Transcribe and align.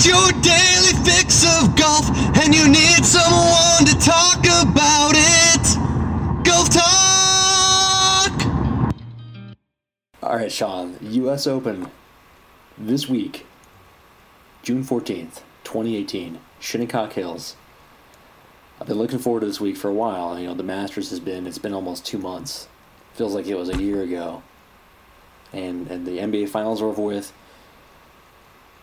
need 0.00 0.10
your 0.10 0.32
daily 0.42 0.92
fix 1.04 1.44
of 1.44 1.76
golf, 1.76 2.08
and 2.38 2.54
you 2.54 2.68
need 2.68 3.04
someone 3.04 3.84
to 3.84 3.94
talk 3.98 4.38
about 4.44 5.12
it. 5.14 5.76
Golf 6.44 6.70
Talk! 6.70 8.32
All 10.22 10.36
right, 10.36 10.52
Sean. 10.52 10.96
U.S. 11.00 11.46
Open 11.46 11.90
this 12.78 13.08
week, 13.08 13.46
June 14.62 14.82
fourteenth, 14.82 15.42
twenty 15.64 15.96
eighteen, 15.96 16.40
Shinnecock 16.60 17.12
Hills. 17.12 17.56
I've 18.80 18.86
been 18.86 18.98
looking 18.98 19.18
forward 19.18 19.40
to 19.40 19.46
this 19.46 19.60
week 19.60 19.76
for 19.76 19.88
a 19.88 19.94
while. 19.94 20.38
You 20.38 20.46
know, 20.46 20.54
the 20.54 20.62
Masters 20.62 21.10
has 21.10 21.20
been 21.20 21.46
it's 21.46 21.58
been 21.58 21.74
almost 21.74 22.06
two 22.06 22.18
months. 22.18 22.68
Feels 23.14 23.34
like 23.34 23.46
it 23.46 23.56
was 23.56 23.68
a 23.68 23.76
year 23.76 24.02
ago. 24.02 24.42
And 25.52 25.90
and 25.90 26.06
the 26.06 26.18
NBA 26.18 26.48
Finals 26.48 26.80
are 26.80 26.86
over 26.86 27.02
with. 27.02 27.32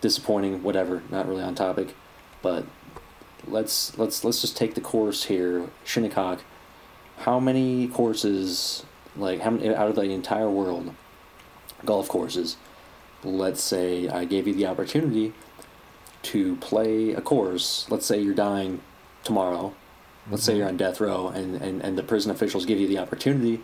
Disappointing, 0.02 0.64
whatever. 0.64 1.04
Not 1.10 1.28
really 1.28 1.44
on 1.44 1.56
topic, 1.56 1.96
but 2.42 2.66
let's 3.48 3.98
let's 3.98 4.24
let's 4.24 4.42
just 4.42 4.58
take 4.58 4.76
the 4.76 4.82
course 4.82 5.26
here, 5.26 5.68
Shinnecock. 5.84 6.42
How 7.20 7.40
many 7.40 7.88
courses, 7.88 8.86
like 9.16 9.42
how 9.42 9.52
many 9.52 9.74
out 9.74 9.90
of 9.90 9.96
the 9.96 10.04
entire 10.04 10.50
world, 10.50 10.94
golf 11.86 12.08
courses? 12.08 12.58
Let's 13.24 13.62
say 13.62 14.08
I 14.08 14.26
gave 14.26 14.48
you 14.48 14.54
the 14.54 14.68
opportunity 14.68 15.34
to 16.24 16.56
play 16.58 17.14
a 17.14 17.22
course. 17.22 17.88
Let's 17.90 18.06
say 18.06 18.20
you're 18.20 18.36
dying 18.36 18.82
tomorrow. 19.24 19.74
Let's 20.30 20.44
say 20.44 20.52
mm-hmm. 20.52 20.60
you're 20.60 20.68
on 20.68 20.78
death 20.78 21.00
row, 21.00 21.30
and, 21.30 21.56
and, 21.56 21.82
and 21.82 21.98
the 21.98 22.04
prison 22.04 22.32
officials 22.32 22.66
give 22.66 22.80
you 22.80 22.88
the 22.88 23.00
opportunity 23.00 23.62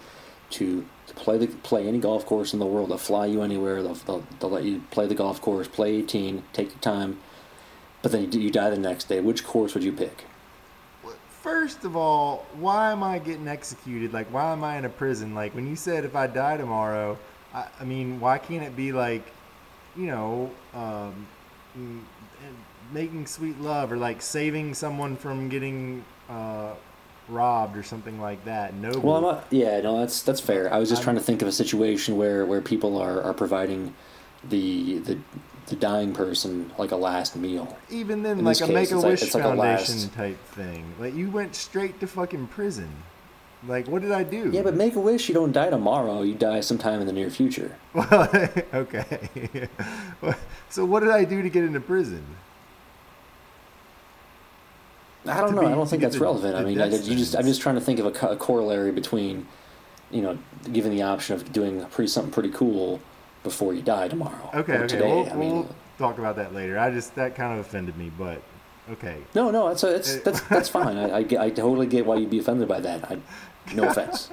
to, 0.52 0.86
play 1.16 1.38
the 1.38 1.48
play 1.48 1.88
any 1.88 2.00
golf 2.00 2.26
course 2.26 2.54
in 2.54 2.60
the 2.60 2.66
world. 2.66 2.90
They'll 2.90 2.98
fly 2.98 3.28
you 3.28 3.42
anywhere. 3.44 3.84
They'll, 3.84 3.94
they'll, 3.94 4.24
they'll 4.40 4.50
let 4.50 4.64
you 4.64 4.84
play 4.90 5.06
the 5.06 5.16
golf 5.16 5.42
course, 5.42 5.68
play 5.68 5.96
18, 5.98 6.44
take 6.54 6.70
your 6.70 6.80
time, 6.80 7.20
but 8.02 8.12
then 8.12 8.32
you, 8.32 8.40
you 8.40 8.52
die 8.52 8.70
the 8.70 8.78
next 8.78 9.10
day. 9.10 9.20
Which 9.20 9.44
course 9.44 9.74
would 9.74 9.84
you 9.84 9.92
pick? 9.92 10.26
First 11.42 11.84
of 11.84 11.96
all, 11.96 12.46
why 12.58 12.92
am 12.92 13.04
I 13.04 13.20
getting 13.20 13.48
executed? 13.48 14.14
Like, 14.14 14.28
why 14.28 14.54
am 14.54 14.64
I 14.64 14.78
in 14.78 14.86
a 14.86 14.90
prison? 14.90 15.36
Like, 15.36 15.54
when 15.54 15.68
you 15.68 15.76
said 15.76 16.06
if 16.06 16.16
I 16.16 16.26
die 16.26 16.58
tomorrow, 16.58 17.18
I, 17.54 17.68
I 17.82 17.84
mean, 17.84 18.20
why 18.20 18.38
can't 18.38 18.64
it 18.64 18.76
be 18.76 18.94
like, 18.94 19.30
you 19.96 20.06
know, 20.06 20.52
um, 20.74 21.28
making 22.94 23.26
sweet 23.26 23.60
love 23.60 23.92
or 23.92 23.98
like 23.98 24.22
saving 24.22 24.74
someone 24.74 25.16
from 25.16 25.50
getting 25.50 26.06
uh, 26.30 26.74
robbed 27.30 27.78
or 27.78 27.84
something 27.84 28.20
like 28.20 28.44
that? 28.46 28.74
No. 28.74 28.92
Well, 29.00 29.16
I'm 29.18 29.22
not, 29.24 29.46
yeah, 29.50 29.80
no, 29.82 30.00
that's 30.00 30.22
that's 30.24 30.40
fair. 30.42 30.72
I 30.74 30.78
was 30.80 30.90
just 30.90 31.00
I'm- 31.02 31.04
trying 31.06 31.16
to 31.18 31.22
think 31.24 31.42
of 31.42 31.48
a 31.48 31.52
situation 31.52 32.18
where, 32.18 32.46
where 32.46 32.62
people 32.62 32.98
are, 33.02 33.22
are 33.22 33.34
providing 33.34 33.94
the 34.50 35.00
the 35.00 35.18
the 35.68 35.76
dying 35.78 36.14
person 36.14 36.70
like 36.78 36.92
a 36.92 36.96
last 36.98 37.36
meal. 37.38 37.78
Even 37.90 38.22
then, 38.24 38.40
In 38.40 38.46
like 38.46 38.58
a 38.58 38.66
case, 38.66 38.74
Make 38.74 38.92
a 38.92 38.96
like- 38.98 39.06
Wish 39.06 39.22
like 39.34 39.44
a 39.44 39.48
Foundation 39.48 39.96
last- 39.96 40.14
type 40.14 40.44
thing. 40.48 40.94
Like 41.00 41.14
you 41.16 41.30
went 41.30 41.56
straight 41.56 42.00
to 42.02 42.08
fucking 42.08 42.48
prison. 42.48 42.90
Like 43.66 43.88
what 43.88 44.02
did 44.02 44.12
I 44.12 44.24
do? 44.24 44.50
Yeah, 44.54 44.62
but 44.64 44.76
make 44.76 44.96
a 44.96 45.00
wish. 45.00 45.30
You 45.30 45.36
don't 45.36 45.54
die 45.54 45.70
tomorrow. 45.70 46.22
You 46.24 46.34
die 46.34 46.60
sometime 46.60 47.00
in 47.00 47.08
the 47.08 47.14
near 47.14 47.30
future. 47.30 47.78
Well, 47.94 48.30
okay. 48.74 49.70
so 50.70 50.84
what 50.84 51.00
did 51.00 51.12
I 51.12 51.24
do 51.24 51.42
to 51.42 51.50
get 51.50 51.64
into 51.64 51.80
prison? 51.80 52.26
I 55.26 55.40
don't 55.42 55.56
know. 55.56 55.62
be- 55.62 55.68
I 55.68 55.72
don't 55.76 55.88
think 55.90 56.02
that's 56.02 56.16
the- 56.16 56.22
relevant. 56.22 56.56
I 56.56 56.64
mean, 56.64 56.80
I, 56.82 56.88
you 56.88 57.16
just 57.16 57.36
I'm 57.36 57.46
just 57.46 57.62
trying 57.62 57.76
to 57.76 57.82
think 57.82 58.00
of 58.00 58.06
a, 58.06 58.12
co- 58.12 58.30
a 58.32 58.36
corollary 58.36 58.92
between, 58.92 59.48
you 60.12 60.22
know, 60.22 60.38
given 60.72 60.92
the 60.96 61.02
option 61.04 61.36
of 61.36 61.52
doing 61.54 61.84
pretty 61.86 62.10
something 62.10 62.32
pretty 62.32 62.50
cool 62.50 63.00
before 63.44 63.74
you 63.74 63.82
die 63.82 64.08
tomorrow. 64.08 64.50
Okay, 64.54 64.74
okay. 64.78 64.88
Today, 64.88 65.12
we'll, 65.12 65.30
I 65.32 65.36
mean, 65.36 65.52
we'll 65.54 65.70
talk 65.98 66.18
about 66.18 66.36
that 66.38 66.54
later. 66.54 66.78
I 66.80 66.92
just 66.92 67.16
that 67.16 67.36
kind 67.36 67.58
of 67.58 67.66
offended 67.66 67.98
me, 67.98 68.12
but 68.18 68.42
okay. 68.92 69.18
no, 69.36 69.50
no, 69.52 69.68
that's 69.70 69.84
a, 69.84 69.96
it's, 69.96 70.16
Uh, 70.18 70.20
that's 70.26 70.42
that's 70.50 70.70
fine. 70.70 70.98
I, 70.98 71.20
I, 71.20 71.26
I 71.46 71.50
totally 71.50 71.88
get 71.88 72.06
why 72.06 72.16
you'd 72.18 72.30
be 72.30 72.40
offended 72.40 72.68
by 72.68 72.80
that. 72.82 73.10
I, 73.12 73.18
no 73.74 73.84
offense. 73.90 74.30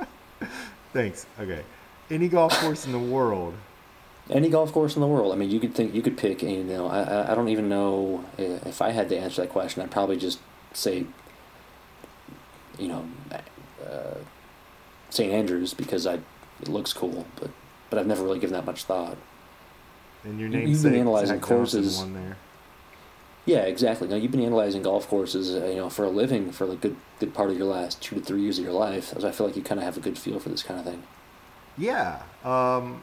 Thanks. 0.92 1.26
Okay. 1.38 1.62
Any 2.10 2.28
golf 2.28 2.52
course 2.60 2.86
in 2.86 2.92
the 2.92 2.98
world. 2.98 3.54
Any 4.28 4.48
golf 4.48 4.72
course 4.72 4.94
in 4.96 5.00
the 5.00 5.06
world. 5.08 5.32
I 5.32 5.36
mean, 5.36 5.50
you 5.50 5.60
could 5.60 5.74
think 5.74 5.94
you 5.94 6.02
could 6.02 6.16
pick. 6.18 6.42
You 6.42 6.64
know, 6.64 6.88
I 6.88 7.00
I- 7.02 7.32
I 7.32 7.34
don't 7.34 7.48
even 7.48 7.68
know 7.68 8.24
uh, 8.38 8.42
if 8.68 8.82
I 8.82 8.90
had 8.90 9.08
to 9.10 9.16
answer 9.18 9.42
that 9.42 9.50
question. 9.50 9.82
I'd 9.82 9.90
probably 9.90 10.16
just 10.16 10.38
say, 10.72 11.06
you 12.78 12.88
know, 12.88 13.04
uh, 13.84 14.14
St. 15.10 15.32
Andrews 15.32 15.74
because 15.74 16.06
I 16.06 16.14
it 16.60 16.68
looks 16.68 16.92
cool, 16.92 17.26
but 17.40 17.50
but 17.88 17.98
I've 17.98 18.06
never 18.06 18.22
really 18.22 18.38
given 18.38 18.54
that 18.54 18.64
much 18.66 18.84
thought. 18.84 19.16
And 20.24 20.38
your 20.38 20.48
You- 20.48 20.58
name 20.58 20.68
you've 20.68 20.82
been 20.82 20.94
analyzing 20.94 21.40
courses. 21.40 21.98
One 21.98 22.14
there. 22.14 22.36
Yeah, 23.46 23.60
exactly. 23.60 24.06
Now 24.06 24.16
you've 24.16 24.30
been 24.30 24.42
analyzing 24.44 24.82
golf 24.82 25.08
courses, 25.08 25.54
uh, 25.54 25.66
you 25.66 25.76
know, 25.76 25.88
for 25.90 26.04
a 26.04 26.10
living 26.10 26.52
for 26.52 26.70
a 26.70 26.76
good 26.76 26.96
good 27.18 27.32
part 27.34 27.50
of 27.50 27.56
your 27.58 27.66
last 27.66 28.00
two 28.02 28.16
to 28.16 28.20
three 28.22 28.42
years 28.42 28.58
of 28.58 28.64
your 28.64 28.74
life. 28.74 29.14
So 29.18 29.26
I 29.26 29.32
feel 29.32 29.46
like 29.46 29.56
you 29.56 29.62
kind 29.62 29.80
of 29.80 29.84
have 29.84 29.96
a 29.96 30.00
good 30.00 30.18
feel 30.18 30.38
for 30.38 30.50
this 30.50 30.62
kind 30.62 30.78
of 30.78 30.86
thing. 30.86 31.02
Yeah. 31.78 32.20
Um. 32.44 33.00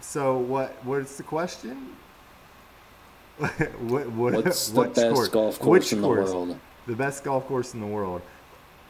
So 0.00 0.36
what? 0.36 0.74
What's 0.84 1.16
the 1.16 1.22
question? 1.22 1.96
what? 3.80 4.08
What? 4.10 4.34
What's 4.34 4.68
the 4.68 4.82
best 4.84 5.14
course? 5.14 5.28
golf 5.28 5.58
course 5.58 5.84
Which 5.84 5.92
in 5.92 6.00
the 6.00 6.06
course? 6.06 6.30
world? 6.30 6.58
The 6.86 6.94
best 6.96 7.24
golf 7.24 7.46
course 7.46 7.74
in 7.74 7.80
the 7.80 7.86
world. 7.86 8.22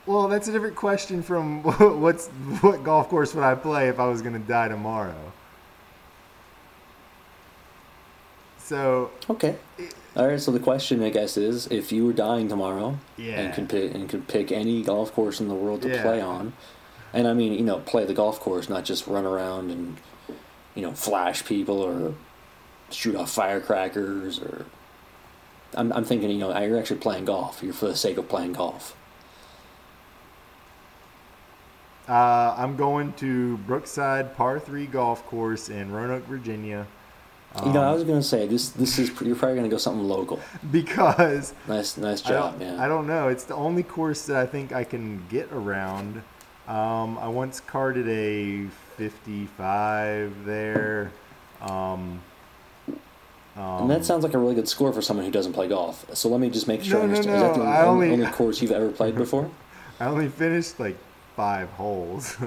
Well, 0.06 0.28
that's 0.28 0.49
a 0.49 0.53
different 0.53 0.77
question 0.77 1.22
from 1.22 1.62
what's 2.00 2.27
what 2.60 2.84
golf 2.84 3.09
course 3.09 3.34
would 3.34 3.44
I 3.44 3.54
play 3.54 3.88
if 3.88 3.99
I 3.99 4.06
was 4.06 4.21
going 4.22 4.34
to 4.34 4.47
die 4.47 4.69
tomorrow. 4.69 5.33
So 8.59 9.10
Okay. 9.28 9.56
All 10.16 10.27
right. 10.28 10.41
So 10.41 10.50
the 10.50 10.60
question, 10.60 11.03
I 11.03 11.10
guess, 11.10 11.37
is 11.37 11.66
if 11.69 11.93
you 11.93 12.06
were 12.06 12.12
dying 12.12 12.49
tomorrow 12.49 12.99
Yeah. 13.16 13.41
and 13.41 13.54
could 13.54 13.69
pick 13.69 13.94
and 13.94 14.09
could 14.09 14.28
pick 14.28 14.53
any 14.53 14.83
golf 14.83 15.12
course 15.12 15.41
in 15.41 15.49
the 15.49 15.54
world 15.54 15.83
to 15.83 15.88
Yeah. 15.88 16.03
play 16.03 16.21
on, 16.21 16.53
and 17.12 17.27
I 17.28 17.34
mean, 17.34 17.53
you 17.53 17.62
know, 17.65 17.78
play 17.81 18.04
the 18.04 18.15
golf 18.15 18.41
course, 18.41 18.69
not 18.69 18.84
just 18.84 19.06
run 19.06 19.25
around 19.27 19.71
and 19.71 19.97
you 20.75 20.83
know 20.83 20.93
flash 20.93 21.44
people 21.44 21.81
or 21.81 22.15
shoot 22.91 23.17
off 23.17 23.31
firecrackers 23.31 24.39
or. 24.41 24.67
I'm, 25.77 25.93
I'm 25.93 26.05
thinking, 26.05 26.31
you 26.31 26.39
know, 26.39 26.56
you're 26.61 26.78
actually 26.78 27.00
playing 27.00 27.25
golf. 27.25 27.61
You're 27.61 27.72
for 27.75 27.87
the 27.89 27.97
sake 27.97 28.17
of 28.17 28.28
playing 28.28 28.53
golf. 28.53 28.95
uh, 32.09 32.55
I'm 32.56 32.77
going 32.77 33.12
to 33.15 33.56
Brookside 33.59 34.37
Par 34.37 34.61
Three 34.61 34.87
Golf 34.87 35.25
Course 35.27 35.69
in 35.71 35.91
Roanoke, 35.91 36.25
Virginia, 36.27 36.87
you 37.65 37.72
know, 37.72 37.83
I 37.83 37.87
Um, 37.89 37.95
was 37.95 38.03
gonna 38.05 38.22
say 38.22 38.47
this. 38.49 38.71
This 38.71 38.99
is 38.99 39.11
you're 39.21 39.37
probably 39.37 39.56
gonna 39.56 39.69
go 39.69 39.77
something 39.78 40.06
local. 40.06 40.41
because 40.72 41.55
Nice, 41.69 41.97
nice 41.97 42.21
job. 42.21 42.59
don't, 42.59 42.69
Yeah. 42.77 42.84
I 42.84 42.89
don't 42.89 43.06
know. 43.06 43.28
It's 43.28 43.45
the 43.45 43.55
only 43.55 43.84
course 43.84 44.27
that 44.27 44.37
I 44.37 44.45
think 44.47 44.72
I 44.72 44.83
can 44.84 45.25
get 45.28 45.51
around. 45.53 46.22
Um, 46.66 47.16
I 47.19 47.28
once 47.28 47.61
carded 47.61 48.09
a 48.09 48.66
55 48.97 50.45
there. 50.45 51.12
Um, 51.61 52.21
um, 53.56 53.62
And 53.82 53.91
that 53.91 54.04
sounds 54.04 54.25
like 54.25 54.34
a 54.34 54.38
really 54.38 54.54
good 54.54 54.69
score 54.69 54.92
for 54.92 55.03
someone 55.03 55.25
who 55.26 55.32
doesn't 55.32 55.53
play 55.53 55.69
golf. 55.69 56.04
So 56.15 56.28
let 56.28 56.41
me 56.41 56.50
just 56.50 56.66
make 56.69 56.82
sure 56.82 56.98
No, 56.98 57.04
I 57.04 57.06
no, 57.06 57.09
understand. 57.15 57.37
Is 57.37 57.42
that 57.42 57.54
the 57.56 57.62
I 57.69 57.84
only, 57.87 58.10
only- 58.12 58.26
course 58.26 58.60
you've 58.62 58.72
ever 58.72 58.91
played 58.91 59.15
before? 59.16 59.50
I 60.00 60.06
only 60.06 60.28
finished 60.28 60.78
like 60.81 60.97
five 61.37 61.69
holes. 61.70 62.37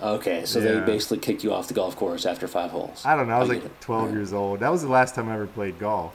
Okay, 0.00 0.44
so 0.46 0.58
Yeah. 0.58 0.72
they 0.72 0.80
basically 0.80 1.18
kicked 1.18 1.44
you 1.44 1.52
off 1.52 1.68
the 1.68 1.74
golf 1.74 1.94
course 1.94 2.26
after 2.26 2.48
five 2.48 2.72
holes. 2.72 3.02
I 3.06 3.14
don't 3.14 3.28
know. 3.28 3.36
I 3.36 3.38
was 3.38 3.48
get 3.50 3.62
like 3.62 3.80
12 3.80 4.04
Right. 4.06 4.12
years 4.14 4.32
old. 4.32 4.58
That 4.58 4.70
was 4.72 4.82
the 4.82 4.88
last 4.88 5.14
time 5.14 5.28
I 5.28 5.34
ever 5.34 5.46
played 5.46 5.78
golf. 5.78 6.12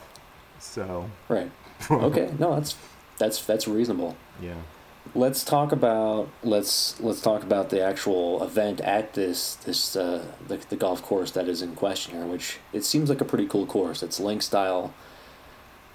So, 0.58 1.08
Right. 1.28 1.50
Okay. 1.90 2.30
No, 2.38 2.54
that's 2.56 2.76
that's 3.18 3.42
that's 3.44 3.66
reasonable. 3.66 4.14
yeah. 4.42 4.52
Let's 5.14 5.42
talk 5.44 5.72
about 5.72 6.28
let's 6.42 7.00
let's 7.00 7.20
talk 7.20 7.42
about 7.42 7.70
the 7.70 7.82
actual 7.82 8.42
event 8.42 8.80
at 8.80 9.14
this 9.14 9.54
this 9.56 9.96
uh, 9.96 10.24
the, 10.46 10.58
the 10.68 10.76
golf 10.76 11.02
course 11.02 11.30
that 11.32 11.48
is 11.48 11.62
in 11.62 11.74
question 11.74 12.14
here, 12.14 12.26
which 12.26 12.58
it 12.72 12.84
seems 12.84 13.08
like 13.08 13.20
a 13.20 13.24
pretty 13.24 13.46
cool 13.46 13.66
course. 13.66 14.02
It's 14.02 14.20
link 14.20 14.42
style. 14.42 14.92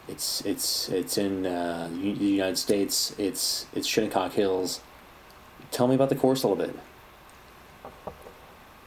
It's 0.07 0.41
it's 0.41 0.89
it's 0.89 1.17
in 1.17 1.45
uh, 1.45 1.89
the 1.91 1.97
United 2.25 2.57
States. 2.57 3.15
It's 3.17 3.67
it's 3.73 3.87
Shinnecock 3.87 4.33
Hills. 4.33 4.81
Tell 5.71 5.87
me 5.87 5.95
about 5.95 6.09
the 6.09 6.15
course 6.15 6.43
a 6.43 6.47
little 6.47 6.65
bit. 6.65 6.75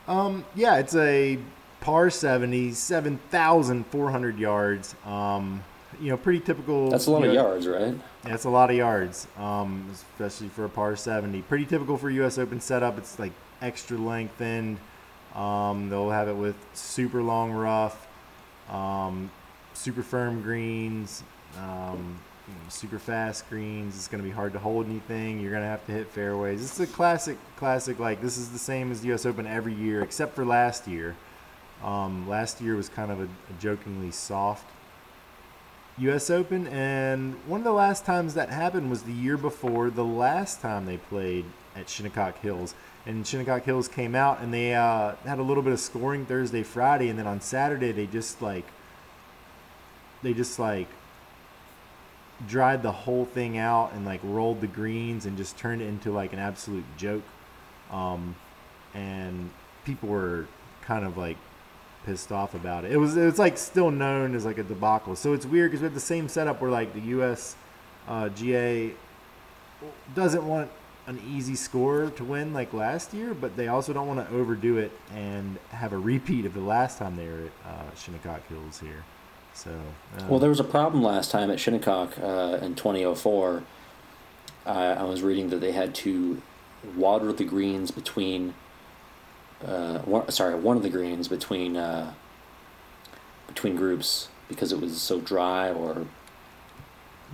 Um, 0.08 0.44
yeah, 0.54 0.76
it's 0.76 0.94
a 0.94 1.38
par 1.80 2.10
70, 2.10 2.72
7,400 2.72 4.38
yards. 4.38 4.94
Um, 5.04 5.64
you 6.00 6.10
know, 6.10 6.16
pretty 6.16 6.40
typical. 6.40 6.90
That's 6.90 7.06
a 7.06 7.10
lot 7.10 7.24
of 7.24 7.28
know- 7.28 7.34
yards, 7.34 7.66
right? 7.66 7.94
That's 8.28 8.44
a 8.44 8.50
lot 8.50 8.70
of 8.70 8.76
yards, 8.76 9.26
um, 9.36 9.88
especially 9.92 10.48
for 10.48 10.64
a 10.64 10.68
par 10.68 10.96
70. 10.96 11.42
Pretty 11.42 11.64
typical 11.64 11.96
for 11.96 12.10
U.S. 12.10 12.38
Open 12.38 12.60
setup. 12.60 12.98
It's 12.98 13.18
like 13.18 13.32
extra 13.62 13.96
lengthened. 13.96 14.78
Um, 15.34 15.88
they'll 15.90 16.10
have 16.10 16.28
it 16.28 16.36
with 16.36 16.56
super 16.72 17.22
long 17.22 17.52
rough, 17.52 18.06
um, 18.70 19.30
super 19.74 20.02
firm 20.02 20.40
greens, 20.42 21.22
um, 21.58 22.18
you 22.48 22.54
know, 22.54 22.60
super 22.68 22.98
fast 22.98 23.48
greens. 23.50 23.96
It's 23.96 24.08
going 24.08 24.22
to 24.22 24.28
be 24.28 24.34
hard 24.34 24.54
to 24.54 24.58
hold 24.58 24.86
anything. 24.86 25.40
You're 25.40 25.50
going 25.50 25.62
to 25.62 25.68
have 25.68 25.84
to 25.86 25.92
hit 25.92 26.08
fairways. 26.08 26.62
It's 26.62 26.80
a 26.80 26.86
classic, 26.86 27.36
classic. 27.56 27.98
Like 27.98 28.22
this 28.22 28.38
is 28.38 28.48
the 28.50 28.58
same 28.58 28.90
as 28.90 29.04
U.S. 29.04 29.26
Open 29.26 29.46
every 29.46 29.74
year, 29.74 30.02
except 30.02 30.34
for 30.34 30.44
last 30.44 30.88
year. 30.88 31.14
Um, 31.84 32.26
last 32.26 32.60
year 32.60 32.74
was 32.74 32.88
kind 32.88 33.10
of 33.10 33.20
a, 33.20 33.24
a 33.24 33.60
jokingly 33.60 34.10
soft 34.10 34.70
U.S. 35.98 36.28
Open, 36.28 36.66
and 36.66 37.34
one 37.46 37.60
of 37.60 37.64
the 37.64 37.72
last 37.72 38.04
times 38.04 38.34
that 38.34 38.50
happened 38.50 38.90
was 38.90 39.04
the 39.04 39.12
year 39.12 39.38
before 39.38 39.88
the 39.88 40.04
last 40.04 40.60
time 40.60 40.84
they 40.84 40.98
played 40.98 41.46
at 41.74 41.88
Shinnecock 41.88 42.38
Hills. 42.40 42.74
And 43.06 43.26
Shinnecock 43.26 43.62
Hills 43.62 43.88
came 43.88 44.14
out 44.14 44.40
and 44.40 44.52
they 44.52 44.74
uh, 44.74 45.14
had 45.24 45.38
a 45.38 45.42
little 45.42 45.62
bit 45.62 45.72
of 45.72 45.80
scoring 45.80 46.26
Thursday, 46.26 46.62
Friday, 46.62 47.08
and 47.08 47.18
then 47.18 47.26
on 47.26 47.40
Saturday 47.40 47.92
they 47.92 48.06
just 48.06 48.42
like 48.42 48.66
they 50.22 50.34
just 50.34 50.58
like 50.58 50.88
dried 52.46 52.82
the 52.82 52.92
whole 52.92 53.24
thing 53.24 53.56
out 53.56 53.92
and 53.94 54.04
like 54.04 54.20
rolled 54.22 54.60
the 54.60 54.66
greens 54.66 55.24
and 55.24 55.38
just 55.38 55.56
turned 55.56 55.80
it 55.80 55.86
into 55.86 56.10
like 56.10 56.32
an 56.32 56.38
absolute 56.38 56.84
joke. 56.98 57.24
Um, 57.90 58.34
and 58.92 59.50
people 59.84 60.08
were 60.10 60.46
kind 60.82 61.06
of 61.06 61.16
like 61.16 61.38
pissed 62.06 62.32
off 62.32 62.54
about 62.54 62.84
it. 62.84 62.92
It 62.92 62.96
was 62.96 63.16
it 63.16 63.26
was 63.26 63.38
like 63.38 63.58
still 63.58 63.90
known 63.90 64.34
as 64.34 64.46
like 64.46 64.58
a 64.58 64.62
debacle. 64.62 65.16
So 65.16 65.34
it's 65.34 65.44
weird 65.44 65.72
because 65.72 65.82
we 65.82 65.86
have 65.86 65.94
the 65.94 66.00
same 66.00 66.28
setup 66.28 66.62
where 66.62 66.70
like 66.70 66.94
the 66.94 67.00
U.S. 67.00 67.56
Uh, 68.08 68.28
GA 68.30 68.92
doesn't 70.14 70.46
want 70.46 70.70
an 71.06 71.20
easy 71.28 71.54
score 71.54 72.10
to 72.10 72.24
win 72.24 72.52
like 72.52 72.72
last 72.72 73.12
year, 73.12 73.34
but 73.34 73.56
they 73.56 73.68
also 73.68 73.92
don't 73.92 74.06
want 74.06 74.26
to 74.26 74.34
overdo 74.34 74.78
it 74.78 74.92
and 75.14 75.58
have 75.70 75.92
a 75.92 75.98
repeat 75.98 76.46
of 76.46 76.54
the 76.54 76.60
last 76.60 76.98
time 76.98 77.16
they 77.16 77.26
were 77.26 77.50
at 77.64 77.70
uh, 77.70 77.94
Shinnecock 77.94 78.46
Hills 78.48 78.80
here. 78.80 79.04
So 79.54 79.70
uh, 79.70 80.24
Well, 80.28 80.38
there 80.38 80.50
was 80.50 80.60
a 80.60 80.64
problem 80.64 81.02
last 81.02 81.30
time 81.30 81.50
at 81.50 81.58
Shinnecock 81.58 82.18
uh, 82.18 82.58
in 82.62 82.74
2004. 82.74 83.62
Uh, 84.64 84.68
I 84.68 85.04
was 85.04 85.22
reading 85.22 85.50
that 85.50 85.60
they 85.60 85.72
had 85.72 85.94
to 85.96 86.42
water 86.96 87.32
the 87.32 87.44
greens 87.44 87.90
between. 87.90 88.54
Uh, 89.64 89.98
one, 90.00 90.30
sorry, 90.30 90.54
one 90.54 90.76
of 90.76 90.82
the 90.82 90.90
greens 90.90 91.28
between 91.28 91.76
uh, 91.76 92.12
between 93.46 93.76
groups 93.76 94.28
because 94.48 94.72
it 94.72 94.80
was 94.80 95.00
so 95.00 95.20
dry 95.20 95.70
or 95.70 96.06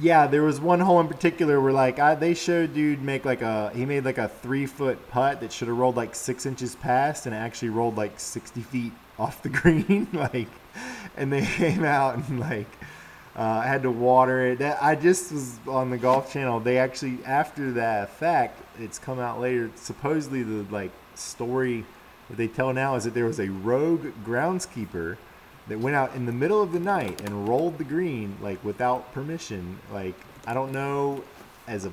Yeah, 0.01 0.27
there 0.27 0.43
was 0.43 0.61
one 0.61 0.81
hole 0.81 1.01
in 1.01 1.09
particular 1.09 1.61
where 1.61 1.73
like 1.73 1.99
I, 1.99 2.15
they 2.15 2.35
showed 2.35 2.75
dude 2.75 3.03
make 3.03 3.25
like 3.25 3.43
a 3.43 3.71
he 3.75 3.85
made 3.85 4.05
like 4.05 4.19
a 4.19 4.29
three 4.29 4.67
foot 4.67 5.11
putt 5.11 5.41
that 5.41 5.53
should 5.53 5.69
have 5.69 5.77
rolled 5.77 5.97
like 5.97 6.15
six 6.15 6.47
inches 6.47 6.77
past 6.77 7.27
and 7.27 7.35
actually 7.35 7.71
rolled 7.71 7.97
like 7.97 8.19
sixty 8.21 8.63
feet 8.63 8.93
off 9.19 9.43
the 9.43 9.49
green 9.61 10.07
like, 10.13 10.49
and 11.17 11.33
they 11.33 11.45
came 11.45 11.85
out 11.85 12.17
and 12.17 12.39
like 12.41 12.69
uh, 13.35 13.43
I 13.43 13.67
had 13.67 13.83
to 13.83 13.91
water 13.91 14.47
it. 14.47 14.59
That 14.59 14.83
I 14.83 14.95
just 14.95 15.33
was 15.33 15.59
on 15.67 15.91
the 15.91 15.99
Golf 15.99 16.33
Channel. 16.33 16.61
They 16.61 16.79
actually 16.79 17.19
after 17.25 17.73
that 17.73 18.11
fact, 18.11 18.63
it's 18.79 18.99
come 18.99 19.19
out 19.19 19.41
later. 19.41 19.71
Supposedly 19.75 20.43
the 20.43 20.65
like 20.71 20.93
story 21.15 21.85
that 22.33 22.39
they 22.39 22.49
tell 22.49 22.73
now 22.73 22.95
is 22.95 23.05
that 23.05 23.13
there 23.13 23.27
was 23.27 23.39
a 23.39 23.51
rogue 23.51 24.07
groundskeeper 24.25 25.19
that 25.69 25.79
went 25.79 25.95
out 25.95 26.15
in 26.15 26.25
the 26.25 26.33
middle 26.33 26.63
of 26.63 26.73
the 26.73 26.81
night 26.81 27.21
and 27.21 27.47
rolled 27.47 27.77
the 27.77 27.85
green 27.85 28.39
like 28.41 28.65
without 28.65 29.13
permission. 29.13 29.79
Like 29.93 30.15
I 30.47 30.55
don't 30.55 30.73
know 30.73 31.23
as 31.69 31.85
a, 31.85 31.93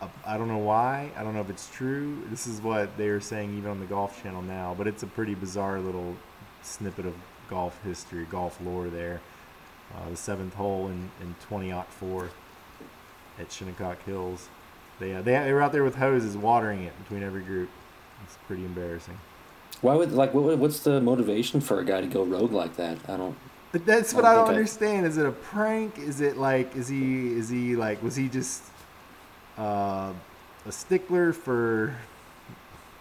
a 0.00 0.08
I 0.24 0.38
don't 0.38 0.48
know 0.48 0.56
why. 0.56 1.10
I 1.18 1.22
don't 1.22 1.34
know 1.34 1.42
if 1.42 1.50
it's 1.50 1.68
true. 1.68 2.22
This 2.30 2.46
is 2.46 2.62
what 2.62 2.96
they 2.96 3.08
are 3.08 3.20
saying 3.20 3.58
even 3.58 3.70
on 3.70 3.78
the 3.78 3.84
Golf 3.84 4.22
Channel 4.22 4.40
now, 4.40 4.74
but 4.76 4.86
it's 4.86 5.02
a 5.02 5.06
pretty 5.06 5.34
bizarre 5.34 5.78
little 5.80 6.16
snippet 6.62 7.04
of 7.04 7.14
golf 7.50 7.78
history, 7.84 8.24
golf 8.30 8.58
lore 8.64 8.88
there. 8.88 9.20
Uh, 9.94 10.08
the 10.08 10.16
seventh 10.16 10.54
hole 10.54 10.88
in 10.88 11.10
in 11.20 11.34
20 11.46 11.74
4 12.00 12.30
at 13.38 13.52
Shinnecock 13.52 14.02
Hills. 14.04 14.48
They, 14.98 15.14
uh, 15.14 15.20
they 15.20 15.32
they 15.32 15.52
were 15.52 15.60
out 15.60 15.72
there 15.72 15.84
with 15.84 15.96
hoses 15.96 16.38
watering 16.38 16.84
it 16.84 16.98
between 17.02 17.22
every 17.22 17.42
group. 17.42 17.68
It's 18.24 18.38
pretty 18.46 18.64
embarrassing. 18.64 19.18
Why 19.80 19.94
would 19.94 20.12
like 20.12 20.34
what, 20.34 20.58
what's 20.58 20.80
the 20.80 21.00
motivation 21.00 21.60
for 21.60 21.80
a 21.80 21.84
guy 21.84 22.00
to 22.00 22.06
go 22.06 22.24
rogue 22.24 22.52
like 22.52 22.76
that? 22.76 22.98
I 23.08 23.16
don't. 23.16 23.36
But 23.72 23.86
that's 23.86 24.12
I 24.12 24.16
what 24.16 24.24
I 24.24 24.34
don't 24.34 24.46
think 24.46 24.54
I- 24.54 24.58
understand. 24.58 25.06
Is 25.06 25.18
it 25.18 25.26
a 25.26 25.32
prank? 25.32 25.98
Is 25.98 26.20
it 26.20 26.36
like 26.36 26.74
is 26.76 26.88
he 26.88 27.32
is 27.32 27.48
he 27.48 27.76
like 27.76 28.02
was 28.02 28.16
he 28.16 28.28
just 28.28 28.62
uh, 29.58 30.12
a 30.66 30.72
stickler 30.72 31.32
for 31.32 31.96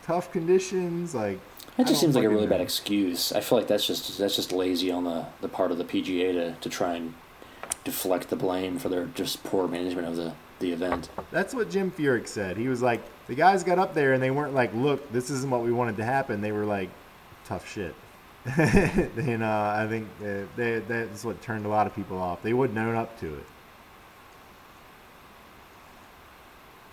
tough 0.03 0.31
conditions? 0.31 1.13
Like 1.15 1.39
I 1.77 1.83
just 1.83 2.01
seems 2.01 2.15
like 2.15 2.25
a 2.25 2.29
really 2.29 2.47
bad 2.47 2.61
excuse. 2.61 3.31
I 3.31 3.39
feel 3.39 3.57
like 3.57 3.67
that's 3.67 3.85
just 3.85 4.17
that's 4.17 4.35
just 4.35 4.51
lazy 4.51 4.91
on 4.91 5.03
the, 5.05 5.25
the 5.41 5.49
part 5.49 5.71
of 5.71 5.77
the 5.77 5.85
PGA 5.85 6.33
to, 6.33 6.55
to 6.59 6.69
try 6.69 6.95
and 6.95 7.13
deflect 7.83 8.29
the 8.29 8.35
blame 8.35 8.77
for 8.79 8.89
their 8.89 9.05
just 9.07 9.43
poor 9.43 9.67
management 9.67 10.07
of 10.07 10.15
the, 10.15 10.33
the 10.63 10.71
event. 10.71 11.09
That's 11.29 11.53
what 11.53 11.69
Jim 11.69 11.91
Furyk 11.91 12.27
said. 12.27 12.57
He 12.57 12.67
was 12.67 12.81
like, 12.81 13.01
the 13.27 13.35
guys 13.35 13.63
got 13.63 13.77
up 13.77 13.93
there 13.93 14.13
and 14.13 14.23
they 14.23 14.31
weren't 14.31 14.53
like, 14.53 14.73
look, 14.73 15.11
this 15.11 15.29
isn't 15.29 15.49
what 15.49 15.61
we 15.61 15.71
wanted 15.71 15.97
to 15.97 16.05
happen. 16.05 16.41
They 16.41 16.51
were 16.51 16.65
like, 16.65 16.89
tough 17.45 17.69
shit. 17.69 17.93
and 18.57 19.43
uh, 19.43 19.73
I 19.77 19.87
think 19.87 20.07
they, 20.55 20.79
that's 20.79 21.23
what 21.23 21.41
turned 21.41 21.65
a 21.65 21.69
lot 21.69 21.85
of 21.85 21.95
people 21.95 22.17
off. 22.17 22.41
They 22.41 22.53
wouldn't 22.53 22.77
own 22.79 22.95
up 22.95 23.19
to 23.19 23.33
it. 23.35 23.45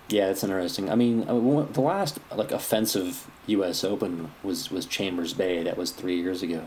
Yeah, 0.09 0.27
that's 0.27 0.43
interesting. 0.43 0.91
I 0.91 0.97
mean, 0.97 1.23
uh, 1.29 1.35
the 1.73 1.81
last 1.81 2.19
like 2.35 2.51
offensive 2.51 3.31
U.S. 3.47 3.85
Open 3.85 4.33
was 4.43 4.69
was 4.69 4.85
Chambers 4.85 5.35
Bay. 5.35 5.63
That 5.63 5.77
was 5.77 5.93
three 5.93 6.21
years 6.21 6.43
ago. 6.43 6.65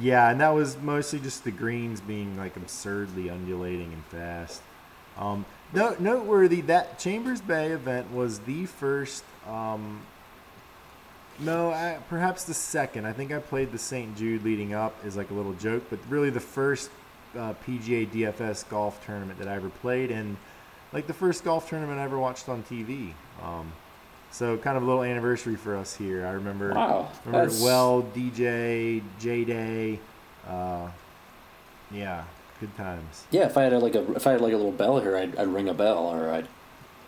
Yeah, 0.00 0.30
and 0.30 0.40
that 0.40 0.48
was 0.48 0.76
mostly 0.78 1.20
just 1.20 1.44
the 1.44 1.52
greens 1.52 2.00
being 2.00 2.36
like 2.36 2.56
absurdly 2.56 3.30
undulating 3.30 3.92
and 3.92 4.04
fast. 4.06 4.62
Um, 5.16 5.44
no, 5.72 5.96
noteworthy 5.98 6.60
that 6.62 6.98
Chambers 6.98 7.40
Bay 7.40 7.68
event 7.72 8.12
was 8.12 8.40
the 8.40 8.66
first. 8.66 9.24
Um, 9.48 10.02
no, 11.38 11.70
I, 11.70 11.98
perhaps 12.08 12.44
the 12.44 12.54
second. 12.54 13.06
I 13.06 13.12
think 13.12 13.32
I 13.32 13.38
played 13.38 13.72
the 13.72 13.78
St. 13.78 14.16
Jude 14.16 14.44
leading 14.44 14.74
up 14.74 14.94
as 15.04 15.16
like 15.16 15.30
a 15.30 15.34
little 15.34 15.54
joke, 15.54 15.84
but 15.90 15.98
really 16.08 16.30
the 16.30 16.40
first 16.40 16.90
uh, 17.36 17.54
PGA 17.66 18.06
DFS 18.08 18.68
golf 18.68 19.04
tournament 19.06 19.38
that 19.38 19.48
I 19.48 19.54
ever 19.56 19.70
played, 19.70 20.10
and 20.10 20.36
like 20.92 21.06
the 21.06 21.14
first 21.14 21.42
golf 21.44 21.68
tournament 21.68 21.98
I 21.98 22.04
ever 22.04 22.18
watched 22.18 22.48
on 22.48 22.62
TV. 22.64 23.12
Um, 23.42 23.72
so 24.30 24.56
kind 24.58 24.76
of 24.76 24.82
a 24.82 24.86
little 24.86 25.02
anniversary 25.02 25.56
for 25.56 25.76
us 25.76 25.94
here. 25.94 26.26
I 26.26 26.32
remember. 26.32 26.72
Wow, 26.74 27.08
Remember 27.24 27.46
that's- 27.46 27.62
well, 27.62 28.02
DJ, 28.14 29.02
J 29.18 29.44
Day. 29.44 30.00
Uh, 30.46 30.88
yeah, 31.90 32.24
good 32.62 32.76
times. 32.76 33.26
Yeah, 33.32 33.46
if 33.46 33.56
I 33.56 33.64
had 33.64 33.72
a, 33.72 33.78
like 33.80 33.96
a 33.96 34.12
if 34.12 34.24
I 34.24 34.32
had 34.32 34.40
like 34.40 34.52
a 34.52 34.56
little 34.56 34.70
bell 34.70 35.00
here, 35.00 35.16
I'd, 35.16 35.36
I'd 35.36 35.48
ring 35.48 35.68
a 35.68 35.74
bell 35.74 36.06
or 36.06 36.30
I'd, 36.30 36.46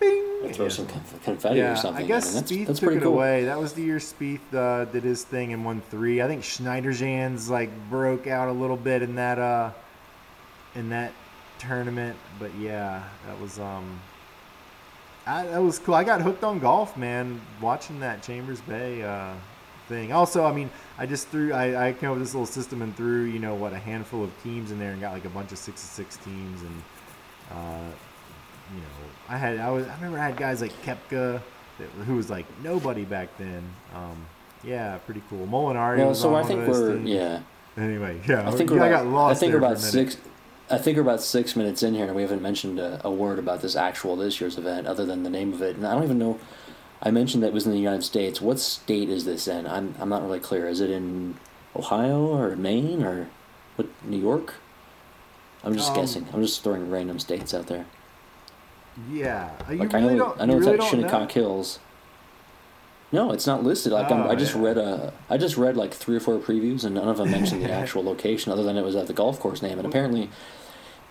Bing! 0.00 0.25
I'd 0.45 0.57
throw 0.57 0.64
Yeah. 0.67 0.71
some 0.73 0.87
conf- 0.88 1.23
confetti 1.23 1.59
yeah, 1.61 1.73
or 1.73 1.76
something. 1.76 2.05
I 2.05 2.09
guess 2.09 2.26
mean, 2.26 2.35
that's, 2.35 2.50
Spieth 2.52 2.67
that's 2.67 2.78
took 2.81 2.87
pretty 2.88 3.00
it 3.00 3.05
cool. 3.05 3.14
away. 3.14 3.45
That 3.45 3.61
was 3.61 3.73
the 3.75 3.83
year 3.83 3.99
Spieth 3.99 4.52
uh, 4.52 4.87
did 4.87 5.05
his 5.05 5.23
thing 5.23 5.52
and 5.52 5.64
won 5.64 5.81
three. 5.90 6.21
I 6.21 6.26
think 6.26 6.43
Schniederjans 6.43 7.49
like 7.49 7.71
broke 7.88 8.26
out 8.26 8.49
a 8.49 8.52
little 8.52 8.76
bit 8.76 9.02
in 9.02 9.14
that 9.14 9.38
uh, 9.38 9.71
in 10.75 10.88
that 10.88 11.12
tournament, 11.61 12.17
but 12.40 12.52
yeah, 12.57 13.05
that 13.28 13.40
was 13.40 13.61
um, 13.61 14.00
I, 15.25 15.45
that 15.47 15.62
was 15.62 15.78
cool. 15.78 15.95
I 15.95 16.02
got 16.02 16.21
hooked 16.21 16.43
on 16.43 16.59
golf, 16.59 16.97
man, 16.97 17.40
watching 17.61 18.00
that 18.00 18.25
Chambers 18.25 18.61
Bay 18.62 19.02
uh, 19.05 19.35
thing. 19.88 20.12
Also, 20.12 20.45
I 20.45 20.53
mean, 20.53 20.71
I 20.99 21.07
just 21.07 21.29
threw 21.29 21.53
I, 21.53 21.88
I 21.88 21.93
came 21.93 22.11
up 22.11 22.17
with 22.17 22.25
this 22.25 22.35
little 22.35 22.47
system 22.47 22.83
and 22.83 22.97
threw 22.97 23.23
you 23.23 23.38
know 23.38 23.55
what 23.55 23.73
a 23.73 23.79
handful 23.79 24.25
of 24.25 24.31
teams 24.43 24.71
in 24.71 24.79
there 24.79 24.93
and 24.93 25.00
got 25.00 25.12
like 25.12 25.25
a 25.25 25.31
bunch 25.31 25.53
of 25.53 25.59
six 25.59 25.81
to 25.81 25.87
six 25.87 26.17
teams 26.19 26.62
and 26.62 26.83
uh, 27.50 27.91
you 28.73 28.81
know 28.81 28.87
I 29.29 29.37
had 29.37 29.59
I 29.59 29.71
was 29.71 29.87
I 29.87 29.95
remember 29.97 30.19
I 30.19 30.26
had 30.26 30.37
guys 30.37 30.61
like 30.61 30.73
Koepka 30.83 31.41
that, 31.79 31.88
who 32.07 32.17
was 32.17 32.31
like 32.31 32.47
nobody 32.62 33.05
back 33.05 33.37
then. 33.38 33.62
Um, 33.95 34.26
yeah, 34.62 34.99
pretty 34.99 35.23
cool. 35.29 35.47
Molinari 35.47 36.14
so 36.14 36.35
I 36.35 36.43
think 36.43 36.67
we're 36.67 36.95
teams. 36.95 37.09
yeah. 37.09 37.41
Anyway, 37.76 38.21
yeah, 38.26 38.49
I 38.49 38.53
think 38.53 38.71
yeah, 38.71 38.76
we're 38.76 38.85
I 38.85 38.88
about, 38.88 39.05
got 39.05 39.12
lost 39.12 39.37
I 39.37 39.41
think 39.41 39.53
we're 39.53 39.59
about 39.59 39.79
six. 39.79 40.17
I 40.71 40.79
think 40.79 40.97
we're 40.97 41.03
about 41.03 41.21
six 41.21 41.57
minutes 41.57 41.83
in 41.83 41.95
here, 41.95 42.07
and 42.07 42.14
we 42.14 42.23
haven't 42.23 42.41
mentioned 42.41 42.79
a, 42.79 43.00
a 43.05 43.11
word 43.11 43.38
about 43.38 43.61
this 43.61 43.76
actual 43.76 44.17
this 44.17 44.41
year's 44.41 44.57
event, 44.57 44.87
other 44.87 45.05
than 45.05 45.23
the 45.23 45.31
name 45.31 45.53
of 45.53 45.61
it. 45.61 45.76
And 45.76 45.87
I 45.87 45.93
don't 45.93 46.05
even 46.05 46.19
know. 46.19 46.38
I 47.04 47.11
mentioned 47.11 47.42
that 47.42 47.49
it 47.49 47.52
was 47.52 47.66
in 47.66 47.73
the 47.73 47.78
United 47.78 48.02
States. 48.02 48.40
What 48.40 48.58
state 48.58 49.11
is 49.11 49.25
this 49.25 49.46
in? 49.46 49.66
I'm 49.66 49.94
I'm 50.00 50.08
not 50.08 50.23
really 50.23 50.40
clear. 50.40 50.66
Is 50.68 50.80
it 50.80 50.90
in 50.90 51.37
Ohio 51.76 52.26
or 52.26 52.56
Maine 52.56 53.02
or 53.02 53.28
what? 53.76 53.88
New 54.04 54.18
York? 54.18 54.54
I'm 55.62 55.75
just 55.75 55.90
Um, 55.90 55.96
guessing. 55.96 56.26
I'm 56.32 56.42
just 56.42 56.62
throwing 56.62 56.90
random 56.90 57.18
states 57.18 57.52
out 57.54 57.66
there. 57.66 57.87
Yeah, 59.11 59.50
you 59.70 59.78
Like 59.78 59.92
really 59.92 60.14
I 60.14 60.16
know. 60.16 60.37
I 60.38 60.46
know 60.46 60.56
it's 60.56 60.66
really 60.66 60.78
at 60.78 60.84
Shinnecock 60.84 61.28
know? 61.28 61.42
Hills. 61.42 61.78
No, 63.12 63.32
it's 63.32 63.46
not 63.46 63.62
listed. 63.62 63.92
Like 63.92 64.11
I'm, 64.11 64.23
Oh, 64.23 64.30
I 64.30 64.34
just 64.34 64.54
yeah. 64.54 64.62
read 64.62 64.78
a, 64.78 65.12
I 65.30 65.37
just 65.37 65.56
read 65.56 65.76
like 65.76 65.92
three 65.92 66.16
or 66.16 66.20
four 66.20 66.38
previews, 66.38 66.84
and 66.84 66.94
none 66.94 67.08
of 67.08 67.16
them 67.18 67.30
mentioned 67.30 67.62
the 67.62 67.70
actual 67.80 68.02
location, 68.04 68.50
other 68.52 68.62
than 68.62 68.76
it 68.76 68.82
was 68.84 68.96
at 68.96 69.06
the 69.06 69.12
golf 69.12 69.38
course 69.40 69.62
name. 69.62 69.78
And 69.78 69.87
apparently, 69.87 70.30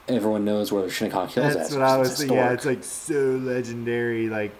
everyone 0.08 0.44
knows 0.44 0.72
where 0.72 0.84
the 0.84 0.90
Shinnecock 0.90 1.32
Hills 1.32 1.54
That's 1.54 1.70
is. 1.70 1.76
That's 1.76 1.76
what 1.76 1.84
I 1.84 1.98
was 1.98 2.18
thinking. 2.18 2.38
Yeah, 2.38 2.52
it's 2.52 2.66
like 2.66 2.84
so 2.84 3.14
legendary. 3.16 4.30
Like 4.30 4.52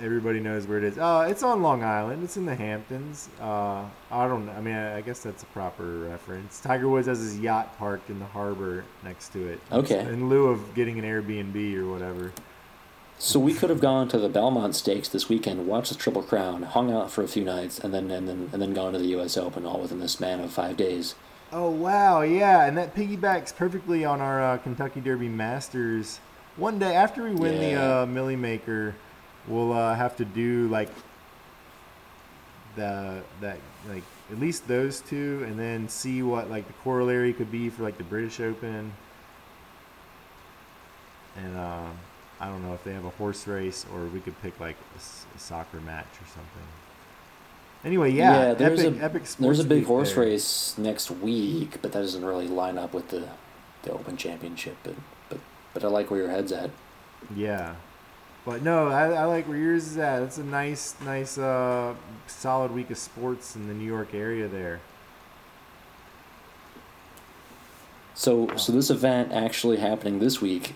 everybody 0.00 0.40
knows 0.40 0.66
where 0.66 0.78
it 0.78 0.84
is. 0.84 0.98
Oh, 0.98 1.20
it's 1.22 1.42
on 1.42 1.62
Long 1.62 1.82
Island. 1.82 2.24
It's 2.24 2.36
in 2.36 2.46
the 2.46 2.54
Hamptons. 2.54 3.28
Uh, 3.40 3.84
I 4.10 4.28
don't. 4.28 4.48
I 4.48 4.60
mean, 4.60 4.74
I 4.74 4.98
I 4.98 5.00
guess 5.00 5.20
that's 5.20 5.42
a 5.42 5.46
proper 5.46 5.84
reference. 5.84 6.60
Tiger 6.60 6.88
Woods 6.88 7.06
has 7.06 7.20
his 7.20 7.38
yacht 7.38 7.78
parked 7.78 8.10
in 8.10 8.18
the 8.18 8.26
harbor 8.26 8.84
next 9.04 9.32
to 9.34 9.46
it. 9.46 9.60
Okay. 9.70 10.00
In 10.00 10.28
lieu 10.28 10.48
of 10.48 10.74
getting 10.74 10.98
an 10.98 11.04
Airbnb 11.04 11.76
or 11.76 11.88
whatever. 11.90 12.32
So 13.20 13.40
we 13.40 13.52
could 13.52 13.68
have 13.70 13.80
gone 13.80 14.06
to 14.08 14.18
the 14.18 14.28
Belmont 14.28 14.76
Stakes 14.76 15.08
this 15.08 15.28
weekend, 15.28 15.66
watched 15.66 15.90
the 15.90 15.98
Triple 15.98 16.22
Crown, 16.22 16.62
hung 16.62 16.92
out 16.92 17.10
for 17.10 17.24
a 17.24 17.28
few 17.28 17.44
nights, 17.44 17.80
and 17.80 17.92
then 17.92 18.10
and 18.10 18.28
then 18.28 18.48
and 18.52 18.62
then 18.62 18.72
gone 18.72 18.92
to 18.92 18.98
the 18.98 19.06
U.S. 19.06 19.36
Open 19.36 19.66
all 19.66 19.80
within 19.80 19.98
the 19.98 20.08
span 20.08 20.40
of 20.40 20.52
five 20.52 20.76
days. 20.76 21.14
Oh 21.50 21.70
wow, 21.70 22.20
yeah, 22.20 22.66
and 22.66 22.76
that 22.76 22.94
piggybacks 22.94 23.56
perfectly 23.56 24.04
on 24.04 24.20
our 24.20 24.42
uh, 24.42 24.58
Kentucky 24.58 25.00
Derby 25.00 25.28
Masters. 25.28 26.20
One 26.56 26.78
day 26.78 26.94
after 26.94 27.24
we 27.24 27.30
win 27.30 27.58
the 27.58 27.74
uh, 27.74 28.06
Milly 28.06 28.36
Maker, 28.36 28.94
we'll 29.46 29.72
uh, 29.72 29.94
have 29.94 30.14
to 30.16 30.26
do 30.26 30.68
like 30.68 30.90
the 32.76 33.22
that 33.40 33.58
like 33.88 34.02
at 34.30 34.38
least 34.38 34.68
those 34.68 35.00
two, 35.00 35.42
and 35.46 35.58
then 35.58 35.88
see 35.88 36.22
what 36.22 36.50
like 36.50 36.66
the 36.66 36.74
corollary 36.84 37.32
could 37.32 37.50
be 37.50 37.70
for 37.70 37.82
like 37.82 37.96
the 37.96 38.04
British 38.04 38.40
Open. 38.40 38.92
And 41.34 41.56
uh, 41.56 41.86
I 42.40 42.48
don't 42.48 42.62
know 42.62 42.74
if 42.74 42.84
they 42.84 42.92
have 42.92 43.06
a 43.06 43.10
horse 43.10 43.46
race, 43.46 43.86
or 43.94 44.04
we 44.04 44.20
could 44.20 44.38
pick 44.42 44.60
like 44.60 44.76
a 44.96 45.38
soccer 45.38 45.80
match 45.80 46.08
or 46.20 46.26
something. 46.26 46.68
Anyway, 47.84 48.10
yeah, 48.10 48.54
there's 48.54 48.80
epic, 48.80 49.00
a 49.00 49.04
epic 49.04 49.22
there's 49.38 49.60
a 49.60 49.64
big 49.64 49.84
horse 49.86 50.14
there. 50.14 50.24
race 50.24 50.76
next 50.76 51.10
week, 51.10 51.80
but 51.80 51.92
that 51.92 52.00
doesn't 52.00 52.24
really 52.24 52.48
line 52.48 52.76
up 52.76 52.92
with 52.92 53.08
the 53.08 53.28
the 53.82 53.92
Open 53.92 54.16
Championship. 54.16 54.76
But 54.82 54.94
but 55.28 55.38
but 55.74 55.84
I 55.84 55.88
like 55.88 56.10
where 56.10 56.20
your 56.20 56.30
head's 56.30 56.50
at. 56.52 56.70
Yeah. 57.34 57.76
But 58.44 58.62
no, 58.62 58.88
I, 58.88 59.10
I 59.10 59.24
like 59.24 59.46
where 59.46 59.58
yours 59.58 59.86
is 59.88 59.98
at. 59.98 60.22
It's 60.22 60.38
a 60.38 60.42
nice, 60.42 60.94
nice, 61.04 61.36
uh, 61.36 61.94
solid 62.26 62.72
week 62.72 62.88
of 62.90 62.96
sports 62.96 63.54
in 63.54 63.68
the 63.68 63.74
New 63.74 63.84
York 63.84 64.14
area 64.14 64.48
there. 64.48 64.80
So 68.14 68.56
so 68.56 68.72
this 68.72 68.90
event 68.90 69.32
actually 69.32 69.76
happening 69.76 70.18
this 70.18 70.40
week 70.40 70.74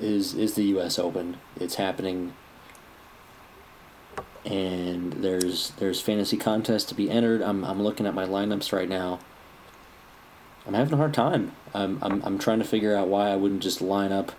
is 0.00 0.34
is 0.34 0.54
the 0.54 0.64
U.S. 0.64 0.98
Open. 0.98 1.36
It's 1.60 1.76
happening, 1.76 2.32
and 4.44 5.12
there's 5.14 5.70
there's 5.78 6.00
fantasy 6.00 6.36
contests 6.36 6.84
to 6.84 6.94
be 6.94 7.10
entered. 7.10 7.42
I'm 7.42 7.64
I'm 7.64 7.82
looking 7.82 8.06
at 8.06 8.14
my 8.14 8.26
lineups 8.26 8.72
right 8.72 8.88
now. 8.88 9.20
I'm 10.66 10.74
having 10.74 10.94
a 10.94 10.96
hard 10.96 11.14
time. 11.14 11.52
I'm 11.72 11.98
I'm 12.02 12.22
I'm 12.22 12.38
trying 12.38 12.58
to 12.58 12.64
figure 12.64 12.96
out 12.96 13.08
why 13.08 13.30
I 13.30 13.36
wouldn't 13.36 13.62
just 13.62 13.80
line 13.80 14.12
up 14.12 14.32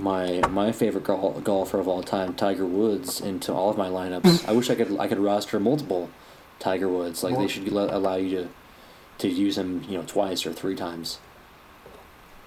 my 0.00 0.40
my 0.48 0.72
favorite 0.72 1.04
gol- 1.04 1.40
golfer 1.40 1.78
of 1.78 1.88
all 1.88 2.02
time, 2.02 2.34
Tiger 2.34 2.66
Woods, 2.66 3.20
into 3.20 3.52
all 3.52 3.70
of 3.70 3.76
my 3.76 3.88
lineups. 3.88 4.42
Hmm. 4.42 4.50
I 4.50 4.52
wish 4.52 4.70
I 4.70 4.74
could 4.74 4.98
I 4.98 5.08
could 5.08 5.18
roster 5.18 5.58
multiple 5.58 6.10
Tiger 6.58 6.88
Woods. 6.88 7.22
Like 7.22 7.36
they 7.36 7.48
should 7.48 7.68
allow 7.68 8.16
you 8.16 8.30
to 8.36 8.48
to 9.18 9.28
use 9.28 9.58
him, 9.58 9.84
you 9.88 9.98
know, 9.98 10.04
twice 10.04 10.46
or 10.46 10.52
three 10.52 10.76
times. 10.76 11.18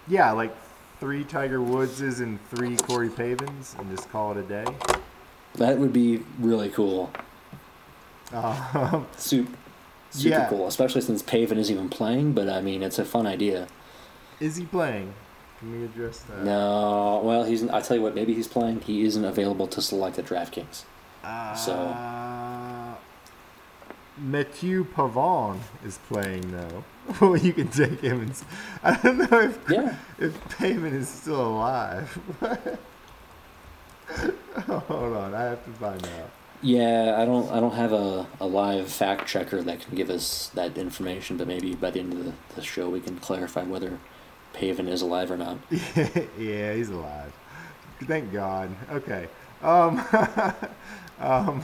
Yeah, 0.07 0.31
like 0.31 0.55
three 0.99 1.23
Tiger 1.23 1.59
Woodses 1.59 2.21
and 2.21 2.39
three 2.49 2.77
Corey 2.77 3.09
Pavins, 3.09 3.75
and 3.77 3.89
just 3.95 4.09
call 4.09 4.31
it 4.31 4.37
a 4.37 4.43
day. 4.43 4.65
That 5.55 5.77
would 5.77 5.93
be 5.93 6.23
really 6.39 6.69
cool. 6.69 7.11
Um, 8.33 9.07
Super, 9.17 9.51
super 10.11 10.29
Yeah. 10.29 10.47
cool, 10.49 10.65
especially 10.65 11.01
since 11.01 11.21
Pavin 11.21 11.57
isn't 11.57 11.75
even 11.75 11.89
playing. 11.89 12.31
But 12.31 12.47
I 12.47 12.61
mean, 12.61 12.81
it's 12.81 12.97
a 12.97 13.03
fun 13.03 13.27
idea. 13.27 13.67
is 14.39 14.55
he 14.55 14.63
playing? 14.65 15.13
Can 15.59 15.77
we 15.77 15.83
address 15.85 16.19
that? 16.29 16.43
No, 16.45 17.19
well, 17.25 17.43
he's. 17.43 17.67
I 17.67 17.81
tell 17.81 17.97
you 17.97 18.01
what, 18.03 18.15
maybe 18.15 18.33
he's 18.33 18.47
playing. 18.47 18.79
He 18.81 19.03
isn't 19.03 19.25
available 19.25 19.67
to 19.67 19.81
select 19.81 20.17
at 20.17 20.25
DraftKings. 20.27 20.83
Uh, 21.25 21.53
So- 21.55 22.95
Matthieu 24.17 24.85
Pavon 24.85 25.59
is 25.85 25.97
playing 26.07 26.51
though. 26.51 26.83
well, 27.21 27.35
you 27.35 27.51
can 27.51 27.67
take 27.67 27.99
him. 27.99 28.21
And, 28.21 28.33
I 28.83 28.95
don't 29.01 29.29
know 29.29 29.41
if 29.41 29.59
Yeah, 29.69 29.95
if 30.19 30.41
Pavin 30.57 30.93
is 30.95 31.09
still 31.09 31.41
alive. 31.47 32.17
Hold 34.67 35.13
on, 35.15 35.33
I 35.33 35.43
have 35.43 35.63
to 35.65 35.71
find 35.71 36.03
out. 36.05 36.29
yeah. 36.61 37.15
I 37.17 37.25
don't. 37.25 37.49
I 37.51 37.59
don't 37.59 37.73
have 37.75 37.93
a, 37.93 38.27
a 38.39 38.45
live 38.45 38.89
fact 38.91 39.27
checker 39.27 39.61
that 39.63 39.81
can 39.81 39.95
give 39.95 40.09
us 40.09 40.49
that 40.55 40.77
information. 40.77 41.37
But 41.37 41.47
maybe 41.47 41.73
by 41.75 41.91
the 41.91 41.99
end 41.99 42.13
of 42.13 42.25
the, 42.25 42.33
the 42.55 42.61
show, 42.61 42.89
we 42.89 42.99
can 42.99 43.17
clarify 43.19 43.63
whether 43.63 43.97
Pavin 44.53 44.87
is 44.87 45.01
alive 45.01 45.31
or 45.31 45.37
not. 45.37 45.57
yeah, 46.39 46.73
he's 46.73 46.89
alive. 46.89 47.31
Thank 48.03 48.33
God. 48.33 48.69
Okay. 48.91 49.27
Um, 49.61 49.99
um, 51.19 51.63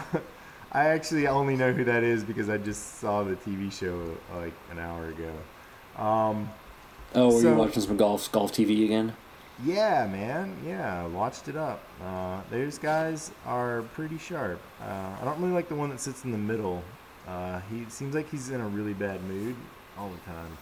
I 0.71 0.85
actually 0.89 1.27
only 1.27 1.55
know 1.55 1.73
who 1.73 1.83
that 1.85 2.03
is 2.03 2.23
because 2.23 2.49
I 2.49 2.57
just 2.57 2.99
saw 2.99 3.23
the 3.23 3.35
TV 3.35 3.71
show 3.71 4.15
like 4.35 4.53
an 4.71 4.79
hour 4.79 5.07
ago. 5.07 6.01
Um, 6.01 6.49
Oh, 7.15 7.33
were 7.33 7.41
So- 7.41 7.49
you 7.49 7.55
watching 7.55 7.81
some 7.81 7.97
golf 7.97 8.29
golf 8.31 8.51
TV 8.51 8.83
again? 8.85 9.13
Yeah, 9.63 10.07
man. 10.07 10.55
Yeah, 10.65 11.05
watched 11.07 11.47
it 11.47 11.55
up. 11.55 11.81
Uh, 12.03 12.41
those 12.51 12.77
guys 12.77 13.31
are 13.45 13.81
pretty 13.93 14.17
sharp. 14.17 14.61
Uh, 14.81 15.15
I 15.19 15.25
don't 15.25 15.39
really 15.41 15.53
like 15.53 15.67
the 15.67 15.75
one 15.75 15.89
that 15.89 15.99
sits 15.99 16.23
in 16.25 16.31
the 16.31 16.37
middle. 16.37 16.83
Uh, 17.27 17.59
he 17.71 17.85
seems 17.89 18.13
like 18.15 18.29
he's 18.29 18.51
in 18.51 18.61
a 18.61 18.67
really 18.67 18.93
bad 18.93 19.21
mood 19.23 19.55
all 19.97 20.09
the 20.09 20.31
time. 20.31 20.57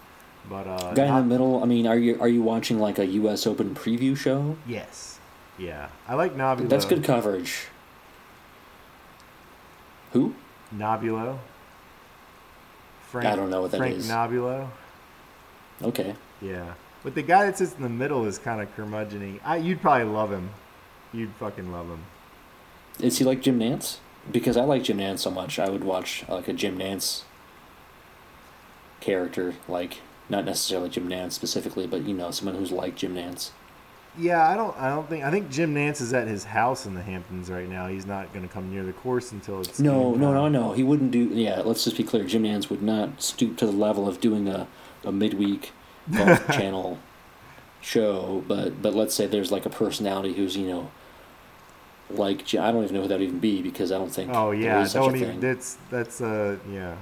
But 0.49 0.67
uh, 0.67 0.93
Guy 0.93 1.07
in 1.07 1.15
the 1.15 1.23
middle. 1.23 1.61
I 1.61 1.65
mean, 1.65 1.87
are 1.87 1.97
you 1.97 2.19
are 2.21 2.27
you 2.27 2.41
watching 2.41 2.79
like 2.79 2.99
a 2.99 3.05
U.S. 3.05 3.47
Open 3.47 3.73
preview 3.75 4.15
show? 4.15 4.57
Yes. 4.67 5.19
Yeah, 5.57 5.87
I 6.07 6.15
like 6.15 6.35
Nobilo. 6.35 6.69
That's 6.69 6.85
good 6.85 7.03
coverage. 7.03 7.67
Who? 10.11 10.35
Nobilo. 10.75 11.39
Frank, 13.07 13.27
I 13.27 13.35
don't 13.35 13.49
know 13.49 13.61
what 13.61 13.71
that 13.71 13.77
Frank 13.77 13.95
is. 13.95 14.09
Nobilo. 14.09 14.69
Okay. 15.81 16.15
Yeah, 16.41 16.73
but 17.05 17.13
the 17.13 17.21
guy 17.21 17.45
that 17.45 17.59
sits 17.59 17.75
in 17.75 17.83
the 17.83 17.87
middle 17.89 18.25
is 18.25 18.39
kind 18.39 18.59
of 18.59 18.75
curmudgeon 18.75 19.39
I 19.45 19.57
You'd 19.57 19.79
probably 19.79 20.11
love 20.11 20.31
him. 20.31 20.49
You'd 21.13 21.35
fucking 21.35 21.71
love 21.71 21.87
him. 21.87 22.03
Is 22.99 23.19
he 23.19 23.23
like 23.23 23.41
Jim 23.41 23.59
Nantz? 23.59 23.97
Because 24.31 24.57
I 24.57 24.63
like 24.63 24.83
Jim 24.83 24.97
Nantz 24.97 25.19
so 25.19 25.29
much, 25.29 25.59
I 25.59 25.69
would 25.69 25.83
watch 25.83 26.25
like 26.27 26.47
a 26.47 26.53
Jim 26.53 26.79
Nantz 26.79 27.21
character, 29.01 29.53
like 29.67 30.01
not 30.29 30.45
necessarily 30.45 30.89
Jim 30.89 31.07
Nantz 31.07 31.33
specifically, 31.33 31.85
but 31.85 32.01
you 32.01 32.15
know, 32.15 32.31
someone 32.31 32.55
who's 32.55 32.71
like 32.71 32.95
Jim 32.95 33.13
Nantz. 33.13 33.51
Yeah, 34.17 34.47
I 34.47 34.55
don't. 34.55 34.75
I 34.77 34.89
don't 34.89 35.07
think. 35.07 35.25
I 35.25 35.29
think 35.29 35.51
Jim 35.51 35.75
Nantz 35.75 36.01
is 36.01 36.13
at 36.13 36.27
his 36.27 36.45
house 36.45 36.85
in 36.85 36.95
the 36.95 37.01
Hamptons 37.01 37.51
right 37.51 37.69
now. 37.69 37.87
He's 37.87 38.05
not 38.05 38.33
going 38.33 38.47
to 38.47 38.51
come 38.51 38.71
near 38.71 38.83
the 38.83 38.93
course 38.93 39.31
until 39.31 39.59
it's. 39.59 39.77
No, 39.77 40.15
no, 40.15 40.33
no, 40.33 40.47
no. 40.47 40.71
He 40.71 40.83
wouldn't 40.83 41.11
do. 41.11 41.25
Yeah, 41.25 41.61
let's 41.65 41.83
just 41.83 41.97
be 41.97 42.03
clear. 42.03 42.23
Jim 42.23 42.43
Nantz 42.43 42.69
would 42.69 42.81
not 42.81 43.21
stoop 43.21 43.57
to 43.57 43.65
the 43.65 43.73
level 43.73 44.07
of 44.07 44.21
doing 44.21 44.47
a, 44.47 44.67
a 45.03 45.11
midweek 45.11 45.73
channel 46.51 46.99
show. 47.81 48.43
But 48.47 48.81
but 48.81 48.93
let's 48.93 49.13
say 49.15 49.27
there's 49.27 49.51
like 49.51 49.65
a 49.65 49.69
personality 49.69 50.33
who's 50.33 50.55
you 50.57 50.67
know 50.67 50.91
like 52.09 52.41
I 52.55 52.71
don't 52.71 52.83
even 52.83 52.95
know 52.95 53.01
who 53.03 53.07
that 53.07 53.19
would 53.19 53.27
even 53.27 53.39
be 53.39 53.61
because 53.61 53.91
I 53.91 53.97
don't 53.97 54.11
think. 54.11 54.31
Oh 54.33 54.51
yeah, 54.51 54.87
don't 54.91 55.13
a 55.13 55.17
even. 55.17 55.29
thing. 55.31 55.39
That's 55.39 55.77
that's 55.89 56.21
uh 56.21 56.57
yeah. 56.71 56.95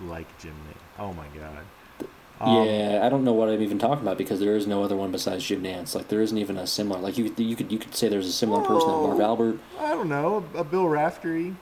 Like 0.00 0.26
Jim 0.38 0.54
Nantz. 0.68 1.02
Oh 1.02 1.12
my 1.14 1.26
god. 1.38 1.64
Um, 2.38 2.66
yeah, 2.66 3.00
I 3.02 3.08
don't 3.08 3.24
know 3.24 3.32
what 3.32 3.48
I'm 3.48 3.62
even 3.62 3.78
talking 3.78 4.02
about 4.02 4.18
because 4.18 4.40
there 4.40 4.56
is 4.56 4.66
no 4.66 4.82
other 4.82 4.94
one 4.94 5.10
besides 5.10 5.42
Jim 5.42 5.62
Nantz. 5.62 5.94
Like 5.94 6.08
there 6.08 6.20
isn't 6.20 6.36
even 6.36 6.58
a 6.58 6.66
similar. 6.66 7.00
Like 7.00 7.16
you, 7.16 7.32
you 7.38 7.56
could 7.56 7.72
you 7.72 7.78
could 7.78 7.94
say 7.94 8.08
there's 8.08 8.26
a 8.26 8.32
similar 8.32 8.60
person 8.62 8.90
to 8.90 8.96
Marv. 8.96 9.20
Albert. 9.20 9.58
I 9.80 9.94
don't 9.94 10.10
know, 10.10 10.44
a 10.54 10.62
Bill 10.62 10.84
Raftery. 10.84 11.54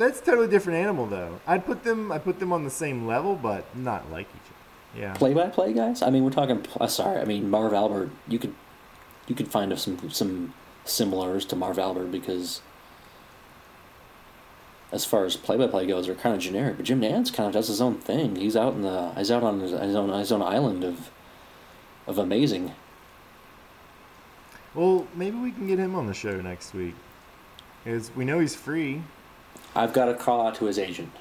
That's 0.00 0.18
a 0.18 0.24
totally 0.24 0.48
different 0.48 0.78
animal, 0.78 1.04
though. 1.04 1.40
I'd 1.46 1.66
put 1.66 1.84
them, 1.84 2.10
I 2.10 2.16
put 2.16 2.40
them 2.40 2.54
on 2.54 2.64
the 2.64 2.70
same 2.70 3.06
level, 3.06 3.36
but 3.36 3.76
not 3.76 4.10
like 4.10 4.26
each 4.30 4.50
other. 4.50 4.98
Yeah. 5.02 5.12
Play 5.12 5.34
by 5.34 5.48
play 5.48 5.74
guys. 5.74 6.00
I 6.00 6.08
mean, 6.08 6.24
we're 6.24 6.30
talking. 6.30 6.64
Uh, 6.80 6.86
sorry, 6.86 7.20
I 7.20 7.26
mean 7.26 7.50
Marv 7.50 7.74
Albert. 7.74 8.08
You 8.26 8.38
could 8.38 8.54
you 9.26 9.34
could 9.34 9.48
find 9.48 9.78
some 9.78 10.10
some 10.10 10.54
similars 10.86 11.44
to 11.48 11.54
Marv 11.54 11.78
Albert 11.78 12.06
because 12.06 12.62
as 14.90 15.04
far 15.04 15.26
as 15.26 15.36
play 15.36 15.58
by 15.58 15.66
play 15.66 15.86
goes, 15.86 16.06
they're 16.06 16.14
kind 16.14 16.34
of 16.34 16.40
generic. 16.40 16.78
But 16.78 16.86
Jim 16.86 17.02
Nantz 17.02 17.30
kind 17.32 17.46
of 17.46 17.52
does 17.52 17.68
his 17.68 17.82
own 17.82 17.96
thing. 17.98 18.36
He's 18.36 18.56
out 18.56 18.72
in 18.72 18.80
the 18.80 19.12
he's 19.18 19.30
out 19.30 19.42
on 19.42 19.60
his, 19.60 19.72
his 19.72 19.94
own 19.94 20.08
his 20.18 20.32
own 20.32 20.40
island 20.40 20.82
of 20.82 21.10
of 22.06 22.16
amazing. 22.16 22.72
Well, 24.74 25.06
maybe 25.14 25.36
we 25.36 25.52
can 25.52 25.66
get 25.66 25.78
him 25.78 25.94
on 25.94 26.06
the 26.06 26.14
show 26.14 26.40
next 26.40 26.72
week. 26.72 26.94
Is 27.84 28.10
we 28.16 28.24
know 28.24 28.38
he's 28.38 28.56
free. 28.56 29.02
I've 29.74 29.92
got 29.92 30.06
to 30.06 30.14
call 30.14 30.46
out 30.46 30.54
to 30.56 30.64
his 30.66 30.78
agent. 30.78 31.12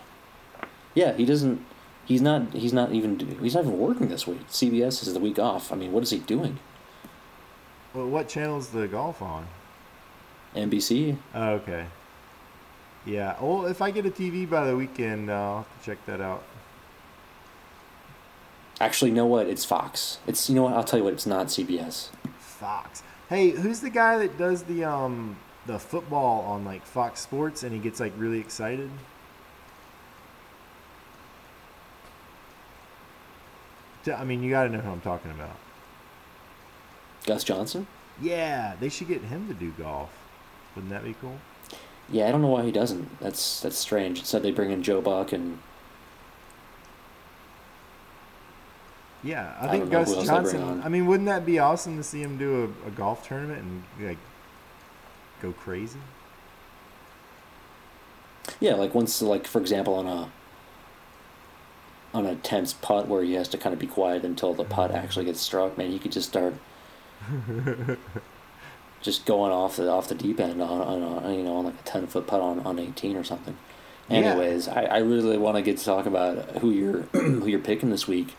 Yeah, 0.96 1.14
he 1.14 1.26
doesn't. 1.26 1.64
He's 2.06 2.22
not. 2.22 2.54
He's 2.54 2.74
not 2.74 2.92
even. 2.92 3.20
He's 3.42 3.56
not 3.56 3.66
even 3.66 3.78
working 3.78 4.10
this 4.10 4.26
week. 4.26 4.48
CBS 4.48 5.06
is 5.06 5.14
the 5.14 5.20
week 5.20 5.40
off. 5.40 5.72
I 5.72 5.76
mean, 5.76 5.92
what 5.92 6.04
is 6.04 6.10
he 6.10 6.20
doing? 6.20 6.60
Well, 7.94 8.08
what 8.08 8.28
channel's 8.28 8.70
the 8.70 8.88
golf 8.88 9.22
on? 9.22 9.48
NBC. 10.56 11.18
Oh, 11.34 11.50
okay. 11.54 11.86
Yeah. 13.06 13.36
Well, 13.42 13.66
if 13.68 13.82
I 13.82 13.92
get 13.92 14.06
a 14.06 14.10
TV 14.10 14.50
by 14.50 14.66
the 14.66 14.76
weekend, 14.76 15.30
uh, 15.30 15.34
I'll 15.34 15.58
have 15.58 15.80
to 15.80 15.86
check 15.86 16.06
that 16.06 16.22
out. 16.22 16.44
Actually, 18.80 19.12
you 19.12 19.16
know 19.16 19.26
what? 19.26 19.48
It's 19.48 19.66
Fox. 19.66 20.20
It's 20.26 20.50
you 20.50 20.56
know 20.56 20.64
what? 20.64 20.74
I'll 20.74 20.84
tell 20.84 21.00
you 21.00 21.06
what. 21.06 21.14
It's 21.14 21.26
not 21.26 21.48
CBS. 21.48 22.10
Fox. 22.40 23.04
Hey, 23.30 23.52
who's 23.52 23.82
the 23.82 23.90
guy 23.90 24.18
that 24.18 24.38
does 24.38 24.64
the 24.64 24.84
um 24.84 25.38
the 25.70 25.78
football 25.78 26.42
on 26.46 26.66
like 26.66 26.84
Fox 26.84 27.22
Sports 27.22 27.62
and 27.62 27.72
he 27.72 27.80
gets 27.80 28.00
like 28.00 28.14
really 28.18 28.40
excited? 28.40 28.90
I 34.12 34.24
mean, 34.24 34.42
you 34.42 34.50
got 34.50 34.64
to 34.64 34.70
know 34.70 34.80
who 34.80 34.90
I'm 34.90 35.02
talking 35.02 35.30
about. 35.30 35.56
Gus 37.28 37.44
Johnson. 37.44 37.86
Yeah, 38.20 38.74
they 38.80 38.90
should 38.90 39.08
get 39.08 39.22
him 39.22 39.48
to 39.48 39.54
do 39.54 39.72
golf. 39.78 40.10
Wouldn't 40.74 40.92
that 40.92 41.04
be 41.04 41.14
cool? 41.22 41.38
Yeah, 42.12 42.28
I 42.28 42.32
don't 42.32 42.42
know 42.42 42.48
why 42.48 42.64
he 42.64 42.72
doesn't. 42.72 43.20
That's 43.20 43.62
that's 43.62 43.78
strange. 43.78 44.20
Instead, 44.20 44.42
they 44.42 44.52
bring 44.52 44.72
in 44.72 44.82
Joe 44.82 45.02
Buck 45.02 45.32
and 45.32 45.60
Yeah, 49.22 49.54
I 49.60 49.68
think 49.68 49.92
don't 49.92 49.92
know 49.92 50.00
who 50.00 50.06
Gus 50.06 50.16
else 50.16 50.28
they 50.28 50.34
bring 50.34 50.66
Johnson. 50.66 50.82
I 50.84 50.90
mean, 50.90 51.06
wouldn't 51.06 51.28
that 51.28 51.46
be 51.46 51.60
awesome 51.60 51.98
to 51.98 52.04
see 52.04 52.22
him 52.22 52.38
do 52.38 52.74
a, 52.86 52.88
a 52.88 52.92
golf 52.92 53.28
tournament 53.28 53.62
and 53.62 53.84
like 54.08 54.18
go 55.42 55.52
crazy? 55.52 56.00
yeah, 58.60 58.76
like 58.76 58.96
once 58.96 59.22
like 59.22 59.48
for 59.48 59.60
example 59.60 59.94
on 59.96 60.08
a 60.08 60.30
on 62.14 62.26
a 62.26 62.36
tense 62.36 62.74
putt 62.74 63.08
where 63.08 63.24
he 63.24 63.34
has 63.34 63.48
to 63.50 63.58
kind 63.58 63.74
of 63.74 63.80
be 63.80 63.88
quiet 63.88 64.26
until 64.26 64.54
the 64.54 64.64
putt 64.64 64.90
mm-hmm. 64.90 65.00
actually 65.00 65.26
gets 65.26 65.40
struck. 65.40 65.78
Man, 65.78 65.92
he 65.92 66.00
could 66.00 66.12
just 66.12 66.30
start 66.30 66.56
just 69.02 69.26
going 69.26 69.52
off 69.52 69.76
the 69.76 69.90
off 69.90 70.08
the 70.08 70.16
deep 70.16 70.40
end 70.40 70.62
on, 70.62 70.82
on 70.82 71.24
a, 71.24 71.36
you 71.36 71.44
know 71.44 71.58
on 71.58 71.66
like 71.66 71.80
a 71.80 71.84
ten 71.84 72.08
foot 72.08 72.28
putt 72.28 72.42
on, 72.42 72.60
on 72.62 72.80
eighteen 72.80 73.16
or 73.16 73.24
something. 73.24 73.58
Yeah. 74.10 74.18
Anyways, 74.18 74.68
I, 74.68 74.86
I 74.86 74.98
really 75.00 75.38
want 75.38 75.58
to 75.58 75.62
get 75.62 75.78
to 75.78 75.86
talk 75.86 76.08
about 76.08 76.58
who 76.58 76.72
you're 76.72 77.02
who 77.12 77.48
you're 77.48 77.60
picking 77.60 77.92
this 77.92 78.08
week. 78.08 78.36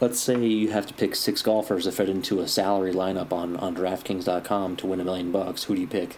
Let's 0.00 0.18
say 0.18 0.38
you 0.46 0.70
have 0.70 0.86
to 0.86 0.94
pick 0.94 1.14
six 1.14 1.42
golfers 1.42 1.84
to 1.84 1.92
fit 1.92 2.08
into 2.08 2.40
a 2.40 2.48
salary 2.48 2.92
lineup 2.92 3.32
on, 3.32 3.56
on 3.56 3.76
DraftKings.com 3.76 4.76
to 4.76 4.86
win 4.86 4.98
a 5.00 5.04
million 5.04 5.30
bucks. 5.30 5.64
Who 5.64 5.74
do 5.74 5.80
you 5.82 5.86
pick? 5.86 6.16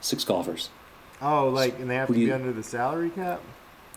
Six 0.00 0.24
golfers. 0.24 0.70
Oh, 1.20 1.48
like, 1.48 1.78
and 1.78 1.90
they 1.90 1.96
have 1.96 2.08
Who 2.08 2.14
to 2.14 2.20
be 2.20 2.26
you- 2.26 2.34
under 2.34 2.52
the 2.52 2.62
salary 2.62 3.10
cap. 3.10 3.40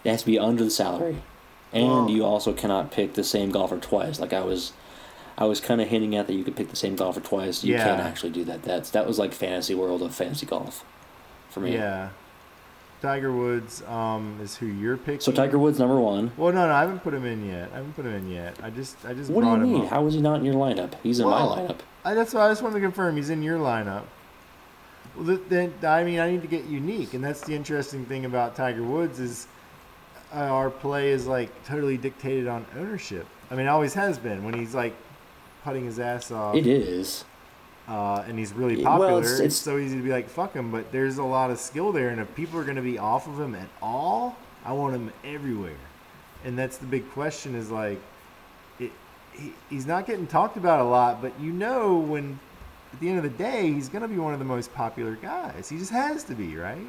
It 0.04 0.10
has 0.12 0.20
to 0.22 0.26
be 0.28 0.38
under 0.38 0.64
the 0.64 0.70
salary, 0.70 1.18
oh. 1.20 1.78
and 1.78 1.88
Well- 1.88 2.10
you 2.12 2.24
also 2.26 2.54
cannot 2.54 2.92
pick 2.92 3.14
the 3.14 3.24
same 3.24 3.50
golfer 3.50 3.78
twice. 3.80 4.20
Like 4.20 4.34
I 4.34 4.42
was, 4.42 4.74
I 5.38 5.46
was 5.46 5.60
kind 5.60 5.82
of 5.82 5.88
hinting 5.88 6.16
at 6.16 6.28
that 6.28 6.34
you 6.34 6.44
could 6.44 6.56
pick 6.56 6.70
the 6.70 6.76
same 6.76 6.96
golfer 6.96 7.22
twice. 7.22 7.64
You 7.64 7.76
can't 7.76 8.02
actually 8.02 8.30
do 8.32 8.44
that. 8.44 8.62
That's 8.64 8.92
that 8.92 9.08
was 9.08 9.18
like 9.18 9.34
fantasy 9.34 9.74
world 9.74 10.02
of 10.04 10.14
fantasy 10.14 10.46
golf, 10.46 10.86
for 11.50 11.62
me. 11.62 11.74
Yeah. 11.74 12.10
Tiger 13.06 13.32
Woods 13.32 13.84
um, 13.84 14.40
is 14.42 14.56
who 14.56 14.66
you're 14.66 14.98
picking. 14.98 15.20
So 15.20 15.32
Tiger 15.32 15.60
Woods 15.60 15.78
number 15.78 16.00
one. 16.00 16.32
Well, 16.38 16.52
no, 16.52 16.68
no, 16.68 16.74
I 16.74 16.82
haven't 16.82 17.02
put 17.04 17.14
him 17.14 17.24
in 17.24 17.48
yet. 17.48 17.70
I 17.72 17.76
haven't 17.78 17.94
put 17.94 18.04
him 18.04 18.16
in 18.16 18.32
yet. 18.32 18.58
I 18.64 18.72
just, 18.72 18.98
I 19.06 19.14
just 19.14 19.30
What 19.30 19.44
do 19.44 19.50
you 19.52 19.58
mean? 19.58 19.86
How 19.86 20.08
is 20.08 20.16
he 20.16 20.22
not 20.22 20.40
in 20.40 20.46
your 20.46 20.56
lineup? 20.56 20.94
He's 21.04 21.20
in 21.20 21.28
Well, 21.28 21.56
my 21.56 21.62
lineup. 21.62 21.78
I, 22.04 22.16
that's 22.16 22.34
why 22.34 22.48
I 22.48 22.50
just 22.50 22.64
wanted 22.64 22.76
to 22.76 22.82
confirm 22.82 23.16
he's 23.16 23.30
in 23.30 23.44
your 23.44 23.60
lineup. 23.60 24.06
Well, 25.16 25.38
then 25.50 25.72
I 25.84 26.04
mean, 26.04 26.20
I 26.20 26.32
need 26.32 26.42
to 26.42 26.48
get 26.48 26.66
unique, 26.66 27.14
and 27.14 27.24
that's 27.24 27.42
the 27.42 27.54
interesting 27.54 28.06
thing 28.06 28.26
about 28.26 28.56
Tiger 28.56 28.82
Woods 28.82 29.20
is 29.20 29.46
uh, 30.34 30.40
our 30.40 30.72
play 30.72 31.12
is 31.12 31.28
like 31.28 31.50
totally 31.64 31.98
dictated 31.98 32.48
on 32.48 32.66
ownership. 32.76 33.28
I 33.52 33.56
mean, 33.56 33.68
it 33.68 33.70
always 33.70 33.94
has 33.94 34.18
been. 34.18 34.44
When 34.44 34.56
he's 34.56 34.74
like 34.74 34.96
putting 35.64 35.86
his 35.86 36.00
ass 36.00 36.32
off, 36.32 36.56
It 36.56 36.66
is. 36.66 37.24
Uh, 37.88 38.24
and 38.28 38.38
he's 38.40 38.54
really 38.54 38.78
Well, 38.84 38.98
popular. 38.98 39.20
it's- 39.20 39.32
it's, 39.34 39.40
it's- 39.40 39.56
so 39.56 39.78
easy 39.78 39.98
to 39.98 40.04
be 40.04 40.10
like, 40.10 40.28
fuck 40.30 40.54
him. 40.54 40.72
But 40.72 40.92
there's 40.92 41.18
a 41.18 41.24
lot 41.24 41.52
of 41.52 41.60
skill 41.60 41.92
there, 41.92 42.10
and 42.10 42.20
if 42.20 42.34
people 42.36 42.60
are 42.60 42.64
going 42.64 42.78
to 42.78 42.82
be 42.82 42.98
off 42.98 43.28
of 43.28 43.40
him 43.40 43.56
at 43.56 43.68
all, 43.82 44.36
I 44.66 44.74
want 44.74 44.96
him 44.96 45.12
everywhere. 45.24 45.78
And 46.44 46.58
that's 46.58 46.78
the 46.78 46.86
big 46.88 47.10
question: 47.12 47.56
is 47.56 47.70
like, 47.72 48.00
it, 48.80 48.92
he, 49.34 49.54
he's 49.70 49.86
not 49.86 50.06
getting 50.08 50.28
talked 50.28 50.58
about 50.58 50.80
a 50.80 50.84
lot, 50.84 51.22
but 51.22 51.40
you 51.40 51.52
know, 51.52 51.98
when 51.98 52.40
at 52.94 53.00
the 53.00 53.10
end 53.10 53.18
of 53.18 53.24
the 53.24 53.30
day, 53.38 53.72
he's 53.72 53.90
going 53.90 54.02
to 54.04 54.08
be 54.08 54.18
one 54.18 54.34
of 54.34 54.40
the 54.40 54.46
most 54.46 54.74
popular 54.74 55.16
guys. 55.16 55.68
He 55.70 55.78
just 55.78 55.92
has 55.92 56.24
to 56.26 56.34
be, 56.36 56.56
right? 56.56 56.86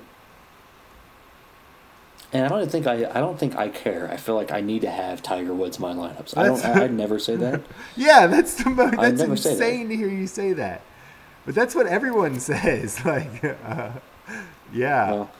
And 2.32 2.44
I 2.44 2.48
don't 2.48 2.70
think 2.70 2.86
I. 2.86 2.94
I 3.08 3.20
don't 3.20 3.38
think 3.38 3.56
I 3.56 3.68
care. 3.68 4.10
I 4.10 4.16
feel 4.16 4.34
like 4.34 4.50
I 4.52 4.60
need 4.60 4.80
to 4.82 4.90
have 4.90 5.22
Tiger 5.22 5.54
Woods 5.54 5.76
in 5.76 5.82
my 5.82 5.92
lineups. 5.92 6.36
I 6.36 6.42
don't. 6.44 6.64
I, 6.64 6.84
I'd 6.84 6.92
never 6.92 7.18
say 7.18 7.36
that. 7.36 7.62
Yeah, 7.96 8.26
that's 8.26 8.54
the 8.62 8.68
mo- 8.70 8.90
that's 8.90 9.20
say 9.20 9.26
that. 9.26 9.30
insane 9.30 9.88
to 9.88 9.96
hear 9.96 10.08
you 10.08 10.26
say 10.26 10.52
that. 10.54 10.82
But 11.44 11.54
that's 11.54 11.74
what 11.74 11.86
everyone 11.86 12.40
says. 12.40 13.02
Like, 13.04 13.44
uh, 13.64 13.90
yeah. 14.72 15.12
Well, 15.12 15.30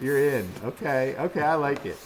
You're 0.00 0.18
in. 0.18 0.48
Okay. 0.64 1.16
Okay. 1.18 1.42
I 1.42 1.54
like 1.56 1.84
it. 1.84 1.98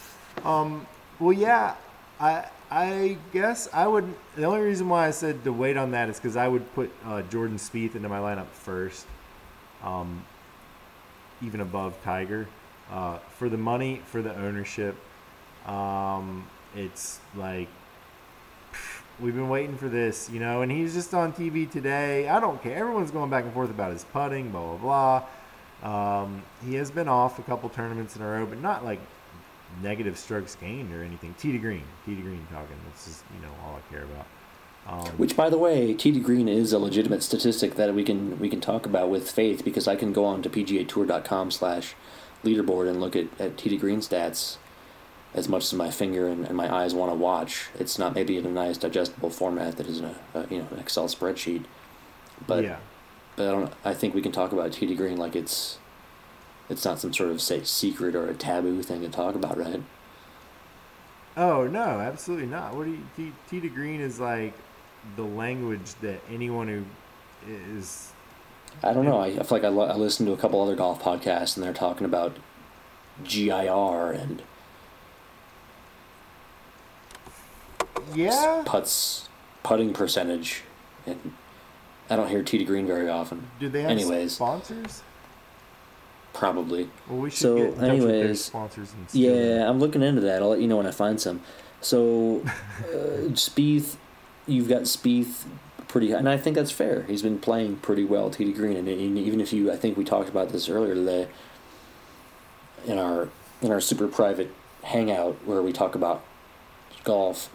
Um. 0.45 0.87
Well, 1.19 1.33
yeah. 1.35 1.75
I 2.19 2.47
I 2.71 3.19
guess 3.33 3.69
I 3.75 3.87
would. 3.87 4.12
The 4.37 4.45
only 4.45 4.61
reason 4.62 4.88
why 4.88 5.07
I 5.07 5.11
said 5.11 5.45
to 5.45 5.53
wait 5.53 5.77
on 5.77 5.91
that 5.91 6.09
is 6.09 6.17
because 6.17 6.37
I 6.37 6.49
would 6.49 6.75
put 6.75 6.91
uh, 7.05 7.21
Jordan 7.23 7.59
Spieth 7.59 7.95
into 7.95 8.09
my 8.09 8.19
lineup 8.19 8.47
first, 8.47 9.07
um, 9.85 10.25
even 11.43 11.61
above 11.61 11.97
Tiger, 12.03 12.49
uh, 12.90 13.18
for 13.18 13.48
the 13.48 13.57
money, 13.57 14.03
for 14.07 14.22
the 14.22 14.35
ownership. 14.37 14.96
Um, 15.66 16.46
it's 16.74 17.20
like 17.37 17.68
we've 19.20 19.35
been 19.35 19.48
waiting 19.48 19.76
for 19.76 19.88
this, 19.88 20.31
you 20.31 20.40
know, 20.40 20.62
and 20.62 20.70
he's 20.70 20.94
just 20.94 21.14
on 21.14 21.33
TV 21.33 21.70
today. 21.70 22.29
I 22.29 22.40
don't 22.40 22.62
care. 22.62 22.76
Everyone's 22.76 23.11
going 23.11 23.31
back 23.31 23.44
and 23.44 23.53
forth 23.53 23.70
about 23.70 23.92
his 23.92 24.05
putting, 24.05 24.50
blah 24.50 24.76
blah 24.76 25.22
blah. 25.83 26.22
Um, 26.22 26.42
he 26.64 26.74
has 26.74 26.90
been 26.90 27.09
off 27.09 27.38
a 27.38 27.42
couple 27.42 27.68
tournaments 27.68 28.16
in 28.16 28.22
a 28.22 28.26
row, 28.26 28.46
but 28.46 28.61
not 28.61 28.85
like 28.85 29.00
negative 29.83 30.18
strokes 30.18 30.55
gained 30.57 30.92
or 30.92 31.03
anything. 31.03 31.35
Tee 31.38 31.53
to 31.53 31.59
green, 31.59 31.85
tee 32.05 32.16
to 32.16 32.22
green 32.22 32.46
talking. 32.53 32.76
That's 32.87 33.07
just 33.07 33.24
you 33.35 33.42
know 33.42 33.53
all 33.64 33.76
I 33.79 33.92
care 33.92 34.05
about. 34.05 34.26
Um, 34.87 35.12
Which, 35.18 35.37
by 35.37 35.50
the 35.50 35.59
way, 35.59 35.94
tee 35.94 36.12
to 36.12 36.20
green 36.20 36.48
is 36.48 36.72
a 36.72 36.79
legitimate 36.79 37.22
statistic 37.22 37.74
that 37.76 37.94
we 37.94 38.03
can 38.03 38.38
we 38.38 38.48
can 38.48 38.61
talk 38.61 38.87
about 38.87 39.11
with 39.11 39.31
faith 39.31 39.64
because 39.64 39.87
I 39.87 39.96
can 39.96 40.12
go 40.12 40.24
on 40.24 40.42
to 40.42 40.50
PGAtour.com 40.50 41.50
slash 41.50 41.94
leaderboard 42.44 42.88
and 42.88 43.00
look 43.00 43.16
at, 43.16 43.26
at 43.38 43.57
tee 43.57 43.70
to 43.70 43.76
green 43.76 44.00
stats 44.00 44.57
as 45.33 45.48
much 45.48 45.64
as 45.64 45.72
my 45.74 45.90
finger 45.90 46.26
and, 46.26 46.46
and 46.46 46.57
my 46.57 46.72
eyes 46.72 46.94
want 46.94 47.12
to 47.12 47.16
watch. 47.16 47.68
It's 47.79 47.98
not 47.98 48.14
maybe 48.14 48.37
in 48.37 48.46
a 48.46 48.50
nice 48.50 48.76
digestible 48.76 49.31
format 49.31 49.76
that 49.76 49.87
is 49.87 50.00
in 50.00 50.07
a, 50.07 50.14
a 50.35 50.46
you 50.48 50.59
know 50.59 50.68
an 50.70 50.79
Excel 50.79 51.07
spreadsheet, 51.07 51.64
but 52.46 52.64
yeah, 52.64 52.79
but 53.37 53.48
I 53.48 53.50
don't. 53.53 53.72
I 53.85 53.94
think 53.94 54.14
we 54.14 54.22
can 54.22 54.33
talk 54.33 54.53
about 54.53 54.72
tee 54.72 54.87
to 54.87 54.94
green 54.94 55.16
like 55.16 55.37
it's 55.37 55.79
it's 56.68 56.85
not 56.85 56.98
some 56.98 57.12
sort 57.12 57.31
of 57.31 57.40
say 57.40 57.62
secret 57.64 58.14
or 58.14 58.29
a 58.29 58.35
taboo 58.35 58.83
thing 58.83 59.03
to 59.03 59.09
talk 59.09 59.35
about, 59.35 59.59
right? 59.59 59.83
Oh 61.37 61.66
no, 61.66 62.00
absolutely 62.00 62.46
not. 62.46 62.74
What 62.74 62.85
do 62.85 62.92
you 62.92 63.03
T, 63.16 63.33
tee 63.48 63.61
to 63.61 63.68
green 63.68 64.00
is 64.00 64.18
like 64.18 64.55
the 65.16 65.22
language 65.22 65.94
that 66.00 66.20
anyone 66.31 66.68
who 66.68 66.85
is 67.76 68.10
I 68.83 68.93
don't 68.93 69.05
know. 69.05 69.19
I, 69.19 69.27
I 69.27 69.43
feel 69.43 69.47
like 69.59 69.65
I, 69.65 69.69
li- 69.69 69.89
I 69.91 69.95
listened 69.95 70.27
to 70.29 70.33
a 70.33 70.37
couple 70.37 70.61
other 70.63 70.75
golf 70.75 71.03
podcasts 71.03 71.57
and 71.57 71.65
they're 71.65 71.73
talking 71.75 72.05
about 72.07 72.37
GIR 73.25 74.13
and 74.13 74.43
yeah. 78.15 78.63
putts 78.65 79.29
putting 79.63 79.93
percentage, 79.93 80.63
and 81.07 81.35
I 82.09 82.17
don't 82.17 82.29
hear 82.29 82.43
tee 82.43 82.59
to 82.59 82.65
green 82.65 82.87
very 82.87 83.09
often. 83.09 83.49
Do 83.59 83.69
they 83.69 83.83
have 83.83 83.91
Anyways. 83.91 84.33
sponsors? 84.35 85.03
Probably. 86.33 86.89
Well, 87.09 87.19
we 87.21 87.31
should 87.31 87.39
So, 87.39 87.57
get 87.57 87.65
in 87.67 87.71
touch 87.75 87.81
with 87.81 88.01
their 88.03 88.11
anyways, 88.21 88.45
sponsors 88.45 88.93
and 88.93 89.07
Yeah. 89.13 89.69
I'm 89.69 89.79
looking 89.79 90.03
into 90.03 90.21
that. 90.23 90.43
I'll 90.43 90.49
let 90.51 90.61
you 90.61 90.69
know 90.69 90.77
when 90.77 90.87
I 90.87 90.93
find 90.93 91.21
some. 91.21 91.43
So, 91.81 92.43
uh, 92.45 93.29
Spieth, 93.35 93.97
you've 94.47 94.69
got 94.69 94.83
Spieth 94.83 95.45
pretty, 95.90 96.12
and 96.12 96.29
I 96.29 96.37
think 96.37 96.57
that's 96.57 96.70
fair. 96.70 97.03
He's 97.03 97.22
been 97.22 97.38
playing 97.38 97.76
pretty 97.76 98.05
well, 98.05 98.31
tee 98.31 98.44
to 98.44 98.53
green, 98.53 98.76
and, 98.76 98.88
and 98.88 99.18
even 99.18 99.40
if 99.40 99.53
you, 99.53 99.70
I 99.72 99.76
think 99.76 99.96
we 99.96 100.05
talked 100.05 100.29
about 100.29 100.50
this 100.50 100.68
earlier 100.68 100.94
today 100.94 101.29
in 102.87 102.98
our 102.98 103.29
in 103.61 103.70
our 103.70 103.81
super 103.81 104.09
private 104.09 104.50
hangout 104.85 105.37
where 105.44 105.61
we 105.61 105.72
talk 105.72 105.94
about 105.94 106.24
golf. 107.05 107.50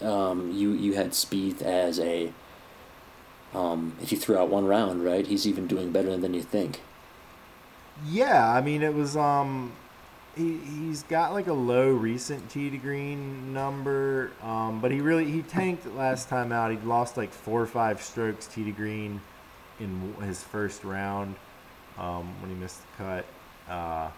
Um, 0.00 0.52
you 0.52 0.72
you 0.72 0.94
had 0.94 1.10
Spieth 1.10 1.60
as 1.62 1.98
a. 1.98 2.32
Um, 3.52 3.96
if 4.00 4.12
you 4.12 4.18
threw 4.18 4.38
out 4.38 4.48
one 4.48 4.66
round, 4.66 5.04
right, 5.04 5.26
he's 5.26 5.46
even 5.46 5.66
doing 5.66 5.90
better 5.90 6.16
than 6.16 6.32
you 6.32 6.42
think. 6.42 6.80
Yeah, 8.06 8.48
I 8.48 8.60
mean 8.60 8.82
it 8.82 8.94
was 8.94 9.16
um 9.16 9.72
he 10.36 10.58
he's 10.58 11.02
got 11.04 11.32
like 11.32 11.48
a 11.48 11.52
low 11.52 11.90
recent 11.90 12.48
tee 12.50 12.70
to 12.70 12.78
green 12.78 13.52
number, 13.52 14.30
um, 14.42 14.80
but 14.80 14.90
he 14.90 15.00
really 15.00 15.30
he 15.30 15.42
tanked 15.42 15.86
last 15.94 16.28
time 16.28 16.52
out. 16.52 16.70
He 16.70 16.78
lost 16.78 17.16
like 17.16 17.32
four 17.32 17.60
or 17.60 17.66
five 17.66 18.02
strokes 18.02 18.46
tee 18.46 18.64
to 18.64 18.72
green 18.72 19.20
in 19.80 20.14
his 20.22 20.42
first 20.42 20.84
round 20.84 21.34
um, 21.98 22.40
when 22.40 22.50
he 22.50 22.56
missed 22.56 22.80
the 22.80 23.04
cut. 23.04 23.26
Uh, 23.68 24.10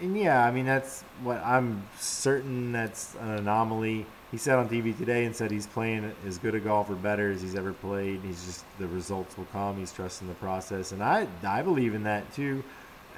and 0.00 0.16
yeah, 0.16 0.44
I 0.44 0.50
mean 0.50 0.66
that's 0.66 1.02
what 1.22 1.38
I'm 1.44 1.86
certain 1.98 2.72
that's 2.72 3.14
an 3.16 3.30
anomaly. 3.30 4.06
He 4.30 4.38
said 4.38 4.56
on 4.56 4.68
TV 4.68 4.96
today 4.96 5.26
and 5.26 5.36
said 5.36 5.50
he's 5.50 5.66
playing 5.66 6.10
as 6.26 6.38
good 6.38 6.54
a 6.54 6.60
golf 6.60 6.88
or 6.88 6.94
better 6.94 7.30
as 7.30 7.42
he's 7.42 7.54
ever 7.54 7.74
played. 7.74 8.20
He's 8.22 8.44
just 8.46 8.64
the 8.78 8.86
results 8.88 9.36
will 9.36 9.46
come. 9.52 9.76
He's 9.76 9.92
trusting 9.92 10.26
the 10.26 10.34
process, 10.34 10.92
and 10.92 11.02
I 11.02 11.26
I 11.46 11.62
believe 11.62 11.94
in 11.94 12.04
that 12.04 12.32
too. 12.34 12.64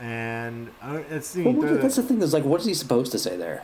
And 0.01 0.71
uh, 0.83 1.03
it's 1.11 1.35
Well, 1.37 1.53
what- 1.55 1.81
that's 1.81 1.97
the 1.97 2.03
thing. 2.03 2.21
Is 2.21 2.33
like, 2.33 2.45
what 2.45 2.61
is 2.61 2.67
he 2.67 2.75
supposed 2.75 3.13
to 3.13 3.19
say 3.19 3.37
there? 3.37 3.63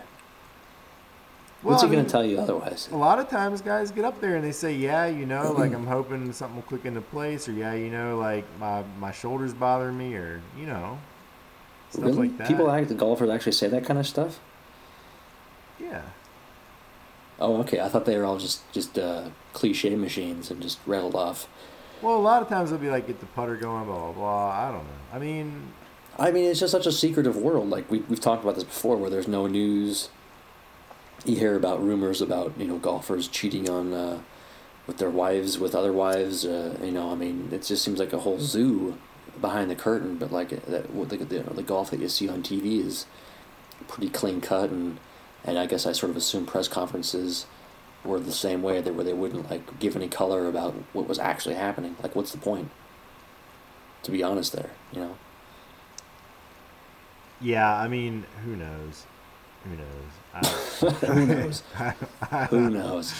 What's 1.62 1.82
he 1.82 1.90
going 1.90 2.04
to 2.04 2.10
tell 2.10 2.24
you 2.24 2.38
otherwise? 2.40 2.88
A 2.90 2.96
lot 2.96 3.18
of 3.18 3.28
times, 3.28 3.60
guys 3.60 3.90
get 3.90 4.06
up 4.06 4.18
there 4.22 4.36
and 4.36 4.42
they 4.42 4.52
say, 4.52 4.72
"Yeah, 4.74 5.04
you 5.06 5.26
know, 5.26 5.52
like 5.58 5.74
I'm 5.74 5.86
hoping 5.86 6.32
something 6.32 6.56
will 6.56 6.62
click 6.62 6.86
into 6.86 7.02
place," 7.02 7.48
or 7.50 7.52
"Yeah, 7.52 7.74
you 7.74 7.90
know, 7.90 8.16
like 8.16 8.46
my 8.58 8.82
my 8.98 9.12
shoulders 9.12 9.52
bother 9.52 9.92
me," 9.92 10.14
or 10.14 10.40
you 10.58 10.64
know, 10.66 10.98
stuff 11.90 12.04
really? 12.04 12.28
like 12.28 12.38
that. 12.38 12.48
People 12.48 12.70
act 12.70 12.88
the 12.88 12.94
golfers 12.94 13.28
actually 13.28 13.52
say 13.52 13.68
that 13.68 13.84
kind 13.84 13.98
of 13.98 14.06
stuff. 14.06 14.40
yeah. 15.78 16.00
Oh, 17.38 17.58
okay. 17.60 17.80
I 17.80 17.88
thought 17.90 18.04
they 18.06 18.16
were 18.16 18.24
all 18.24 18.38
just 18.38 18.70
just 18.72 18.98
uh, 18.98 19.28
cliche 19.52 19.94
machines 19.96 20.50
and 20.50 20.62
just 20.62 20.78
rattled 20.86 21.14
off. 21.14 21.46
Well, 22.00 22.16
a 22.16 22.20
lot 22.20 22.40
of 22.40 22.48
times 22.48 22.70
they'll 22.70 22.78
be 22.78 22.88
like, 22.88 23.06
get 23.06 23.20
the 23.20 23.26
putter 23.26 23.56
going, 23.56 23.84
blah 23.84 23.96
blah 23.98 24.12
blah. 24.12 24.48
I 24.50 24.72
don't 24.72 24.84
know. 24.84 25.00
I 25.12 25.18
mean, 25.18 25.72
I 26.20 26.30
mean, 26.30 26.44
it's 26.44 26.60
just 26.60 26.70
such 26.70 26.86
a 26.86 26.92
secretive 26.92 27.36
world. 27.36 27.70
Like 27.70 27.90
we 27.90 28.00
we've 28.00 28.20
talked 28.20 28.42
about 28.42 28.54
this 28.54 28.64
before, 28.64 28.98
where 28.98 29.08
there's 29.08 29.26
no 29.26 29.46
news. 29.46 30.10
You 31.24 31.36
hear 31.36 31.56
about 31.56 31.82
rumors 31.82 32.20
about 32.20 32.52
you 32.58 32.66
know 32.66 32.76
golfers 32.76 33.26
cheating 33.26 33.70
on 33.70 33.94
uh, 33.94 34.20
with 34.86 34.98
their 34.98 35.08
wives, 35.08 35.58
with 35.58 35.74
other 35.74 35.94
wives. 35.94 36.44
Uh, 36.44 36.76
you 36.82 36.92
know, 36.92 37.10
I 37.10 37.14
mean, 37.14 37.48
it 37.52 37.62
just 37.62 37.82
seems 37.82 37.98
like 37.98 38.12
a 38.12 38.18
whole 38.18 38.38
zoo 38.38 38.98
behind 39.40 39.70
the 39.70 39.74
curtain. 39.74 40.16
But 40.16 40.30
like 40.30 40.50
that, 40.50 41.08
the, 41.08 41.16
the, 41.16 41.40
the 41.54 41.62
golf 41.62 41.90
that 41.90 42.00
you 42.00 42.08
see 42.10 42.28
on 42.28 42.42
TV 42.42 42.84
is 42.84 43.06
pretty 43.88 44.10
clean 44.10 44.42
cut, 44.42 44.68
and 44.68 44.98
and 45.42 45.58
I 45.58 45.64
guess 45.64 45.86
I 45.86 45.92
sort 45.92 46.10
of 46.10 46.18
assume 46.18 46.44
press 46.44 46.68
conferences 46.68 47.46
were 48.04 48.20
the 48.20 48.32
same 48.32 48.62
way, 48.62 48.82
that 48.82 48.94
where 48.94 49.04
they 49.04 49.14
wouldn't 49.14 49.50
like 49.50 49.78
give 49.78 49.96
any 49.96 50.08
color 50.08 50.48
about 50.48 50.74
what 50.92 51.08
was 51.08 51.18
actually 51.18 51.54
happening. 51.54 51.96
Like, 52.02 52.14
what's 52.14 52.32
the 52.32 52.38
point? 52.38 52.70
To 54.02 54.10
be 54.10 54.22
honest, 54.22 54.52
there, 54.52 54.70
you 54.92 55.00
know. 55.00 55.16
Yeah. 57.40 57.74
I 57.74 57.88
mean, 57.88 58.24
who 58.44 58.56
knows? 58.56 59.06
Who 59.64 59.76
knows? 59.76 60.20
Who 61.00 61.26
knows? 61.26 61.62
Who 62.50 62.70
knows? 62.70 63.14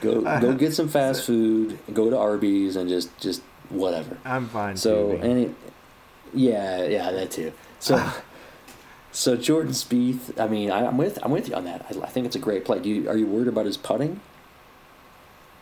Go 0.00 0.20
go 0.40 0.54
get 0.54 0.74
some 0.74 0.88
fast 0.88 1.24
food. 1.24 1.78
Go 1.92 2.10
to 2.10 2.16
Arby's 2.16 2.76
and 2.76 2.88
just 2.88 3.16
just 3.18 3.42
whatever. 3.70 4.16
I'm 4.24 4.48
fine. 4.48 4.76
So 4.76 5.16
too, 5.16 5.54
yeah, 6.34 6.84
yeah, 6.84 7.10
that 7.10 7.30
too. 7.30 7.52
So 7.80 8.12
so 9.12 9.36
Jordan 9.36 9.72
Spieth. 9.72 10.38
I 10.38 10.46
mean, 10.46 10.70
I, 10.70 10.86
I'm 10.86 10.98
with 10.98 11.18
I'm 11.22 11.30
with 11.30 11.48
you 11.48 11.54
on 11.54 11.64
that. 11.64 11.86
I, 11.90 12.02
I 12.02 12.06
think 12.06 12.26
it's 12.26 12.36
a 12.36 12.40
great 12.40 12.64
play. 12.64 12.78
Do 12.78 12.88
you 12.88 13.08
are 13.08 13.16
you 13.16 13.26
worried 13.26 13.48
about 13.48 13.66
his 13.66 13.76
putting? 13.76 14.20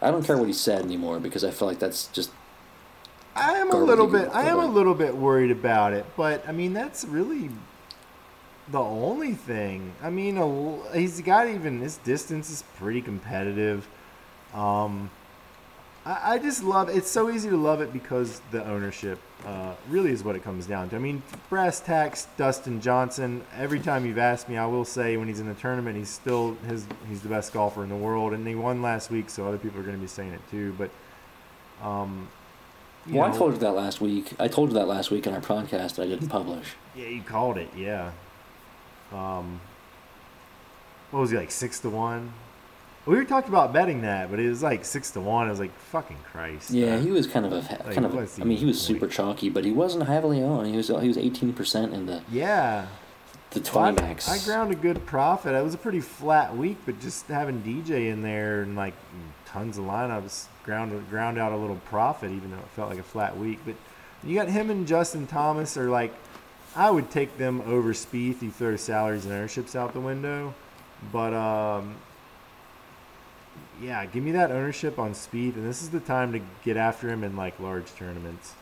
I 0.03 0.11
don't 0.11 0.25
care 0.25 0.37
what 0.37 0.49
he 0.49 0.53
said 0.53 0.83
anymore 0.83 1.19
because 1.19 1.45
I 1.45 1.51
feel 1.51 1.67
like 1.67 1.79
that's 1.79 2.09
just 2.09 2.31
I 3.35 3.53
am 3.53 3.71
a 3.71 3.77
little 3.77 4.07
bit. 4.07 4.29
I 4.33 4.49
am 4.49 4.59
a 4.59 4.67
little 4.67 4.95
bit 4.95 5.17
worried 5.17 5.51
about 5.51 5.93
it, 5.93 6.05
but 6.17 6.47
I 6.47 6.53
mean 6.53 6.75
that's 6.75 7.05
really 7.05 7.51
the 8.69 8.81
only 8.81 9.35
thing. 9.35 9.93
I 10.03 10.11
mean, 10.11 10.39
a 10.39 10.99
he's 10.99 11.21
got 11.21 11.49
even 11.49 11.81
his 11.81 11.99
distance 11.99 12.51
is 12.51 12.65
pretty 12.77 13.03
competitive. 13.03 13.87
Um, 14.55 15.11
I, 16.07 16.35
I 16.35 16.39
just 16.39 16.63
love. 16.63 16.89
It's 16.89 17.11
so 17.11 17.31
easy 17.31 17.51
to 17.51 17.57
love 17.57 17.81
it 17.81 17.93
because 17.93 18.41
the 18.51 18.65
ownership 18.65 19.19
uh, 19.45 19.75
really 19.89 20.11
is 20.11 20.25
what 20.25 20.37
it 20.37 20.43
comes 20.43 20.67
down 20.67 20.89
to. 20.91 20.97
I 20.97 20.99
mean, 20.99 21.23
brass 21.51 21.81
tacks, 21.81 22.27
Dustin 22.37 22.81
Johnson. 22.81 23.43
Every 23.57 23.81
time 23.81 24.07
you've 24.07 24.19
asked 24.19 24.49
me, 24.49 24.57
I 24.57 24.67
will 24.67 24.85
say 24.85 25.17
when 25.17 25.29
he's 25.29 25.41
in 25.41 25.47
the 25.47 25.55
tournament, 25.55 25.97
he's 25.97 26.09
still 26.09 26.55
his. 26.67 26.87
He's 27.09 27.21
the 27.21 27.29
best 27.29 27.53
golfer 27.53 27.83
in 27.83 27.91
the 27.91 27.97
world, 27.97 28.33
and 28.33 28.47
he 28.47 28.55
won 28.55 28.81
last 28.83 29.11
week, 29.11 29.29
so 29.29 29.47
other 29.47 29.59
people 29.59 29.81
are 29.81 29.85
going 29.85 29.97
to 29.97 30.01
be 30.01 30.09
saying 30.09 30.33
it 30.33 30.41
too. 30.51 30.75
But, 30.79 30.91
um, 31.83 32.29
you 33.07 33.17
Well, 33.17 33.31
I 33.31 33.37
told 33.37 33.53
you 33.53 33.59
that 33.59 33.73
last 33.73 34.01
week. 34.01 34.33
I 34.39 34.49
told 34.49 34.71
you 34.71 34.75
that 34.75 34.89
last 34.89 35.11
week 35.11 35.27
in 35.27 35.35
our 35.35 35.41
podcast 35.41 35.97
that 35.97 36.03
I 36.03 36.07
didn't 36.07 36.29
publish. 36.29 36.69
Yeah, 36.97 37.09
you 37.09 37.23
called 37.23 37.59
it. 37.59 37.69
Yeah. 37.77 38.13
Um, 39.13 39.61
what 41.11 41.21
was 41.21 41.31
he 41.31 41.37
like 41.37 41.51
six 41.51 41.79
to 41.81 41.91
one? 41.91 42.33
We 43.07 43.17
were 43.17 43.25
talking 43.25 43.51
about 43.51 43.73
betting 43.73 44.01
that, 44.03 44.31
but 44.31 44.41
it 44.41 44.49
was 44.49 44.63
like 44.63 44.85
six 44.85 45.11
to 45.13 45.21
one. 45.21 45.47
I 45.47 45.51
was 45.51 45.61
like, 45.61 45.75
"Fucking 45.91 46.17
Christ!" 46.33 46.71
Yeah, 46.71 46.95
Uh, 46.97 47.01
he 47.01 47.11
was 47.11 47.27
kind 47.27 47.45
of 47.45 47.53
a 47.53 47.57
Like, 47.57 47.93
kind 47.93 48.07
of. 48.07 48.15
A, 48.15 48.27
I 48.41 48.45
mean, 48.45 48.57
he 48.57 48.65
was 48.65 48.81
he- 48.87 48.95
super 48.95 49.07
chalky, 49.07 49.51
but 49.51 49.65
he 49.65 49.73
wasn't 49.73 50.07
heavily 50.07 50.43
on. 50.43 50.65
He 50.65 50.77
was 50.77 50.89
he 50.89 51.09
was 51.09 51.19
eighteen 51.19 51.53
percent 51.53 51.93
in 51.93 52.07
the 52.07 52.23
yeah. 52.33 52.87
the 53.51 53.61
Well, 53.61 53.85
I, 53.85 53.91
twenty 53.93 54.09
max. 54.09 54.29
I 54.29 54.39
ground 54.47 54.73
a 54.73 54.75
good 54.75 55.05
profit. 55.07 55.55
It 55.55 55.63
was 55.63 55.75
a 55.75 55.79
pretty 55.79 56.01
flat 56.01 56.57
week, 56.57 56.79
but 56.87 56.99
just 56.99 57.27
having 57.29 57.63
DJ 57.63 58.11
in 58.11 58.23
there 58.23 58.63
and 58.63 58.75
like 58.75 58.95
tons 59.47 59.77
of 59.79 59.85
lineups 59.85 60.47
ground 60.65 60.99
ground 61.11 61.37
out 61.39 61.53
a 61.53 61.57
little 61.57 61.77
profit, 61.91 62.31
even 62.33 62.51
though 62.51 62.57
it 62.57 62.69
felt 62.75 62.89
like 62.89 62.99
a 62.99 63.03
flat 63.05 63.37
week. 63.37 63.59
But 63.67 63.75
you 64.25 64.35
got 64.35 64.49
him 64.49 64.71
and 64.71 64.87
Justin 64.87 65.27
Thomas 65.27 65.77
are 65.77 65.91
like, 65.91 66.15
I 66.77 66.91
would 66.91 67.11
take 67.11 67.39
them 67.39 67.61
over 67.63 67.93
Spieth. 67.93 68.43
You 68.43 68.51
throw 68.51 68.77
salaries 68.77 69.25
and 69.25 69.33
ownerships 69.35 69.77
out 69.77 69.93
the 69.93 70.01
window, 70.01 70.55
but 71.13 71.33
um, 71.33 71.95
yeah, 73.81 74.05
give 74.07 74.25
me 74.25 74.33
that 74.33 74.51
ownership 74.51 74.99
on 74.99 75.13
Spieth, 75.13 75.55
and 75.55 75.67
this 75.67 75.83
is 75.83 75.91
the 75.91 76.01
time 76.01 76.33
to 76.33 76.41
get 76.65 76.77
after 76.77 77.09
him 77.09 77.23
in 77.23 77.37
like 77.37 77.59
large 77.61 77.93
tournaments. 77.95 78.55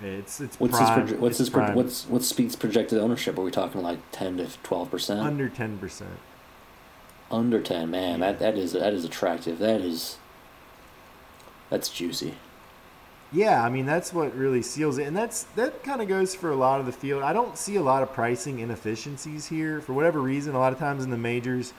It's 0.00 0.40
it's 0.40 0.58
What's 0.58 0.76
prime. 0.76 1.02
his 1.06 1.12
proje- 1.14 1.18
what's 1.20 1.38
his 1.38 1.50
pro- 1.50 1.72
what's 1.74 2.06
what's 2.06 2.32
Spieth's 2.32 2.56
projected 2.56 2.98
ownership? 2.98 3.38
Are 3.38 3.42
we 3.42 3.50
talking 3.52 3.82
like 3.82 3.98
ten 4.10 4.36
to 4.38 4.48
twelve 4.62 4.90
percent? 4.90 5.20
under 5.20 5.48
ten 5.48 5.78
percent. 5.78 6.18
Under 7.30 7.60
ten, 7.60 7.90
man. 7.90 8.20
That 8.20 8.38
that 8.40 8.56
is 8.56 8.72
that 8.72 8.92
is 8.94 9.04
attractive. 9.04 9.58
That 9.58 9.80
is 9.80 10.16
that's 11.70 11.88
juicy. 11.88 12.34
Yeah, 13.32 13.64
I 13.64 13.70
mean 13.70 13.86
that's 13.86 14.12
what 14.12 14.36
really 14.36 14.60
seals 14.60 14.98
it, 14.98 15.06
and 15.06 15.16
that's 15.16 15.44
that 15.56 15.82
kind 15.82 16.02
of 16.02 16.08
goes 16.08 16.34
for 16.34 16.50
a 16.50 16.56
lot 16.56 16.80
of 16.80 16.86
the 16.86 16.92
field. 16.92 17.22
I 17.22 17.32
don't 17.32 17.56
see 17.56 17.76
a 17.76 17.82
lot 17.82 18.02
of 18.02 18.12
pricing 18.12 18.58
inefficiencies 18.58 19.46
here 19.46 19.80
for 19.80 19.94
whatever 19.94 20.20
reason. 20.20 20.54
A 20.54 20.58
lot 20.58 20.74
of 20.74 20.78
times 20.78 21.02
in 21.02 21.08
the 21.08 21.16
majors, 21.16 21.72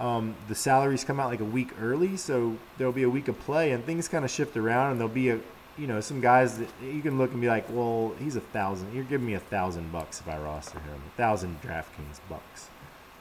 um, 0.00 0.34
the 0.48 0.54
salaries 0.56 1.04
come 1.04 1.20
out 1.20 1.30
like 1.30 1.40
a 1.40 1.44
week 1.44 1.70
early, 1.80 2.16
so 2.16 2.56
there'll 2.76 2.92
be 2.92 3.04
a 3.04 3.10
week 3.10 3.28
of 3.28 3.38
play, 3.40 3.70
and 3.70 3.84
things 3.84 4.08
kind 4.08 4.24
of 4.24 4.32
shift 4.32 4.56
around, 4.56 4.90
and 4.90 5.00
there'll 5.00 5.14
be 5.14 5.30
a 5.30 5.38
you 5.78 5.86
know 5.86 6.00
some 6.00 6.20
guys 6.20 6.58
that 6.58 6.68
you 6.82 7.02
can 7.02 7.18
look 7.18 7.30
and 7.30 7.40
be 7.40 7.46
like, 7.46 7.66
well, 7.70 8.12
he's 8.18 8.34
a 8.34 8.40
thousand. 8.40 8.92
You're 8.92 9.04
giving 9.04 9.26
me 9.26 9.34
a 9.34 9.40
thousand 9.40 9.92
bucks 9.92 10.18
if 10.20 10.26
I 10.26 10.38
roster 10.38 10.80
him, 10.80 11.00
a 11.06 11.16
thousand 11.16 11.60
DraftKings 11.62 12.18
bucks. 12.28 12.68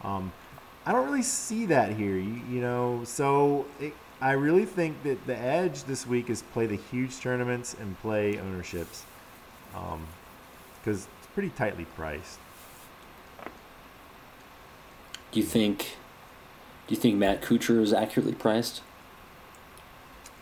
Um, 0.03 0.31
I 0.87 0.91
don't 0.91 1.05
really 1.05 1.21
see 1.21 1.67
that 1.67 1.91
here, 1.93 2.15
you, 2.15 2.41
you 2.49 2.61
know. 2.61 3.03
So 3.05 3.67
it, 3.79 3.93
I 4.21 4.33
really 4.33 4.65
think 4.65 5.01
that 5.03 5.25
the 5.27 5.37
edge 5.37 5.83
this 5.83 6.05
week 6.05 6.29
is 6.29 6.41
play 6.53 6.65
the 6.65 6.75
huge 6.75 7.19
tournaments 7.19 7.75
and 7.79 7.97
play 8.01 8.37
ownerships, 8.37 9.05
because 9.71 11.07
it's 11.17 11.27
pretty 11.33 11.49
tightly 11.49 11.85
priced. 11.95 12.39
Do 15.31 15.39
you 15.39 15.45
think? 15.45 15.97
Do 16.87 16.95
you 16.95 16.99
think 16.99 17.15
Matt 17.17 17.41
Kuchar 17.41 17.81
is 17.81 17.93
accurately 17.93 18.33
priced? 18.33 18.81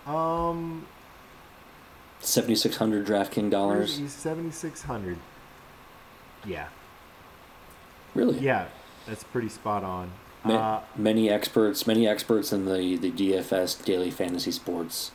Um, 0.07 0.87
Seventy 2.21 2.55
six 2.55 2.77
hundred 2.77 3.05
DraftKings 3.05 3.51
dollars. 3.51 4.01
seventy 4.11 4.51
six 4.51 4.81
hundred. 4.83 5.17
Yeah, 6.45 6.67
Really? 8.15 8.39
yeah, 8.39 8.67
that's 9.05 9.23
pretty 9.25 9.49
spot 9.49 9.83
on. 9.83 10.09
Ma- 10.47 10.81
many 10.95 11.29
experts, 11.29 11.85
many 11.87 12.07
experts 12.07 12.51
in 12.51 12.65
the, 12.65 12.97
the 12.97 13.11
DFS 13.11 13.83
daily 13.83 14.11
fantasy 14.11 14.51
sports 14.51 15.11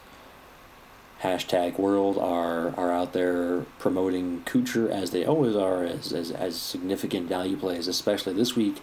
hashtag 1.23 1.79
world 1.79 2.19
are 2.19 2.75
are 2.77 2.91
out 2.91 3.13
there 3.13 3.61
promoting 3.79 4.43
Kuchar 4.45 4.91
as 4.91 5.13
they 5.13 5.25
always 5.25 5.57
are 5.57 5.85
as, 5.85 6.13
as 6.13 6.31
as 6.31 6.57
significant 6.57 7.29
value 7.29 7.57
plays, 7.57 7.89
especially 7.89 8.35
this 8.35 8.57
week, 8.57 8.77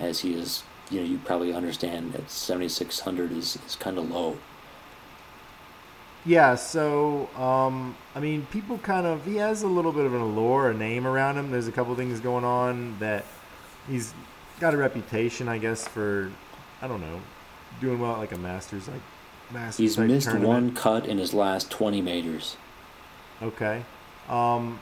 as 0.00 0.20
he 0.20 0.34
is. 0.34 0.62
You 0.90 1.00
know, 1.00 1.06
you 1.06 1.18
probably 1.18 1.54
understand 1.54 2.12
that 2.12 2.30
seventy 2.30 2.68
six 2.68 3.00
hundred 3.00 3.32
is 3.32 3.58
is 3.66 3.76
kind 3.76 3.98
of 3.98 4.10
low. 4.10 4.38
Yeah, 6.26 6.54
so 6.54 7.28
um, 7.36 7.96
I 8.14 8.20
mean, 8.20 8.46
people 8.50 8.78
kind 8.78 9.06
of 9.06 9.24
he 9.26 9.36
has 9.36 9.62
a 9.62 9.66
little 9.66 9.92
bit 9.92 10.06
of 10.06 10.14
an 10.14 10.20
allure, 10.20 10.70
a 10.70 10.74
name 10.74 11.06
around 11.06 11.36
him. 11.36 11.50
There's 11.50 11.68
a 11.68 11.72
couple 11.72 11.94
things 11.96 12.20
going 12.20 12.44
on 12.44 12.98
that 12.98 13.24
he's 13.88 14.14
got 14.60 14.74
a 14.74 14.76
reputation, 14.76 15.48
I 15.48 15.58
guess, 15.58 15.86
for 15.86 16.30
I 16.82 16.88
don't 16.88 17.00
know, 17.00 17.20
doing 17.80 17.98
well 18.00 18.12
at 18.12 18.18
like 18.18 18.32
a 18.32 18.38
Masters 18.38 18.88
like 18.88 19.00
Masters. 19.52 19.76
He's 19.76 19.98
missed 19.98 20.26
tournament. 20.26 20.48
one 20.48 20.74
cut 20.74 21.06
in 21.06 21.18
his 21.18 21.34
last 21.34 21.70
twenty 21.70 22.00
majors. 22.00 22.56
Okay. 23.42 23.84
Um, 24.28 24.78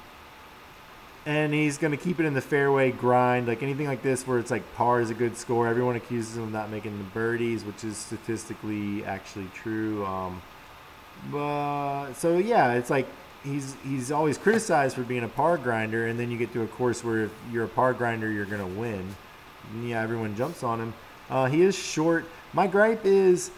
and 1.25 1.55
he's 1.55 1.79
going 1.79 1.93
to 1.93 1.97
keep 1.97 2.19
it 2.19 2.27
in 2.27 2.35
the 2.35 2.41
fairway 2.41 2.91
grind, 2.91 3.47
like 3.47 3.63
anything 3.63 3.87
like 3.87 4.03
this 4.03 4.27
where 4.27 4.39
it's 4.39 4.51
like 4.51 4.63
par 4.75 5.01
is 5.01 5.11
a 5.11 5.15
good 5.15 5.37
score. 5.37 5.69
Everyone 5.69 5.97
accuses 5.97 6.37
him 6.37 6.45
of 6.45 6.53
not 6.53 6.71
making 6.71 6.99
the 6.99 7.05
birdies, 7.05 7.65
which 7.65 7.85
is 7.85 7.97
statistically 7.97 9.05
actually 9.05 9.49
true. 9.55 10.05
Um, 10.05 10.43
but 11.31 12.15
so 12.15 12.39
yeah, 12.39 12.75
it's 12.75 12.91
like 12.91 13.07
he's 13.45 13.77
he's 13.85 14.11
always 14.11 14.37
criticized 14.39 14.97
for 14.97 15.03
being 15.03 15.23
a 15.23 15.29
par 15.29 15.59
grinder, 15.59 16.07
and 16.07 16.19
then 16.19 16.31
you 16.31 16.39
get 16.39 16.53
to 16.55 16.63
a 16.63 16.67
course 16.67 17.05
where 17.05 17.25
if 17.25 17.33
you're 17.53 17.65
a 17.65 17.69
par 17.69 17.95
grinder, 17.95 18.31
you're 18.31 18.47
going 18.47 18.61
to 18.61 18.81
win. 18.81 19.15
Yeah, 19.83 20.03
everyone 20.03 20.37
jumps 20.37 20.63
on 20.63 20.81
him. 20.81 20.95
Uh, 21.31 21.47
he 21.47 21.63
is 21.63 21.77
short. 21.77 22.25
My 22.53 22.67
gripe 22.67 23.05
is, 23.05 23.51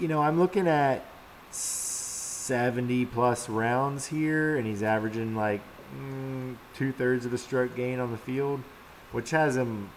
you 0.00 0.08
know, 0.08 0.20
I'm 0.20 0.38
looking 0.38 0.66
at 0.66 1.04
70 1.50 3.06
plus 3.06 3.48
rounds 3.48 4.06
here, 4.06 4.56
and 4.56 4.66
he's 4.66 4.82
averaging 4.82 5.36
like 5.36 5.60
mm, 5.96 6.56
two 6.74 6.92
thirds 6.92 7.26
of 7.26 7.32
a 7.32 7.38
stroke 7.38 7.76
gain 7.76 8.00
on 8.00 8.10
the 8.10 8.18
field, 8.18 8.60
which 9.12 9.30
has 9.30 9.56
him, 9.56 9.90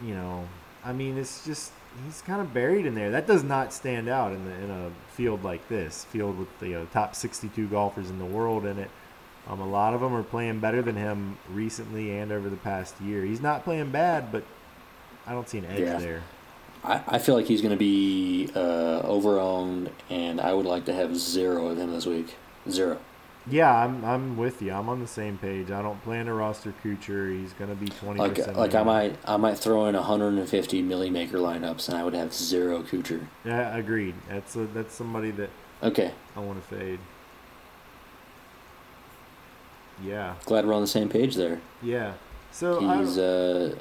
you 0.00 0.14
know, 0.14 0.46
I 0.84 0.92
mean, 0.92 1.18
it's 1.18 1.44
just 1.44 1.72
he's 2.04 2.22
kind 2.22 2.40
of 2.40 2.54
buried 2.54 2.86
in 2.86 2.94
there. 2.94 3.10
That 3.10 3.26
does 3.26 3.42
not 3.42 3.72
stand 3.72 4.08
out 4.08 4.32
in 4.32 4.44
the 4.44 4.52
in 4.52 4.70
a 4.70 4.90
field 5.12 5.44
like 5.44 5.68
this, 5.68 6.04
field 6.06 6.38
with 6.38 6.58
the 6.60 6.82
uh, 6.82 6.84
top 6.92 7.14
62 7.14 7.68
golfers 7.68 8.10
in 8.10 8.18
the 8.18 8.24
world 8.24 8.64
in 8.64 8.78
it. 8.78 8.90
Um, 9.50 9.60
a 9.60 9.66
lot 9.68 9.94
of 9.94 10.00
them 10.00 10.14
are 10.14 10.22
playing 10.22 10.60
better 10.60 10.80
than 10.80 10.94
him 10.94 11.36
recently 11.52 12.16
and 12.16 12.30
over 12.30 12.48
the 12.48 12.56
past 12.56 13.00
year. 13.00 13.24
He's 13.24 13.40
not 13.40 13.64
playing 13.64 13.90
bad, 13.90 14.30
but 14.30 14.44
I 15.26 15.32
don't 15.32 15.48
see 15.48 15.58
an 15.58 15.66
edge 15.66 15.80
Yeah. 15.80 15.98
there. 15.98 16.22
I, 16.84 17.02
I 17.08 17.18
feel 17.18 17.34
like 17.34 17.46
he's 17.46 17.60
going 17.60 17.72
to 17.72 17.76
be 17.78 18.48
uh, 18.54 19.02
overowned, 19.02 19.90
and 20.08 20.40
I 20.40 20.54
would 20.54 20.64
like 20.66 20.84
to 20.86 20.94
have 20.94 21.14
zero 21.16 21.66
of 21.66 21.78
him 21.78 21.90
this 21.92 22.06
week. 22.06 22.36
Zero. 22.70 22.98
Yeah, 23.50 23.74
I'm 23.74 24.04
I'm 24.04 24.36
with 24.36 24.60
you. 24.62 24.70
I'm 24.72 24.88
on 24.90 25.00
the 25.00 25.06
same 25.06 25.36
page. 25.38 25.70
I 25.70 25.80
don't 25.82 26.00
plan 26.04 26.26
to 26.26 26.34
roster 26.34 26.74
Kuchar. 26.84 27.38
He's 27.40 27.54
gonna 27.54 27.74
be 27.74 27.88
twenty 27.88 28.20
Like 28.20 28.34
percent. 28.36 28.56
like 28.56 28.74
I 28.74 28.82
might 28.82 29.16
I 29.24 29.38
might 29.38 29.58
throw 29.58 29.86
in 29.86 29.94
150 29.94 30.82
milli 30.82 31.10
maker 31.10 31.38
lineups, 31.38 31.88
and 31.88 31.96
I 31.96 32.04
would 32.04 32.12
have 32.14 32.34
zero 32.34 32.82
Kuchar. 32.82 33.26
Yeah, 33.44 33.74
agreed. 33.76 34.14
That's 34.28 34.54
a, 34.56 34.66
that's 34.66 34.94
somebody 34.94 35.30
that 35.32 35.48
Okay, 35.82 36.12
I 36.36 36.40
want 36.40 36.62
to 36.62 36.74
fade. 36.76 36.98
Yeah, 40.02 40.34
glad 40.46 40.66
we're 40.66 40.74
on 40.74 40.80
the 40.82 40.86
same 40.86 41.08
page 41.08 41.34
there. 41.36 41.60
yeah. 41.82 42.14
So 42.52 42.80
He's 42.80 43.16
uh, 43.16 43.76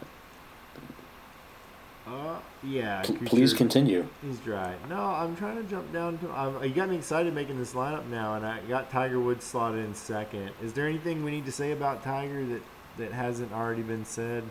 uh, 2.08 2.40
yeah. 2.64 3.02
pl- 3.04 3.16
please 3.26 3.54
continue. 3.54 4.06
He's 4.22 4.38
dry. 4.40 4.76
No, 4.88 5.00
I'm 5.02 5.36
trying 5.36 5.58
to 5.58 5.64
jump 5.64 5.92
down 5.92 6.18
to. 6.20 6.30
I'm, 6.32 6.64
you 6.64 6.70
got 6.70 6.90
me 6.90 6.98
excited 6.98 7.34
making 7.34 7.58
this 7.58 7.74
lineup 7.74 8.06
now, 8.08 8.36
and 8.36 8.46
I 8.46 8.60
got 8.68 8.92
Tiger 8.92 9.20
Woods 9.20 9.44
slotted 9.46 9.84
in 9.84 9.96
second. 9.96 10.52
Is 10.64 10.74
there 10.74 10.88
anything 10.88 11.24
we 11.24 11.32
need 11.32 11.46
to 11.46 11.52
say 11.52 11.72
about 11.72 12.04
Tiger 12.04 12.46
that 12.46 12.62
that 12.98 13.12
hasn't 13.12 13.52
already 13.54 13.82
been 13.82 14.06
said? 14.06 14.44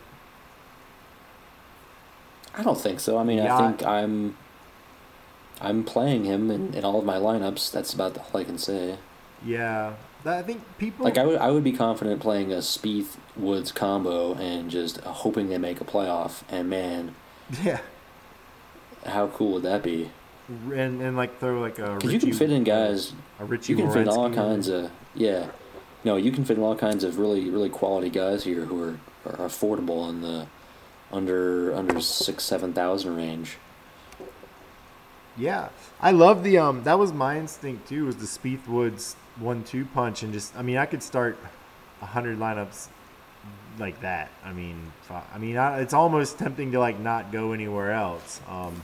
I 2.56 2.62
don't 2.62 2.80
think 2.80 2.98
so. 3.00 3.18
I 3.18 3.24
mean, 3.24 3.40
I 3.40 3.56
think 3.56 3.86
I'm 3.86 4.36
I'm 5.60 5.84
playing 5.84 6.24
him 6.24 6.50
in, 6.50 6.74
in 6.74 6.84
all 6.84 6.98
of 6.98 7.04
my 7.04 7.16
lineups. 7.16 7.70
That's 7.70 7.92
about 7.92 8.18
all 8.18 8.40
I 8.40 8.44
can 8.44 8.58
say. 8.58 8.96
Yeah, 9.44 9.94
I 10.28 10.42
think 10.42 10.62
people. 10.78 11.04
Like 11.04 11.18
I 11.18 11.24
would, 11.24 11.38
I 11.38 11.50
would 11.50 11.64
be 11.64 11.72
confident 11.72 12.20
playing 12.20 12.52
a 12.52 12.56
Spieth 12.56 13.16
Woods 13.36 13.72
combo 13.72 14.34
and 14.34 14.70
just 14.70 15.00
hoping 15.00 15.48
they 15.48 15.58
make 15.58 15.80
a 15.80 15.84
playoff. 15.84 16.42
And 16.48 16.68
man, 16.68 17.14
yeah, 17.62 17.80
how 19.06 19.28
cool 19.28 19.54
would 19.54 19.62
that 19.62 19.82
be? 19.82 20.10
and 20.48 21.00
and 21.02 21.16
like 21.16 21.38
throw 21.40 21.60
like 21.60 21.78
a. 21.78 21.94
Because 21.94 22.12
you 22.12 22.20
can 22.20 22.32
fit 22.32 22.50
in 22.50 22.64
guys. 22.64 23.12
A 23.38 23.44
Richie 23.44 23.72
You 23.72 23.78
can 23.78 23.92
fit 23.92 24.02
in 24.02 24.08
all 24.08 24.32
kinds 24.32 24.68
of 24.68 24.90
yeah. 25.14 25.50
No, 26.04 26.16
you 26.16 26.32
can 26.32 26.44
fit 26.44 26.56
in 26.56 26.62
all 26.62 26.76
kinds 26.76 27.04
of 27.04 27.18
really, 27.18 27.50
really 27.50 27.68
quality 27.68 28.08
guys 28.08 28.44
here 28.44 28.64
who 28.64 28.82
are, 28.82 29.00
are 29.26 29.48
affordable 29.48 30.08
in 30.08 30.22
the 30.22 30.46
under 31.12 31.74
under 31.74 32.00
six 32.00 32.44
seven 32.44 32.72
thousand 32.72 33.16
range. 33.16 33.58
Yeah, 35.36 35.68
I 36.00 36.10
love 36.12 36.42
the 36.44 36.58
um. 36.58 36.84
That 36.84 36.98
was 36.98 37.12
my 37.12 37.38
instinct 37.38 37.88
too. 37.88 38.06
Was 38.06 38.16
the 38.16 38.26
Spieth 38.26 38.66
Woods 38.66 39.16
one-two 39.40 39.84
punch 39.86 40.22
and 40.22 40.32
just. 40.32 40.56
I 40.56 40.62
mean, 40.62 40.76
I 40.76 40.86
could 40.86 41.02
start 41.02 41.38
a 42.02 42.06
hundred 42.06 42.38
lineups 42.38 42.88
like 43.78 44.00
that. 44.00 44.30
I 44.44 44.52
mean, 44.52 44.92
I 45.10 45.38
mean, 45.38 45.56
I, 45.56 45.80
it's 45.80 45.94
almost 45.94 46.38
tempting 46.38 46.72
to 46.72 46.80
like 46.80 46.98
not 46.98 47.32
go 47.32 47.52
anywhere 47.52 47.92
else. 47.92 48.40
Um, 48.48 48.82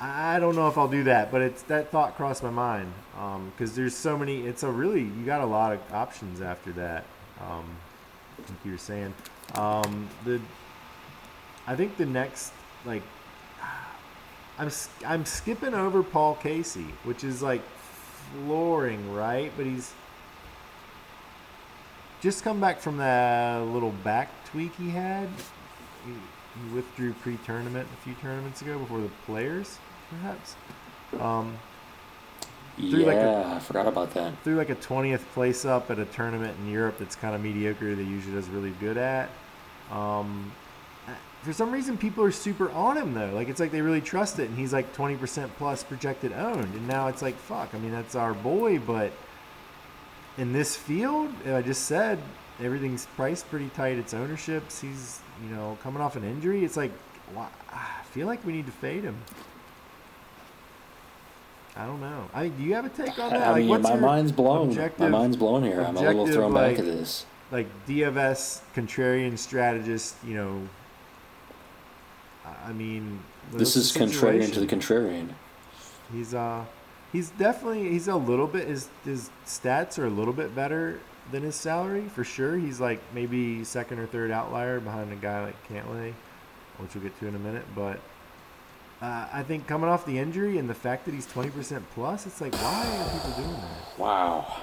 I 0.00 0.38
don't 0.38 0.54
know 0.54 0.68
if 0.68 0.78
I'll 0.78 0.88
do 0.88 1.04
that, 1.04 1.32
but 1.32 1.42
it's 1.42 1.62
that 1.62 1.90
thought 1.90 2.16
crossed 2.16 2.42
my 2.42 2.50
mind. 2.50 2.92
Um, 3.18 3.50
because 3.50 3.74
there's 3.74 3.96
so 3.96 4.16
many. 4.16 4.46
It's 4.46 4.62
a 4.62 4.70
really 4.70 5.02
you 5.02 5.24
got 5.26 5.40
a 5.40 5.46
lot 5.46 5.72
of 5.72 5.80
options 5.92 6.40
after 6.40 6.72
that. 6.72 7.04
Um, 7.40 7.64
like 8.38 8.64
you 8.64 8.72
were 8.72 8.78
saying. 8.78 9.12
Um, 9.54 10.08
the. 10.24 10.40
I 11.66 11.76
think 11.76 11.96
the 11.96 12.06
next 12.06 12.52
like 12.84 13.02
I'm 14.58 14.70
I'm 15.04 15.24
skipping 15.24 15.74
over 15.74 16.02
Paul 16.02 16.36
Casey, 16.36 16.86
which 17.02 17.24
is 17.24 17.42
like 17.42 17.62
flooring, 18.32 19.12
right? 19.14 19.52
But 19.56 19.66
he's 19.66 19.92
just 22.20 22.42
come 22.42 22.60
back 22.60 22.80
from 22.80 22.96
that 22.98 23.60
little 23.66 23.92
back 24.04 24.28
tweak 24.50 24.74
he 24.76 24.90
had. 24.90 25.28
He, 26.04 26.12
he 26.12 26.74
withdrew 26.74 27.12
pre-tournament 27.14 27.88
a 27.92 28.04
few 28.04 28.14
tournaments 28.14 28.62
ago 28.62 28.78
before 28.78 29.00
the 29.00 29.10
players, 29.26 29.78
perhaps. 30.10 30.56
Um, 31.20 31.56
Threw 32.76 33.00
Yeah, 33.00 33.06
like 33.06 33.16
a- 33.16 33.52
I 33.56 33.58
forgot 33.58 33.88
about 33.88 34.14
that. 34.14 34.32
threw 34.44 34.54
like 34.56 34.70
a 34.70 34.76
20th 34.76 35.24
place 35.34 35.64
up 35.64 35.90
at 35.90 35.98
a 35.98 36.04
tournament 36.04 36.56
in 36.60 36.70
Europe 36.70 36.96
that's 36.98 37.16
kind 37.16 37.34
of 37.34 37.42
mediocre. 37.42 37.94
That 37.96 38.02
he 38.04 38.08
usually 38.08 38.34
does 38.36 38.48
really 38.48 38.70
good 38.78 38.96
at. 38.96 39.30
Um, 39.90 40.52
for 41.42 41.52
some 41.52 41.70
reason, 41.70 41.96
people 41.96 42.24
are 42.24 42.32
super 42.32 42.70
on 42.72 42.96
him 42.96 43.14
though. 43.14 43.30
Like 43.32 43.48
it's 43.48 43.60
like 43.60 43.70
they 43.70 43.80
really 43.82 44.00
trust 44.00 44.38
it, 44.38 44.48
and 44.48 44.58
he's 44.58 44.72
like 44.72 44.94
20% 44.94 45.48
plus 45.58 45.82
projected 45.84 46.32
owned. 46.32 46.74
And 46.74 46.86
now 46.88 47.08
it's 47.08 47.22
like, 47.22 47.36
fuck. 47.36 47.74
I 47.74 47.78
mean, 47.78 47.92
that's 47.92 48.14
our 48.14 48.34
boy, 48.34 48.78
but 48.78 49.12
in 50.36 50.52
this 50.52 50.76
field, 50.76 51.32
I 51.46 51.62
just 51.62 51.84
said 51.84 52.18
everything's 52.60 53.06
priced 53.16 53.48
pretty 53.50 53.68
tight. 53.70 53.98
It's 53.98 54.14
ownerships. 54.14 54.80
He's 54.80 55.20
you 55.44 55.54
know 55.54 55.78
coming 55.82 56.02
off 56.02 56.16
an 56.16 56.24
injury. 56.24 56.64
It's 56.64 56.76
like, 56.76 56.92
I 57.36 58.02
feel 58.10 58.26
like 58.26 58.44
we 58.44 58.52
need 58.52 58.66
to 58.66 58.72
fade 58.72 59.04
him. 59.04 59.16
I 61.76 61.86
don't 61.86 62.00
know. 62.00 62.28
I 62.34 62.44
mean, 62.44 62.56
do 62.56 62.64
you 62.64 62.74
have 62.74 62.84
a 62.86 62.88
take 62.88 63.16
on 63.20 63.30
that? 63.30 63.40
I 63.48 63.52
Like, 63.52 63.64
mean, 63.64 63.82
my 63.82 63.94
mind's 63.94 64.32
blown. 64.32 64.74
My 64.98 65.08
mind's 65.08 65.36
blown 65.36 65.62
here. 65.62 65.80
I'm 65.80 65.96
a 65.96 66.00
little 66.00 66.26
thrown 66.26 66.52
like- 66.52 66.72
back 66.76 66.78
at 66.80 66.84
this. 66.86 67.24
like 67.52 67.68
DFS 67.86 68.62
contrarian 68.74 69.38
strategist, 69.38 70.16
you 70.26 70.34
know. 70.34 70.60
I- 72.66 72.72
mean, 72.72 73.20
This 73.52 73.76
is 73.76 73.92
contrarian 73.92 74.52
to 74.54 74.60
the 74.60 74.66
contrarian. 74.66 75.30
He's 76.12 76.34
uh, 76.34 76.64
he's 77.12 77.30
definitely 77.30 77.88
he's 77.90 78.08
a 78.08 78.16
little 78.16 78.46
bit 78.46 78.68
his 78.68 78.88
his 79.04 79.30
stats 79.46 79.98
are 79.98 80.06
a 80.06 80.10
little 80.10 80.32
bit 80.34 80.54
better 80.54 81.00
than 81.30 81.42
his 81.42 81.54
salary 81.54 82.08
for 82.08 82.24
sure. 82.24 82.56
He's 82.56 82.80
like 82.80 83.00
maybe 83.14 83.64
second 83.64 83.98
or 83.98 84.06
third 84.06 84.30
outlier 84.30 84.80
behind 84.80 85.12
a 85.12 85.16
guy 85.16 85.44
like 85.44 85.68
Cantlay, 85.68 86.12
which 86.78 86.94
we'll 86.94 87.04
get 87.04 87.18
to 87.20 87.26
in 87.26 87.34
a 87.34 87.38
minute. 87.38 87.64
But 87.74 88.00
uh, 89.02 89.28
I 89.32 89.42
think 89.42 89.66
coming 89.66 89.88
off 89.90 90.06
the 90.06 90.18
injury 90.18 90.58
and 90.58 90.68
the 90.68 90.74
fact 90.74 91.04
that 91.04 91.14
he's 91.14 91.26
twenty 91.26 91.50
percent 91.50 91.84
plus, 91.94 92.26
it's 92.26 92.40
like 92.40 92.54
why 92.54 92.86
are 92.86 93.12
people 93.12 93.30
doing 93.42 93.60
that? 93.60 93.98
Wow. 93.98 94.56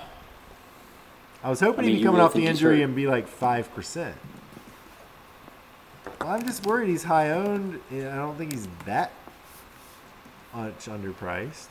I 1.44 1.50
was 1.50 1.60
hoping 1.60 1.82
I 1.82 1.88
mean, 1.88 1.92
he'd 1.92 1.98
be 2.00 2.04
coming 2.06 2.18
really 2.18 2.26
off 2.26 2.34
the 2.34 2.48
injury 2.48 2.82
and 2.82 2.96
be 2.96 3.06
like 3.08 3.28
five 3.28 3.74
percent. 3.76 4.16
I'm 6.26 6.46
just 6.46 6.66
worried 6.66 6.90
he's 6.90 7.04
high 7.04 7.32
owned. 7.32 7.80
I 7.92 8.16
don't 8.16 8.38
think 8.38 8.52
he's 8.52 8.68
that 8.86 9.12
much 10.54 10.86
underpriced. 10.86 11.68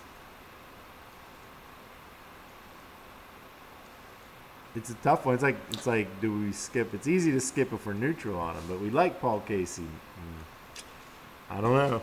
It's 4.76 4.90
a 4.90 4.94
tough 4.94 5.24
one. 5.24 5.34
It's 5.34 5.42
like 5.42 5.56
it's 5.70 5.86
like, 5.86 6.20
do 6.20 6.40
we 6.40 6.52
skip? 6.52 6.94
It's 6.94 7.06
easy 7.06 7.30
to 7.32 7.40
skip 7.40 7.72
if 7.72 7.86
we're 7.86 7.92
neutral 7.92 8.38
on 8.38 8.56
him, 8.56 8.64
but 8.68 8.80
we 8.80 8.90
like 8.90 9.20
Paul 9.20 9.40
Casey. 9.40 9.82
Hmm. 9.82 11.56
I 11.56 11.60
don't 11.60 11.74
know. 11.74 12.02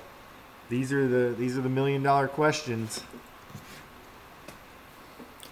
These 0.70 0.94
are 0.94 1.08
the 1.08 1.36
these 1.36 1.58
are 1.58 1.62
the 1.62 1.70
million 1.70 2.02
dollar 2.02 2.28
questions. 2.28 3.02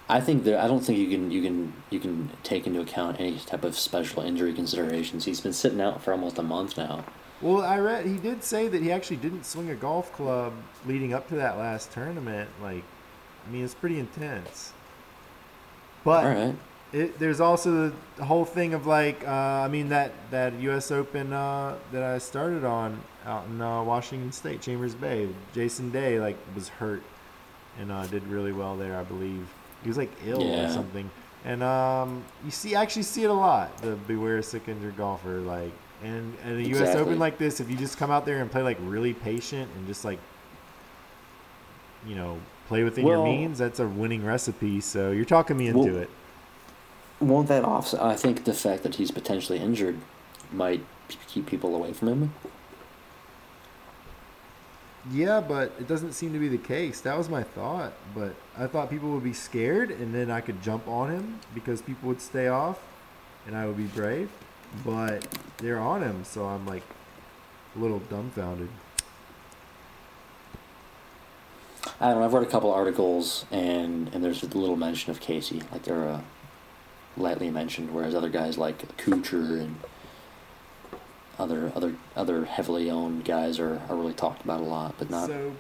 I 0.10 0.19
think 0.19 0.43
that 0.45 0.60
I 0.60 0.67
don't 0.67 0.80
think 0.80 0.98
you 0.98 1.08
can 1.08 1.30
you 1.30 1.43
can 1.43 1.72
you 1.91 2.00
can 2.00 2.32
take 2.41 2.65
into 2.65 2.82
account 2.82 3.19
any 3.19 3.38
type 3.38 3.63
of 3.63 3.78
special 3.78 4.24
injury 4.24 4.54
considerations. 4.54 5.26
He's 5.26 5.39
been 5.39 5.54
sitting 5.54 5.80
out 5.80 6.02
for 6.02 6.12
almost 6.12 6.39
a 6.39 6.43
month 6.43 6.78
now. 6.78 7.06
Well, 7.41 7.62
I 7.62 7.78
read 7.78 8.08
he 8.08 8.17
did 8.17 8.43
say 8.43 8.67
that 8.67 8.82
he 8.82 8.91
actually 8.91 9.17
didn't 9.17 9.45
swing 9.45 9.69
a 9.69 9.76
golf 9.76 10.12
club 10.12 10.54
leading 10.88 11.13
up 11.13 11.30
to 11.30 11.36
that 11.36 11.60
last 11.60 11.91
tournament. 11.91 12.50
Like, 12.60 12.84
I 13.48 13.52
mean, 13.52 13.63
it's 13.63 13.76
pretty 13.76 14.00
intense. 14.00 14.74
But 16.04 16.26
All 16.26 16.34
right. 16.34 16.56
it, 16.91 17.19
there's 17.19 17.39
also 17.39 17.93
the 18.15 18.26
whole 18.26 18.45
thing 18.45 18.74
of 18.74 18.88
like, 18.88 19.26
uh, 19.28 19.32
I 19.32 19.67
mean, 19.67 19.89
that 19.89 20.12
that 20.32 20.54
U.S. 20.60 20.89
Open 20.89 21.32
uh, 21.32 21.78
that 21.91 22.02
I 22.02 22.17
started 22.17 22.63
on 22.63 23.00
out 23.26 23.45
in 23.45 23.62
uh, 23.62 23.84
Washington 23.84 24.32
State, 24.32 24.62
Chambers 24.62 24.95
Bay. 24.95 25.30
Jason 25.54 25.91
Day 25.91 26.19
like 26.19 26.38
was 26.56 26.67
hurt 26.67 27.04
and 27.78 27.91
uh, 27.91 28.08
did 28.08 28.24
really 28.28 28.52
well 28.52 28.76
there, 28.76 28.98
I 28.98 29.04
believe. 29.04 29.48
He 29.84 29.88
was 29.89 29.98
like 29.98 30.12
ill 30.26 30.44
or 30.44 30.70
something. 30.70 31.10
And 31.46 31.63
um, 31.63 32.24
you 32.44 32.52
see, 32.52 32.76
actually 32.76 33.04
see 33.04 33.24
it 33.24 33.30
a 33.30 33.34
lot. 33.34 33.78
The 33.82 33.96
beware 33.96 34.42
sick 34.42 34.68
injured 34.68 34.98
golfer, 34.98 35.39
like, 35.39 35.72
and 36.04 36.36
and 36.44 36.58
a 36.58 36.68
U.S. 36.70 36.96
Open 36.96 37.18
like 37.18 37.38
this, 37.38 37.60
if 37.60 37.70
you 37.70 37.78
just 37.78 37.98
come 37.98 38.12
out 38.12 38.26
there 38.26 38.42
and 38.42 38.52
play 38.52 38.62
like 38.62 38.78
really 38.82 39.13
patient 39.13 39.70
and 39.76 39.88
just 39.88 40.04
like, 40.04 40.20
you 42.06 42.15
know, 42.15 42.39
play 42.68 42.84
within 42.84 43.06
your 43.06 43.24
means, 43.24 43.58
that's 43.58 43.80
a 43.80 43.88
winning 43.88 44.26
recipe. 44.26 44.82
So 44.82 45.12
you're 45.12 45.26
talking 45.26 45.58
me 45.58 45.68
into 45.68 45.80
Well- 45.80 45.98
it. 46.04 46.10
Won't 47.22 47.50
that 47.50 47.65
offset? 47.65 48.02
I 48.02 48.15
think 48.15 48.46
the 48.46 48.54
fact 48.54 48.84
that 48.84 48.96
he's 48.96 49.12
potentially 49.12 49.60
injured 49.60 49.98
might 50.54 50.82
keep 51.28 51.48
people 51.48 51.76
away 51.76 51.92
from 51.92 52.08
him. 52.08 52.34
Yeah, 55.12 55.40
but 55.40 55.72
it 55.80 55.88
doesn't 55.88 56.14
seem 56.14 56.34
to 56.34 56.40
be 56.40 56.50
the 56.50 56.58
case. 56.58 57.02
That 57.02 57.18
was 57.18 57.30
my 57.30 57.44
thought. 57.44 57.94
But 58.14 58.36
I 58.58 58.68
thought 58.68 58.90
people 58.90 59.10
would 59.12 59.24
be 59.24 59.34
scared 59.34 59.92
and 59.92 60.14
then 60.14 60.30
I 60.30 60.42
could 60.42 60.62
jump 60.62 60.88
on 60.88 61.10
him 61.10 61.40
because 61.54 61.82
people 61.82 62.10
would 62.10 62.22
stay 62.22 62.48
off 62.48 62.80
and 63.48 63.56
I 63.56 63.66
would 63.66 63.78
be 63.78 63.86
brave. 63.86 64.30
But 64.86 65.26
they're 65.58 65.80
on 65.80 66.04
him, 66.04 66.24
so 66.24 66.46
I'm 66.46 66.66
like 66.66 66.84
a 67.76 67.80
little 67.80 68.00
dumbfounded. 68.00 68.70
I 72.00 72.10
don't 72.10 72.20
know. 72.20 72.26
I've 72.26 72.34
read 72.34 72.44
a 72.44 72.50
couple 72.50 72.72
articles, 72.72 73.46
and 73.52 74.14
and 74.14 74.24
there's 74.24 74.44
a 74.44 74.48
little 74.48 74.76
mention 74.76 75.12
of 75.12 75.20
Casey, 75.20 75.64
like 75.72 75.84
they're 75.84 76.08
uh, 76.08 76.22
lightly 77.18 77.50
mentioned, 77.50 77.94
whereas 77.94 78.16
other 78.16 78.30
guys 78.30 78.58
like 78.58 78.96
Kuchar 78.98 79.60
and 79.60 79.76
other 81.39 81.71
other 81.75 81.95
other 82.15 82.45
heavily 82.45 82.91
owned 82.91 83.25
guys 83.25 83.60
are, 83.60 83.82
are 83.89 83.95
really 83.95 84.13
talked 84.13 84.43
about 84.43 84.60
a 84.60 84.63
lot, 84.63 84.95
but 84.99 85.10
not. 85.10 85.28
So, 85.28 85.52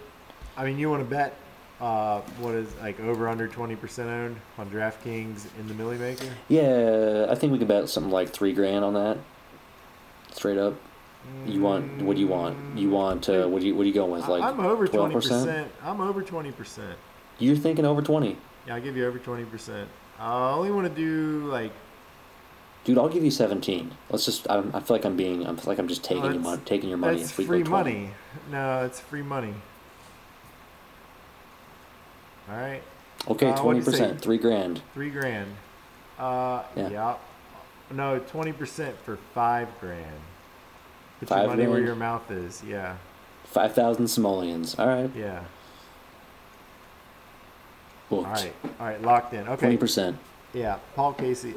I 0.57 0.65
mean, 0.65 0.77
you 0.77 0.89
want 0.89 1.01
to 1.03 1.09
bet 1.09 1.35
uh, 1.79 2.19
what 2.39 2.53
is 2.53 2.67
like 2.77 2.99
over 2.99 3.27
under 3.29 3.47
twenty 3.47 3.75
percent 3.75 4.09
owned 4.09 4.37
on 4.57 4.69
DraftKings 4.69 5.45
in 5.59 5.67
the 5.67 5.73
Milly 5.73 5.97
Maker? 5.97 6.27
yeah, 6.49 7.27
I 7.29 7.35
think 7.35 7.53
we 7.53 7.59
could 7.59 7.67
bet 7.67 7.89
something 7.89 8.11
like 8.11 8.29
three 8.29 8.53
grand 8.53 8.83
on 8.83 8.93
that. 8.95 9.17
Straight 10.33 10.57
up. 10.57 10.75
You 11.45 11.61
want 11.61 12.01
what 12.01 12.15
do 12.15 12.21
you 12.21 12.27
want? 12.27 12.77
You 12.77 12.89
want 12.89 13.29
uh, 13.29 13.47
what 13.47 13.61
do 13.61 13.67
you 13.67 13.75
what 13.75 13.83
are 13.83 13.87
you 13.87 13.93
going 13.93 14.11
with? 14.11 14.27
Like 14.27 14.41
I- 14.43 14.49
I'm 14.49 14.59
over 14.59 14.87
twenty 14.87 15.15
12%? 15.15 15.67
I'm 15.83 16.01
over 16.01 16.21
twenty 16.21 16.51
percent. 16.51 16.97
You're 17.39 17.55
thinking 17.55 17.85
over 17.85 18.01
twenty, 18.01 18.37
Yeah, 18.67 18.75
I'll 18.75 18.81
give 18.81 18.97
you 18.97 19.05
over 19.05 19.19
twenty 19.19 19.45
percent. 19.45 19.89
I 20.17 20.51
only 20.51 20.71
want 20.71 20.87
to 20.87 20.93
do 20.93 21.45
like 21.47 21.71
dude. 22.89 22.97
I'll 22.97 23.09
give 23.09 23.23
you 23.23 23.31
seventeen. 23.31 23.91
Let's 24.09 24.25
just. 24.25 24.49
I, 24.49 24.55
don't- 24.55 24.73
I 24.73 24.79
feel 24.79 24.95
like 24.97 25.05
I'm 25.05 25.15
being. 25.15 25.45
I 25.45 25.53
feel 25.55 25.63
like 25.67 25.77
I'm 25.79 25.87
just 25.87 26.03
taking 26.03 26.23
your 26.23 26.39
money, 26.39 26.61
taking 26.65 26.89
your 26.89 26.97
money. 26.97 27.21
if 27.21 27.31
free 27.31 27.63
money. 27.63 28.11
No, 28.51 28.83
it's 28.83 28.99
free 28.99 29.21
money. 29.21 29.53
All 32.49 32.55
right, 32.57 32.81
Okay, 33.27 33.51
Uh, 33.51 33.57
twenty 33.61 33.81
say? 33.81 33.91
percent, 33.91 34.21
three 34.21 34.39
grand. 34.39 34.81
three 34.95 35.11
grand. 35.11 35.55
Uh, 36.17 36.63
Yeah. 36.75 36.89
yeah. 36.89 37.15
No, 37.91 38.17
twenty 38.19 38.51
percent 38.53 38.95
for 39.03 39.17
five 39.35 39.67
grand. 39.79 40.03
Put 41.19 41.29
Five 41.29 41.39
your 41.41 41.47
money 41.49 41.67
where 41.67 41.79
your 41.81 41.95
mouth 41.95 42.29
is. 42.31 42.63
Yeah, 42.67 42.95
Five 43.45 43.73
thousand 43.75 44.07
simoleons. 44.07 44.73
All 44.79 44.87
right, 44.87 45.11
yeah. 45.15 45.41
booked. 48.09 48.25
All 48.27 48.33
right, 48.33 48.53
all 48.79 48.85
right, 48.87 49.01
locked 49.03 49.33
in. 49.35 49.47
Okay. 49.47 49.57
Twenty 49.57 49.77
percent. 49.77 50.17
Yeah, 50.53 50.79
Paul 50.95 51.13
Casey, 51.13 51.53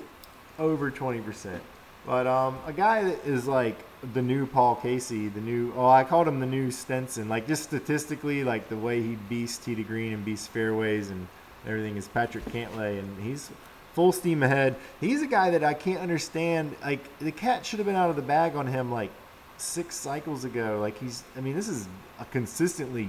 over 0.58 0.90
twenty 0.90 1.20
percent. 1.20 1.62
But 2.06 2.26
um, 2.26 2.58
a 2.66 2.72
guy 2.72 3.04
that 3.04 3.24
is 3.24 3.46
like 3.46 3.76
the 4.14 4.22
new 4.22 4.46
Paul 4.46 4.76
Casey, 4.76 5.28
the 5.28 5.40
new 5.40 5.72
oh, 5.76 5.88
I 5.88 6.04
called 6.04 6.26
him 6.26 6.40
the 6.40 6.46
new 6.46 6.70
Stenson. 6.70 7.28
Like 7.28 7.46
just 7.46 7.62
statistically, 7.62 8.44
like 8.44 8.68
the 8.68 8.76
way 8.76 9.00
he 9.00 9.16
beats 9.28 9.58
Tee 9.58 9.74
to 9.74 9.82
Green 9.82 10.12
and 10.12 10.24
beats 10.24 10.46
fairways 10.46 11.10
and 11.10 11.28
everything 11.66 11.96
is 11.96 12.08
Patrick 12.08 12.44
Cantlay, 12.46 12.98
and 12.98 13.22
he's 13.22 13.50
full 13.94 14.10
steam 14.10 14.42
ahead. 14.42 14.74
He's 15.00 15.22
a 15.22 15.26
guy 15.26 15.50
that 15.50 15.62
I 15.62 15.74
can't 15.74 16.00
understand. 16.00 16.74
Like 16.82 17.18
the 17.18 17.32
cat 17.32 17.64
should 17.64 17.78
have 17.78 17.86
been 17.86 17.96
out 17.96 18.10
of 18.10 18.16
the 18.16 18.22
bag 18.22 18.56
on 18.56 18.66
him 18.66 18.90
like 18.90 19.10
six 19.58 19.94
cycles 19.94 20.44
ago. 20.44 20.78
Like 20.80 20.98
he's, 20.98 21.22
I 21.36 21.40
mean, 21.40 21.54
this 21.54 21.68
is 21.68 21.86
a 22.18 22.24
consistently 22.24 23.08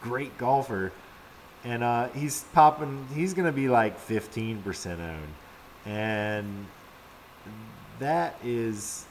great 0.00 0.36
golfer 0.38 0.90
and 1.64 1.82
uh, 1.82 2.08
he's 2.08 2.44
popping. 2.52 3.06
He's 3.14 3.34
gonna 3.34 3.52
be 3.52 3.68
like 3.68 3.98
fifteen 3.98 4.62
percent 4.62 5.00
owned, 5.00 5.34
and 5.86 6.66
that 7.98 8.36
is. 8.44 9.06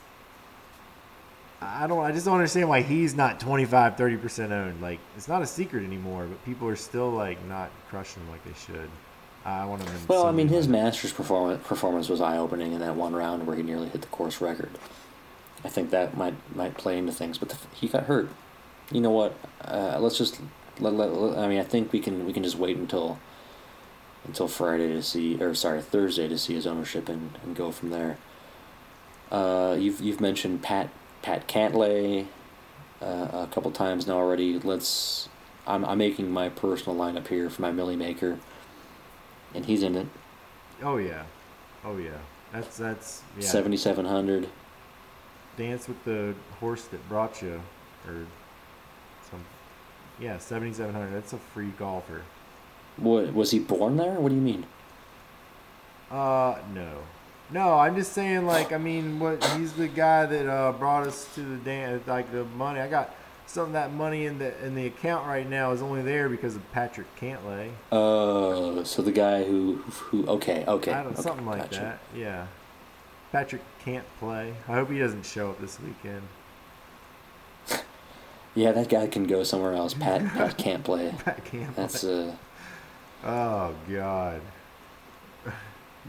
I 1.60 1.86
don't. 1.86 2.04
I 2.04 2.10
just 2.12 2.24
don't 2.26 2.34
understand 2.34 2.68
why 2.68 2.82
he's 2.82 3.14
not 3.14 3.38
25, 3.38 3.96
30 3.96 4.16
percent 4.16 4.52
owned. 4.52 4.80
Like 4.82 4.98
it's 5.16 5.28
not 5.28 5.42
a 5.42 5.46
secret 5.46 5.84
anymore, 5.84 6.26
but 6.26 6.44
people 6.44 6.66
are 6.68 6.76
still 6.76 7.10
like 7.10 7.42
not 7.46 7.70
crushing 7.88 8.22
him 8.22 8.30
like 8.30 8.44
they 8.44 8.54
should. 8.66 8.88
I 9.44 9.64
want. 9.64 9.82
In 9.82 9.88
Well, 10.08 10.26
I 10.26 10.32
mean, 10.32 10.48
his 10.48 10.66
lineup. 10.66 10.70
Masters 10.70 11.12
performance 11.12 11.62
performance 11.66 12.08
was 12.08 12.20
eye 12.20 12.36
opening 12.38 12.72
in 12.72 12.80
that 12.80 12.96
one 12.96 13.14
round 13.14 13.46
where 13.46 13.56
he 13.56 13.62
nearly 13.62 13.88
hit 13.88 14.00
the 14.00 14.08
course 14.08 14.40
record. 14.40 14.70
I 15.64 15.68
think 15.68 15.90
that 15.90 16.16
might 16.16 16.34
might 16.56 16.76
play 16.76 16.98
into 16.98 17.12
things, 17.12 17.38
but 17.38 17.48
the, 17.50 17.56
he 17.74 17.86
got 17.88 18.04
hurt. 18.04 18.28
You 18.90 19.00
know 19.00 19.10
what? 19.12 19.36
Uh, 19.64 19.98
let's 20.00 20.18
just 20.18 20.40
let, 20.80 20.92
let, 20.94 21.12
let- 21.14 21.38
I 21.38 21.46
mean, 21.48 21.60
I 21.60 21.64
think 21.64 21.92
we 21.92 22.00
can 22.00 22.26
we 22.26 22.32
can 22.32 22.42
just 22.42 22.56
wait 22.58 22.76
until 22.76 23.18
until 24.24 24.48
Friday 24.48 24.88
to 24.88 25.02
see, 25.02 25.42
or 25.42 25.54
sorry, 25.54 25.82
Thursday 25.82 26.28
to 26.28 26.38
see 26.38 26.54
his 26.54 26.66
ownership 26.66 27.08
and, 27.08 27.38
and 27.42 27.56
go 27.56 27.72
from 27.72 27.90
there. 27.90 28.18
Uh, 29.30 29.76
you've 29.78 30.00
you've 30.00 30.20
mentioned 30.20 30.62
Pat 30.62 30.90
Pat 31.22 31.48
Cantlay 31.48 32.26
uh, 33.00 33.28
a 33.32 33.48
couple 33.50 33.70
times 33.70 34.06
now 34.06 34.16
already. 34.16 34.58
Let's. 34.58 35.28
I'm 35.66 35.84
I'm 35.84 35.98
making 35.98 36.30
my 36.30 36.48
personal 36.48 36.98
lineup 36.98 37.28
here 37.28 37.48
for 37.48 37.62
my 37.62 37.72
Milly 37.72 37.96
Maker, 37.96 38.38
and 39.54 39.64
he's 39.64 39.82
in 39.82 39.96
it. 39.96 40.06
Oh 40.82 40.96
yeah, 40.96 41.24
oh 41.84 41.96
yeah. 41.96 42.18
That's 42.52 42.76
that's 42.76 43.22
yeah. 43.38 43.46
Seventy 43.46 43.76
seven 43.76 44.04
hundred. 44.04 44.48
Dance 45.56 45.88
with 45.88 46.02
the 46.04 46.34
horse 46.60 46.84
that 46.84 47.06
brought 47.08 47.40
you, 47.42 47.62
or 48.06 48.26
some. 49.30 49.44
Yeah, 50.20 50.38
seventy 50.38 50.74
seven 50.74 50.94
hundred. 50.94 51.12
That's 51.12 51.32
a 51.32 51.38
free 51.38 51.72
golfer. 51.78 52.22
What 53.02 53.34
was 53.34 53.50
he 53.50 53.58
born 53.58 53.96
there? 53.96 54.14
What 54.14 54.30
do 54.30 54.34
you 54.34 54.40
mean? 54.40 54.66
Uh, 56.10 56.58
no. 56.74 56.98
No, 57.50 57.78
I'm 57.78 57.96
just 57.96 58.12
saying, 58.12 58.46
like, 58.46 58.72
I 58.72 58.78
mean, 58.78 59.18
what 59.20 59.44
he's 59.56 59.74
the 59.74 59.88
guy 59.88 60.24
that 60.24 60.48
uh, 60.48 60.72
brought 60.72 61.06
us 61.06 61.26
to 61.34 61.40
the 61.40 61.56
dance, 61.56 62.06
like 62.06 62.32
the 62.32 62.44
money. 62.44 62.80
I 62.80 62.88
got 62.88 63.14
some 63.46 63.66
of 63.66 63.72
that 63.72 63.92
money 63.92 64.24
in 64.24 64.38
the 64.38 64.64
in 64.64 64.74
the 64.74 64.86
account 64.86 65.26
right 65.26 65.48
now 65.48 65.72
is 65.72 65.82
only 65.82 66.00
there 66.00 66.28
because 66.30 66.56
of 66.56 66.72
Patrick 66.72 67.06
Cantlay. 67.16 67.70
Uh, 67.90 68.82
so 68.84 69.02
the 69.02 69.12
guy 69.12 69.44
who 69.44 69.76
who 69.76 70.26
okay 70.26 70.64
okay, 70.66 70.92
I 70.92 71.02
don't, 71.02 71.12
okay, 71.12 71.22
something 71.22 71.44
like 71.44 71.70
gotcha. 71.70 71.80
that. 71.80 71.98
Yeah. 72.18 72.46
Patrick 73.32 73.62
can't 73.84 74.06
play. 74.18 74.54
I 74.68 74.72
hope 74.74 74.90
he 74.90 74.98
doesn't 74.98 75.24
show 75.24 75.50
up 75.50 75.60
this 75.60 75.78
weekend. 75.80 76.22
Yeah, 78.54 78.72
that 78.72 78.90
guy 78.90 79.06
can 79.06 79.26
go 79.26 79.42
somewhere 79.42 79.74
else. 79.74 79.94
Pat 79.94 80.26
Pat 80.28 80.56
can't 80.64 80.84
play. 80.84 81.14
Pat 81.24 81.44
can't 81.44 81.74
That's 81.76 82.00
play. 82.00 82.28
uh. 82.30 82.32
Oh 83.24 83.74
God. 83.88 84.40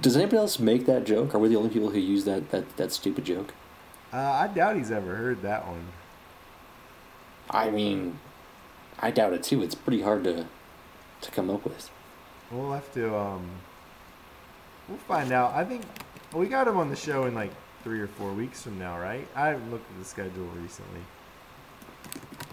Does 0.01 0.15
anybody 0.15 0.37
else 0.37 0.57
make 0.57 0.85
that 0.87 1.05
joke? 1.05 1.35
Are 1.35 1.39
we 1.39 1.49
the 1.49 1.55
only 1.55 1.69
people 1.69 1.91
who 1.91 1.99
use 1.99 2.25
that 2.25 2.49
that 2.51 2.77
that 2.77 2.91
stupid 2.91 3.25
joke? 3.25 3.53
Uh, 4.11 4.17
I 4.17 4.47
doubt 4.47 4.75
he's 4.75 4.91
ever 4.91 5.15
heard 5.15 5.41
that 5.43 5.67
one. 5.67 5.87
I 7.49 7.69
mean, 7.69 8.19
I 8.99 9.11
doubt 9.11 9.33
it 9.33 9.43
too. 9.43 9.61
It's 9.61 9.75
pretty 9.75 10.01
hard 10.01 10.23
to 10.23 10.47
to 11.21 11.31
come 11.31 11.49
up 11.49 11.63
with. 11.63 11.89
We'll 12.51 12.71
have 12.71 12.91
to. 12.93 13.15
Um, 13.15 13.49
we'll 14.87 14.97
find 14.97 15.31
out. 15.31 15.53
I 15.53 15.63
think 15.63 15.83
we 16.33 16.47
got 16.47 16.67
him 16.67 16.77
on 16.77 16.89
the 16.89 16.95
show 16.95 17.25
in 17.25 17.35
like 17.35 17.51
three 17.83 17.99
or 17.99 18.07
four 18.07 18.33
weeks 18.33 18.63
from 18.63 18.79
now, 18.79 18.99
right? 18.99 19.27
I 19.35 19.49
haven't 19.49 19.69
looked 19.69 19.89
at 19.91 19.99
the 19.99 20.05
schedule 20.05 20.47
recently, 20.61 21.01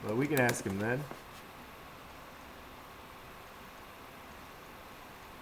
but 0.06 0.16
we 0.16 0.26
can 0.26 0.40
ask 0.40 0.64
him 0.64 0.78
then. 0.78 1.02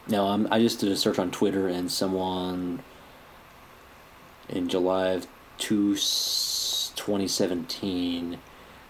No, 0.09 0.29
I'm, 0.29 0.49
I 0.51 0.61
just 0.61 0.81
did 0.81 0.91
a 0.91 0.97
search 0.97 1.19
on 1.19 1.31
Twitter, 1.31 1.69
and 1.69 1.91
someone 1.91 2.83
in 4.49 4.69
July 4.69 5.09
of 5.09 5.27
two, 5.59 5.95
2017 5.95 8.39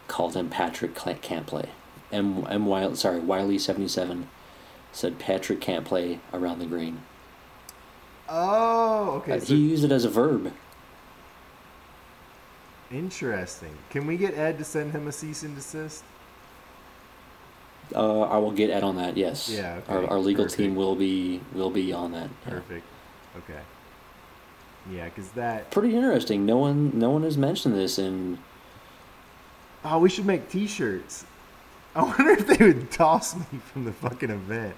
called 0.07 0.35
him 0.35 0.49
Patrick 0.49 0.95
can't 1.21 1.47
play. 1.47 1.71
M 2.11 2.47
M 2.49 2.65
Wiley, 2.67 2.95
sorry 2.97 3.21
Wiley 3.21 3.59
seventy 3.59 3.89
seven 3.89 4.29
said 4.93 5.19
Patrick 5.19 5.61
can't 5.61 5.85
play 5.85 6.21
around 6.33 6.61
the 6.61 6.67
green. 6.67 7.03
Oh, 8.29 9.17
okay. 9.17 9.33
Uh, 9.33 9.41
So 9.41 9.55
he 9.55 9.71
used 9.71 9.85
it 9.85 9.93
as 9.93 10.05
a 10.05 10.11
verb. 10.11 10.53
interesting. 12.91 13.77
Can 13.91 14.07
we 14.07 14.17
get 14.17 14.37
Ed 14.37 14.59
to 14.59 14.65
send 14.65 14.93
him 14.93 15.09
a 15.09 15.13
cease 15.13 15.43
and 15.43 15.55
desist? 15.55 16.05
Uh, 17.95 18.21
I 18.23 18.37
will 18.39 18.51
get 18.53 18.71
Ed 18.71 18.83
on 18.83 18.97
that. 18.97 19.17
Yes. 19.17 19.49
Yeah, 19.49 19.77
okay, 19.85 19.93
Our, 19.93 20.07
our 20.11 20.19
legal 20.19 20.45
perfect. 20.45 20.59
team 20.61 20.75
will 20.77 20.95
be 20.95 21.41
will 21.55 21.71
be 21.71 21.93
on 21.93 22.13
that. 22.13 22.29
yeah. 22.45 22.51
Perfect. 22.53 22.87
Okay. 23.39 23.61
Yeah, 24.91 25.05
because 25.07 25.31
that. 25.33 25.71
Pretty 25.71 25.95
interesting. 25.95 26.45
No 26.47 26.59
one 26.59 26.99
no 26.99 27.11
one 27.11 27.23
has 27.23 27.37
mentioned 27.39 27.75
this 27.75 27.99
in 27.99 28.39
Oh, 29.85 29.99
we 30.01 30.09
should 30.11 30.27
make 30.27 30.49
T-shirts. 30.51 31.25
I 31.95 32.03
wonder 32.03 32.31
if 32.31 32.47
they 32.47 32.65
would 32.67 32.91
toss 32.91 33.37
me 33.37 33.45
from 33.73 33.85
the 33.85 33.93
fucking 33.93 34.31
event. 34.31 34.75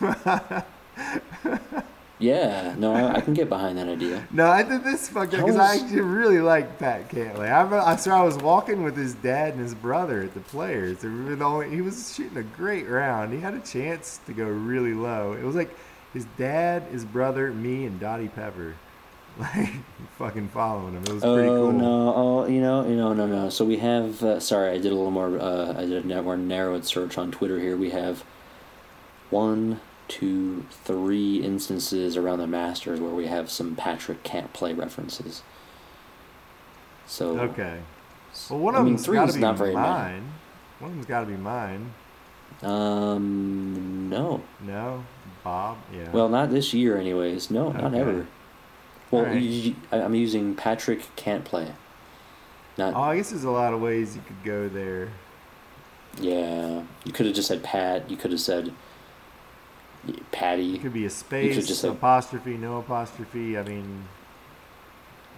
Yeah, 2.22 2.74
no, 2.78 2.94
I, 2.94 3.16
I 3.16 3.20
can 3.20 3.34
get 3.34 3.48
behind 3.56 3.76
that 3.78 3.88
idea. 3.88 4.26
No, 4.30 4.46
I 4.50 4.62
did 4.62 4.84
this 4.84 5.08
fucking 5.08 5.40
because 5.40 5.56
I 5.56 5.74
is- 5.74 5.82
actually 5.82 6.00
really 6.00 6.40
like 6.40 6.78
Pat 6.78 7.08
Cantlay. 7.10 7.50
I, 7.50 7.92
I 7.92 7.96
so 7.96 8.12
I 8.12 8.22
was 8.22 8.36
walking 8.38 8.82
with 8.82 8.96
his 8.96 9.14
dad 9.14 9.52
and 9.54 9.60
his 9.62 9.74
brother 9.74 10.22
at 10.22 10.34
the 10.34 10.40
Players. 10.40 10.98
They 10.98 11.08
were 11.08 11.36
the 11.36 11.44
only, 11.44 11.70
he 11.70 11.80
was 11.80 12.14
shooting 12.14 12.36
a 12.38 12.42
great 12.42 12.88
round. 12.88 13.32
He 13.32 13.40
had 13.40 13.54
a 13.54 13.60
chance 13.60 14.20
to 14.26 14.32
go 14.32 14.44
really 14.46 14.94
low. 14.94 15.32
It 15.32 15.42
was 15.42 15.54
like 15.56 15.76
his 16.14 16.24
dad, 16.38 16.82
his 16.92 17.04
brother, 17.04 17.52
me, 17.52 17.86
and 17.86 17.98
Dottie 17.98 18.28
Pepper, 18.28 18.74
like 19.38 19.70
fucking 20.18 20.48
following 20.50 20.94
him. 20.94 21.02
It 21.04 21.12
was 21.12 21.22
pretty 21.22 21.48
Oh 21.48 21.70
cool. 21.70 21.72
no! 21.72 22.14
Oh, 22.14 22.46
you 22.46 22.60
know, 22.60 22.86
you 22.86 22.96
know, 22.96 23.12
no, 23.14 23.26
no. 23.26 23.48
So 23.48 23.64
we 23.64 23.78
have. 23.78 24.22
Uh, 24.22 24.38
sorry, 24.40 24.70
I 24.70 24.78
did 24.78 24.92
a 24.92 24.94
little 24.94 25.10
more. 25.10 25.38
Uh, 25.40 25.72
I 25.76 25.86
did 25.86 26.10
a 26.10 26.22
more 26.22 26.36
narrowed 26.36 26.84
search 26.84 27.16
on 27.18 27.30
Twitter. 27.32 27.58
Here 27.58 27.76
we 27.76 27.90
have 27.90 28.22
one, 29.30 29.80
two, 30.12 30.64
three 30.84 31.36
instances 31.42 32.16
around 32.18 32.38
the 32.38 32.46
Masters 32.46 33.00
where 33.00 33.12
we 33.14 33.26
have 33.28 33.50
some 33.50 33.74
Patrick 33.74 34.22
can't 34.22 34.52
play 34.52 34.72
references. 34.74 35.42
So 37.06 37.38
Okay. 37.40 37.78
Well, 38.50 38.58
one 38.60 38.74
I 38.74 38.78
of 38.78 38.84
mean, 38.84 38.94
them's 38.94 39.06
three 39.06 39.16
got 39.16 39.28
is 39.28 39.34
to 39.34 39.38
be 39.38 39.42
not 39.42 39.56
very 39.58 39.74
many. 39.74 39.86
mine. 39.88 40.32
One 40.80 40.90
of 40.90 40.96
them's 40.96 41.06
got 41.06 41.20
to 41.20 41.26
be 41.26 41.36
mine. 41.36 41.92
Um, 42.62 44.08
no. 44.10 44.42
No, 44.60 45.04
Bob. 45.44 45.78
Yeah. 45.94 46.10
Well, 46.12 46.28
not 46.28 46.50
this 46.50 46.72
year, 46.74 46.98
anyways. 46.98 47.50
No, 47.50 47.72
not 47.72 47.94
ever. 47.94 48.26
Well, 49.10 49.24
Alright. 49.24 49.42
you- 49.42 49.76
I'm 49.90 50.14
using 50.14 50.54
Patrick 50.54 51.14
can't 51.16 51.44
play. 51.44 51.72
Not 52.78 52.94
Oh, 52.94 53.00
I 53.02 53.16
guess 53.16 53.30
there's 53.30 53.44
a 53.44 53.50
lot 53.50 53.74
of 53.74 53.80
ways 53.80 54.14
you 54.16 54.22
could 54.26 54.42
go 54.44 54.68
there. 54.68 55.08
yeah. 56.20 56.82
You 57.04 57.12
could 57.12 57.26
have 57.26 57.34
just 57.34 57.48
said 57.48 57.62
Pat. 57.62 58.10
You 58.10 58.16
could 58.16 58.30
have 58.30 58.40
said 58.40 58.72
Patty. 60.32 60.74
It 60.74 60.82
could 60.82 60.92
be 60.92 61.04
a 61.04 61.10
space, 61.10 61.66
just 61.66 61.80
say- 61.82 61.88
apostrophe, 61.88 62.56
no 62.56 62.78
apostrophe. 62.78 63.56
I 63.56 63.62
mean, 63.62 64.04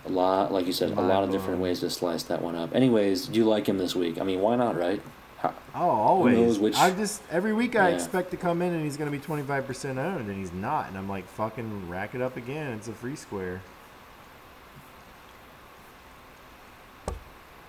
A 0.06 0.10
lot, 0.10 0.52
like 0.52 0.66
you 0.66 0.72
said, 0.72 0.90
a 0.92 1.00
lot 1.00 1.24
of 1.24 1.30
different 1.30 1.60
ways 1.60 1.80
to 1.80 1.88
slice 1.90 2.22
that 2.24 2.42
one 2.42 2.54
up. 2.54 2.74
Anyways, 2.74 3.26
do 3.28 3.38
you 3.38 3.44
like 3.46 3.66
him 3.66 3.78
this 3.78 3.94
week? 3.96 4.20
I 4.20 4.24
mean, 4.24 4.40
why 4.40 4.54
not, 4.56 4.76
right? 4.76 5.00
How, 5.38 5.54
oh, 5.74 5.90
always. 5.90 6.36
knows 6.38 6.58
which- 6.58 6.76
I 6.76 6.90
just 6.90 7.22
every 7.30 7.52
week 7.52 7.74
I 7.76 7.88
Yeah. 7.90 7.94
expect 7.96 8.30
to 8.30 8.36
come 8.38 8.60
in 8.62 8.72
and 8.74 8.82
he's 8.82 8.96
gonna 8.98 9.10
be 9.10 9.18
25% 9.18 9.98
owned, 9.98 10.28
and 10.28 10.38
he's 10.38 10.52
not, 10.52 10.88
and 10.88 10.96
I'm 10.98 11.08
like, 11.08 11.26
fucking 11.28 11.88
rack 11.88 12.14
it 12.14 12.20
up 12.22 12.36
again. 12.36 12.72
It's 12.74 12.88
a 12.88 12.92
free 12.92 13.16
square. 13.16 13.60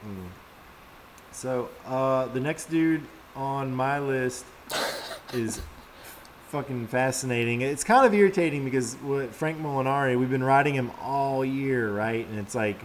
Mm. 0.05 0.27
So 1.31 1.69
uh, 1.85 2.27
the 2.27 2.39
next 2.39 2.69
dude 2.69 3.01
on 3.35 3.73
my 3.73 3.99
list 3.99 4.45
is 5.33 5.61
fucking 6.55 6.87
fascinating. 6.87 7.59
It's 7.59 7.83
kind 7.83 8.05
of 8.05 8.13
irritating 8.13 8.63
because 8.63 8.93
what 8.95 9.35
Frank 9.35 9.59
Molinari, 9.59 10.17
we've 10.17 10.29
been 10.29 10.41
riding 10.41 10.73
him 10.73 10.89
all 11.01 11.43
year, 11.43 11.91
right? 11.91 12.25
And 12.25 12.39
it's 12.39 12.55
like 12.55 12.77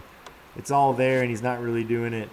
it's 0.57 0.71
all 0.71 0.91
there, 0.91 1.21
and 1.21 1.29
he's 1.29 1.41
not 1.41 1.61
really 1.61 1.85
doing 1.85 2.13
it. 2.13 2.27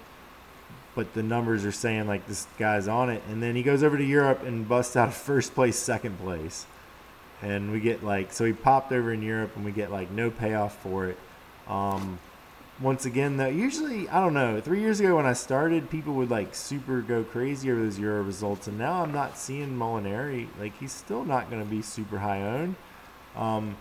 But 0.96 1.14
the 1.14 1.22
numbers 1.22 1.64
are 1.64 1.70
saying 1.70 2.08
like 2.08 2.26
this 2.26 2.48
guy's 2.58 2.88
on 2.88 3.08
it, 3.08 3.22
and 3.28 3.40
then 3.40 3.54
he 3.54 3.62
goes 3.62 3.84
over 3.84 3.96
to 3.96 4.02
Europe 4.02 4.42
and 4.42 4.68
busts 4.68 4.96
out 4.96 5.14
first 5.14 5.54
place, 5.54 5.78
second 5.78 6.18
place, 6.18 6.66
and 7.40 7.70
we 7.70 7.78
get 7.78 8.02
like 8.02 8.32
so 8.32 8.44
he 8.44 8.52
popped 8.52 8.90
over 8.90 9.12
in 9.12 9.22
Europe, 9.22 9.52
and 9.54 9.64
we 9.64 9.70
get 9.70 9.92
like 9.92 10.10
no 10.10 10.32
payoff 10.32 10.76
for 10.78 11.06
it. 11.06 11.18
Um, 11.68 12.18
once 12.80 13.04
again 13.04 13.36
though 13.38 13.48
usually 13.48 14.08
i 14.08 14.20
don't 14.20 14.34
know 14.34 14.60
three 14.60 14.80
years 14.80 15.00
ago 15.00 15.16
when 15.16 15.26
i 15.26 15.32
started 15.32 15.90
people 15.90 16.14
would 16.14 16.30
like 16.30 16.54
super 16.54 17.00
go 17.00 17.24
crazy 17.24 17.70
over 17.72 17.82
those 17.82 17.98
euro 17.98 18.22
results 18.22 18.68
and 18.68 18.78
now 18.78 19.02
i'm 19.02 19.12
not 19.12 19.36
seeing 19.36 19.76
molinari. 19.76 20.46
Like 20.60 20.78
he's 20.78 20.92
still 20.92 21.24
not 21.24 21.50
going 21.50 21.62
to 21.62 21.68
be 21.68 21.82
super 21.82 22.18
high 22.18 22.42
owned. 22.42 22.76
Um 23.36 23.76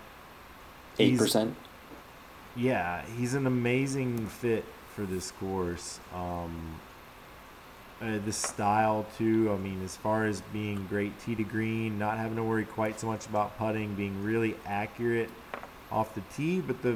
eight 0.99 1.09
he's- 1.09 1.19
percent. 1.19 1.55
yeah 2.55 3.03
he's 3.17 3.35
an 3.35 3.45
amazing 3.45 4.25
fit 4.27 4.65
for 4.95 5.03
this 5.03 5.31
course. 5.31 5.99
Um 6.13 6.79
uh, 7.99 8.19
the 8.25 8.31
style 8.31 9.07
too 9.17 9.51
i 9.51 9.57
mean 9.57 9.83
as 9.83 9.95
far 9.97 10.25
as 10.25 10.41
being 10.53 10.85
great 10.87 11.11
tee 11.19 11.33
to 11.33 11.43
green 11.43 11.97
not 11.97 12.15
having 12.15 12.35
to 12.35 12.43
worry 12.43 12.63
quite 12.63 12.99
so 12.99 13.07
much 13.07 13.25
about 13.25 13.57
putting 13.57 13.95
being 13.95 14.23
really 14.23 14.55
accurate 14.67 15.31
off 15.91 16.13
the 16.13 16.21
tee 16.35 16.59
but 16.61 16.79
the 16.83 16.95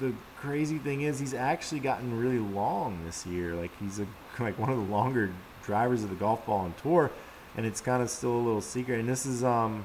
the 0.00 0.12
crazy 0.36 0.78
thing 0.78 1.02
is 1.02 1.18
he's 1.18 1.34
actually 1.34 1.80
gotten 1.80 2.18
really 2.18 2.38
long 2.38 3.04
this 3.04 3.26
year. 3.26 3.54
Like 3.54 3.70
he's 3.80 4.00
a 4.00 4.06
like 4.42 4.58
one 4.58 4.70
of 4.70 4.76
the 4.76 4.92
longer 4.92 5.30
drivers 5.64 6.02
of 6.02 6.10
the 6.10 6.16
golf 6.16 6.44
ball 6.46 6.60
on 6.60 6.74
tour, 6.82 7.10
and 7.56 7.64
it's 7.66 7.80
kind 7.80 8.02
of 8.02 8.10
still 8.10 8.32
a 8.32 8.42
little 8.42 8.60
secret. 8.60 9.00
And 9.00 9.08
this 9.08 9.26
is 9.26 9.44
um, 9.44 9.84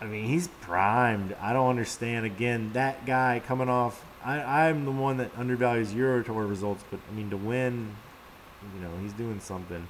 I 0.00 0.06
mean 0.06 0.26
he's 0.26 0.48
primed. 0.48 1.34
I 1.40 1.52
don't 1.52 1.70
understand. 1.70 2.26
Again, 2.26 2.72
that 2.74 3.06
guy 3.06 3.42
coming 3.46 3.68
off. 3.68 4.04
I 4.24 4.68
I'm 4.68 4.84
the 4.84 4.92
one 4.92 5.16
that 5.16 5.30
undervalues 5.36 5.94
Euro 5.94 6.22
Tour 6.22 6.46
results, 6.46 6.84
but 6.90 7.00
I 7.10 7.14
mean 7.14 7.30
to 7.30 7.36
win, 7.36 7.96
you 8.74 8.82
know 8.82 8.90
he's 9.02 9.12
doing 9.12 9.40
something, 9.40 9.88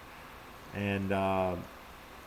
and. 0.74 1.12
Uh, 1.12 1.56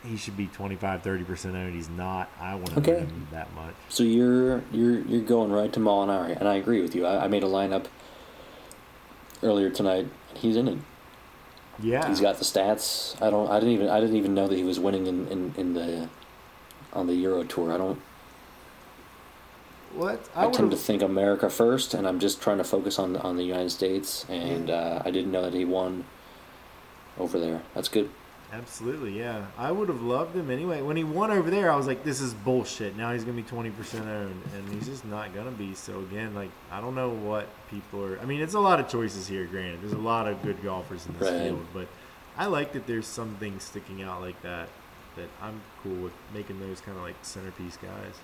he 0.04 0.16
should 0.16 0.36
be 0.36 0.46
25 0.46 1.02
30% 1.02 1.54
owned. 1.54 1.74
He's 1.74 1.88
not. 1.88 2.30
I 2.40 2.54
want 2.54 2.70
to 2.70 2.78
Okay. 2.78 2.98
him 3.00 3.26
that 3.32 3.52
much. 3.54 3.74
So 3.88 4.02
you're 4.02 4.62
you're 4.72 5.00
you're 5.00 5.22
going 5.22 5.50
right 5.50 5.72
to 5.72 5.80
Molinari, 5.80 6.38
and 6.38 6.46
I 6.48 6.54
agree 6.56 6.82
with 6.82 6.94
you. 6.94 7.06
I, 7.06 7.24
I 7.24 7.28
made 7.28 7.42
a 7.42 7.46
lineup 7.48 7.86
earlier 9.42 9.70
tonight, 9.70 10.06
and 10.30 10.38
he's 10.38 10.56
in 10.56 10.68
it. 10.68 10.78
Yeah. 11.82 12.08
He's 12.08 12.20
got 12.20 12.38
the 12.38 12.44
stats. 12.44 13.20
I 13.22 13.30
don't. 13.30 13.50
I 13.50 13.58
didn't 13.58 13.74
even. 13.74 13.88
I 13.88 14.00
didn't 14.00 14.16
even 14.16 14.34
know 14.34 14.46
that 14.46 14.56
he 14.56 14.64
was 14.64 14.78
winning 14.78 15.06
in, 15.06 15.26
in, 15.28 15.54
in 15.56 15.74
the 15.74 16.08
on 16.92 17.06
the 17.06 17.14
Euro 17.14 17.42
Tour. 17.42 17.72
I 17.72 17.78
don't. 17.78 18.00
what? 19.94 20.28
I, 20.36 20.48
tend 20.50 20.70
to 20.70 20.76
think 20.76 21.02
America 21.02 21.50
first, 21.50 21.94
and 21.94 22.06
I'm 22.06 22.20
just 22.20 22.40
trying 22.40 22.58
to 22.58 22.64
focus 22.64 22.98
on 22.98 23.16
on 23.16 23.36
the 23.36 23.44
United 23.44 23.70
States. 23.70 24.24
And 24.28 24.70
uh, 24.70 25.02
I 25.04 25.10
didn't 25.10 25.32
know 25.32 25.42
that 25.42 25.54
he 25.54 25.64
won 25.64 26.04
over 27.18 27.40
there. 27.40 27.62
That's 27.74 27.88
good. 27.88 28.10
Absolutely, 28.56 29.18
yeah. 29.18 29.46
I 29.58 29.72
would 29.72 29.88
have 29.88 30.00
loved 30.00 30.36
him 30.36 30.48
anyway. 30.48 30.80
When 30.80 30.96
he 30.96 31.02
won 31.02 31.32
over 31.32 31.50
there, 31.50 31.72
I 31.72 31.76
was 31.76 31.88
like, 31.88 32.04
"This 32.04 32.20
is 32.20 32.32
bullshit." 32.34 32.96
Now 32.96 33.12
he's 33.12 33.24
gonna 33.24 33.36
be 33.36 33.42
twenty 33.42 33.70
percent 33.70 34.06
owned, 34.06 34.40
and 34.54 34.72
he's 34.72 34.86
just 34.86 35.04
not 35.04 35.34
gonna 35.34 35.50
be. 35.50 35.74
So 35.74 35.98
again, 36.00 36.34
like, 36.36 36.50
I 36.70 36.80
don't 36.80 36.94
know 36.94 37.08
what 37.10 37.48
people 37.68 38.04
are. 38.04 38.18
I 38.20 38.24
mean, 38.26 38.40
it's 38.40 38.54
a 38.54 38.60
lot 38.60 38.78
of 38.78 38.88
choices 38.88 39.26
here. 39.26 39.44
Granted, 39.46 39.82
there's 39.82 39.92
a 39.92 39.98
lot 39.98 40.28
of 40.28 40.40
good 40.42 40.62
golfers 40.62 41.04
in 41.06 41.14
this 41.18 41.30
Right. 41.30 41.42
field, 41.48 41.66
but 41.74 41.88
I 42.36 42.46
like 42.46 42.72
that 42.74 42.86
there's 42.86 43.06
some 43.08 43.34
things 43.40 43.64
sticking 43.64 44.02
out 44.02 44.20
like 44.20 44.40
that. 44.42 44.68
That 45.16 45.28
I'm 45.42 45.60
cool 45.82 45.96
with 46.04 46.12
making 46.32 46.60
those 46.60 46.80
kind 46.80 46.96
of 46.96 47.02
like 47.02 47.16
centerpiece 47.22 47.76
guys. 47.76 48.14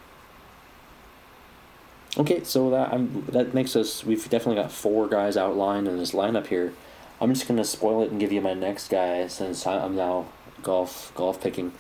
Okay, 2.18 2.42
so 2.44 2.70
that 2.70 2.92
I'm, 2.92 3.24
that 3.30 3.54
makes 3.54 3.74
us. 3.74 4.04
We've 4.04 4.22
definitely 4.28 4.62
got 4.62 4.70
four 4.72 5.08
guys 5.08 5.36
outlined 5.36 5.88
in 5.88 5.96
this 5.98 6.12
lineup 6.12 6.46
here. 6.48 6.72
I'm 7.20 7.34
just 7.34 7.46
gonna 7.46 7.64
spoil 7.64 8.02
it 8.02 8.10
and 8.10 8.18
give 8.20 8.32
you 8.32 8.40
my 8.40 8.54
next 8.54 8.88
guy 8.88 9.26
since 9.26 9.66
I'm 9.66 9.96
now 9.96 10.26
golf 10.62 11.12
golf 11.14 11.40
picking. 11.40 11.72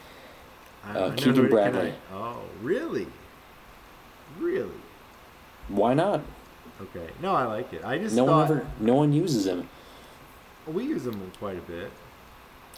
Uh, 0.86 1.12
Keegan 1.16 1.48
Bradley. 1.48 1.92
I- 2.12 2.14
oh, 2.14 2.38
really? 2.62 3.06
Really? 4.38 4.70
Why 5.68 5.94
not? 5.94 6.22
Okay. 6.80 7.08
No, 7.22 7.34
I 7.34 7.44
like 7.44 7.72
it. 7.72 7.84
I 7.84 7.98
just 7.98 8.16
No 8.16 8.26
thought 8.26 8.48
one 8.48 8.58
ever. 8.58 8.66
No 8.80 8.94
one 8.94 9.12
uses 9.12 9.46
him. 9.46 9.68
we 10.66 10.84
use 10.84 11.06
him 11.06 11.30
quite 11.38 11.58
a 11.58 11.62
bit. 11.62 11.90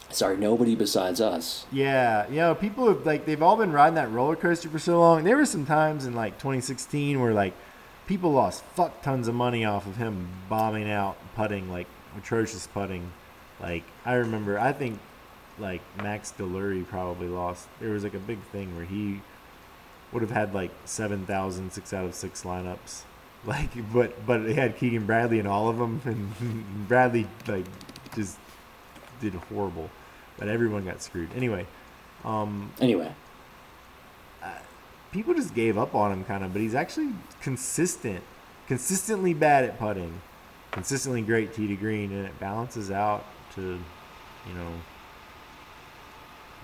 Sorry, 0.09 0.37
nobody 0.37 0.75
besides 0.75 1.19
us. 1.21 1.65
Yeah, 1.71 2.27
you 2.29 2.35
know, 2.35 2.53
people 2.55 2.87
have 2.87 3.05
like 3.05 3.25
they've 3.25 3.41
all 3.41 3.55
been 3.55 3.71
riding 3.71 3.95
that 3.95 4.11
roller 4.11 4.35
coaster 4.35 4.69
for 4.69 4.79
so 4.79 4.99
long. 4.99 5.23
There 5.23 5.37
were 5.37 5.45
some 5.45 5.65
times 5.65 6.05
in 6.05 6.13
like 6.13 6.37
2016 6.37 7.19
where 7.19 7.33
like 7.33 7.53
people 8.05 8.31
lost 8.31 8.63
fuck 8.75 9.01
tons 9.01 9.27
of 9.27 9.33
money 9.35 9.63
off 9.65 9.87
of 9.87 9.95
him 9.97 10.27
bombing 10.49 10.89
out 10.89 11.17
putting 11.35 11.71
like 11.71 11.87
atrocious 12.17 12.67
putting. 12.67 13.11
Like 13.59 13.83
I 14.05 14.13
remember, 14.15 14.59
I 14.59 14.73
think 14.73 14.99
like 15.59 15.81
Max 16.01 16.33
Delury 16.37 16.87
probably 16.87 17.27
lost. 17.27 17.67
There 17.79 17.91
was 17.91 18.03
like 18.03 18.13
a 18.13 18.19
big 18.19 18.39
thing 18.51 18.75
where 18.75 18.85
he 18.85 19.21
would 20.11 20.21
have 20.21 20.31
had 20.31 20.53
like 20.53 20.71
7,000 20.85 21.71
six 21.71 21.93
out 21.93 22.05
of 22.05 22.15
six 22.15 22.43
lineups. 22.43 23.03
Like, 23.45 23.71
but 23.91 24.25
but 24.25 24.47
he 24.47 24.53
had 24.53 24.77
Keegan 24.77 25.05
Bradley 25.05 25.37
in 25.37 25.45
all 25.45 25.67
of 25.67 25.77
them, 25.77 25.99
and 26.05 26.87
Bradley 26.87 27.27
like 27.45 27.65
just 28.15 28.37
did 29.19 29.33
horrible. 29.33 29.89
But 30.37 30.47
everyone 30.47 30.85
got 30.85 31.01
screwed. 31.01 31.27
Anyway, 31.35 31.67
um, 32.23 32.71
Anyway, 32.79 33.11
people 35.11 35.33
just 35.33 35.53
gave 35.53 35.77
up 35.77 35.95
on 35.95 36.11
him 36.11 36.25
kind 36.25 36.43
of, 36.43 36.51
but 36.51 36.61
he's 36.61 36.75
actually 36.75 37.09
consistent, 37.41 38.23
consistently 38.67 39.33
bad 39.33 39.63
at 39.63 39.79
putting, 39.79 40.21
consistently 40.73 41.21
great 41.21 41.53
tee 41.53 41.67
to 41.67 41.75
green, 41.75 42.11
and 42.11 42.25
it 42.25 42.37
balances 42.39 42.91
out 42.91 43.23
to, 43.55 43.61
you 43.61 44.53
know, 44.53 44.71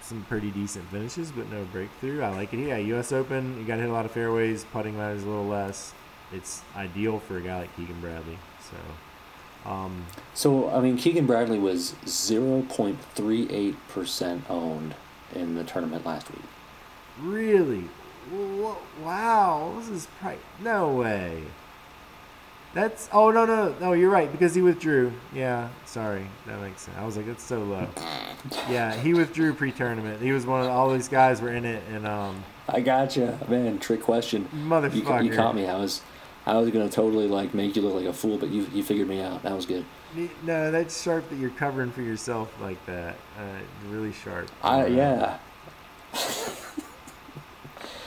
some 0.02 0.26
pretty 0.28 0.50
decent 0.50 0.86
finishes, 0.90 1.32
but 1.32 1.50
no 1.52 1.64
breakthrough. 1.66 2.22
I 2.22 2.30
like 2.30 2.54
it. 2.54 2.60
Yeah, 2.60 2.78
U.S. 2.78 3.12
Open, 3.12 3.58
you 3.60 3.66
got 3.66 3.76
to 3.76 3.82
hit 3.82 3.90
a 3.90 3.94
lot 3.94 4.06
of 4.06 4.12
fairways. 4.12 4.66
Putting 4.74 4.98
matters 4.98 5.24
a 5.24 5.28
little 5.28 5.46
less. 5.46 5.94
It's 6.34 6.62
ideal 6.76 7.20
for 7.20 7.38
a 7.38 7.42
guy 7.42 7.60
like 7.62 7.76
Keegan 7.76 8.02
Bradley. 8.02 8.38
So, 8.72 9.70
um, 9.70 10.06
so 10.34 10.70
I 10.70 10.82
mean, 10.82 10.98
Keegan 10.98 11.28
Bradley 11.28 11.60
was 11.60 11.96
zero 12.08 12.64
point 12.64 12.98
three 13.14 13.48
eight 13.52 13.76
percent 13.90 14.44
owned 14.50 14.96
in 15.36 15.56
the 15.56 15.64
tournament 15.64 16.06
last 16.06 16.30
week. 16.32 16.42
Really? 17.22 17.84
Wow. 19.04 19.76
This 19.78 19.90
is 19.90 20.08
price? 20.20 20.40
No 20.62 20.92
way. 20.94 21.44
That's. 22.74 23.10
Oh, 23.12 23.32
no, 23.32 23.46
no. 23.46 23.76
No, 23.80 23.94
you're 23.94 24.10
right. 24.10 24.32
Because 24.32 24.54
he 24.54 24.62
withdrew. 24.62 25.12
Yeah. 25.34 25.70
Sorry. 25.86 26.26
That 26.46 26.62
makes 26.62 26.84
sense. 26.84 26.98
I 26.98 27.06
was 27.06 27.18
like, 27.18 27.26
that's 27.26 27.44
so 27.44 27.60
low. 27.60 27.88
Yeah. 28.70 28.96
He 28.96 29.14
withdrew 29.14 29.54
pre 29.54 29.72
tournament. 29.72 30.22
He 30.22 30.32
was 30.32 30.46
one 30.46 30.62
of 30.62 30.68
all 30.68 30.92
these 30.92 31.08
guys 31.08 31.42
were 31.42 31.52
in 31.54 31.66
it. 31.66 31.84
And, 31.92 32.06
um, 32.06 32.44
I 32.68 32.82
gotcha, 32.82 33.40
man. 33.48 33.80
Trick 33.80 34.04
question. 34.04 34.48
motherfucker. 34.54 35.24
You, 35.24 35.32
you 35.32 35.36
caught 35.36 35.56
me. 35.56 35.66
I 35.68 35.76
was, 35.78 36.02
I 36.46 36.56
was 36.58 36.70
gonna 36.70 36.88
totally 36.90 37.28
like 37.28 37.56
make 37.56 37.76
you 37.76 37.82
look 37.82 37.96
like 37.96 38.06
a 38.06 38.14
fool, 38.14 38.38
but 38.38 38.50
you 38.50 38.68
you 38.74 38.84
figured 38.84 39.08
me 39.08 39.22
out. 39.22 39.42
That 39.42 39.56
was 39.56 39.66
good. 39.66 39.86
No, 40.44 40.70
that's 40.70 41.02
sharp 41.02 41.28
that 41.30 41.38
you're 41.38 41.50
covering 41.50 41.92
for 41.92 42.04
yourself 42.04 42.54
like 42.62 42.84
that. 42.86 43.16
Uh, 43.40 43.90
really 43.90 44.14
sharp. 44.14 44.50
I 44.64 44.82
Uh, 44.84 44.86
yeah. 44.86 45.38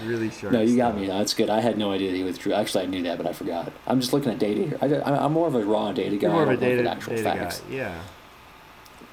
Really 0.05 0.31
sharp. 0.31 0.53
No, 0.53 0.61
you 0.61 0.77
got 0.77 0.91
stuff. 0.93 1.01
me. 1.01 1.07
That's 1.07 1.35
good. 1.35 1.51
I 1.51 1.61
had 1.61 1.79
no 1.79 1.93
idea 1.93 2.11
that 2.11 2.17
he 2.17 2.23
withdrew. 2.25 2.53
Actually, 2.53 2.85
I 2.85 2.87
knew 2.87 3.03
that, 3.05 3.17
but 3.19 3.27
I 3.27 3.33
forgot. 3.33 3.73
I'm 3.87 4.01
just 4.01 4.13
looking 4.13 4.31
at 4.33 4.39
data 4.39 4.63
here. 4.65 4.79
I, 4.81 5.13
I'm 5.25 5.33
more 5.33 5.47
of 5.49 5.55
a 5.55 5.65
raw 5.65 5.93
data 5.93 6.17
guy. 6.17 6.23
You're 6.29 6.33
more 6.33 6.43
of 6.45 6.49
a 6.51 6.57
data, 6.57 6.89
actual 6.91 7.13
data 7.17 7.23
facts. 7.23 7.61
guy. 7.61 7.75
Yeah. 7.75 8.03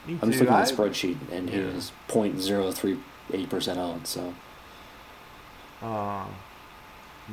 Me 0.08 0.18
I'm 0.22 0.30
just 0.32 0.40
looking 0.42 0.56
at 0.56 0.68
the 0.68 0.74
spreadsheet, 0.74 1.18
and 1.32 1.50
he 1.50 1.60
was 1.60 1.92
0.038 2.08 3.50
percent 3.50 3.78
owned. 3.80 4.08
So, 4.08 4.34
Uh, 5.82 6.26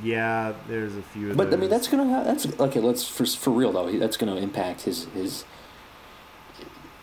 yeah, 0.02 0.52
there's 0.68 0.94
a 0.96 1.02
few 1.02 1.30
of 1.30 1.36
but 1.36 1.52
I 1.52 1.56
mean, 1.56 1.70
that's 1.70 1.88
gonna 1.88 2.08
ha- 2.08 2.24
that's 2.24 2.46
okay. 2.60 2.80
Let's 2.80 3.08
for 3.08 3.24
for 3.24 3.50
real 3.50 3.72
though. 3.72 3.90
That's 3.98 4.16
gonna 4.16 4.36
impact 4.36 4.82
his 4.82 5.04
his 5.14 5.44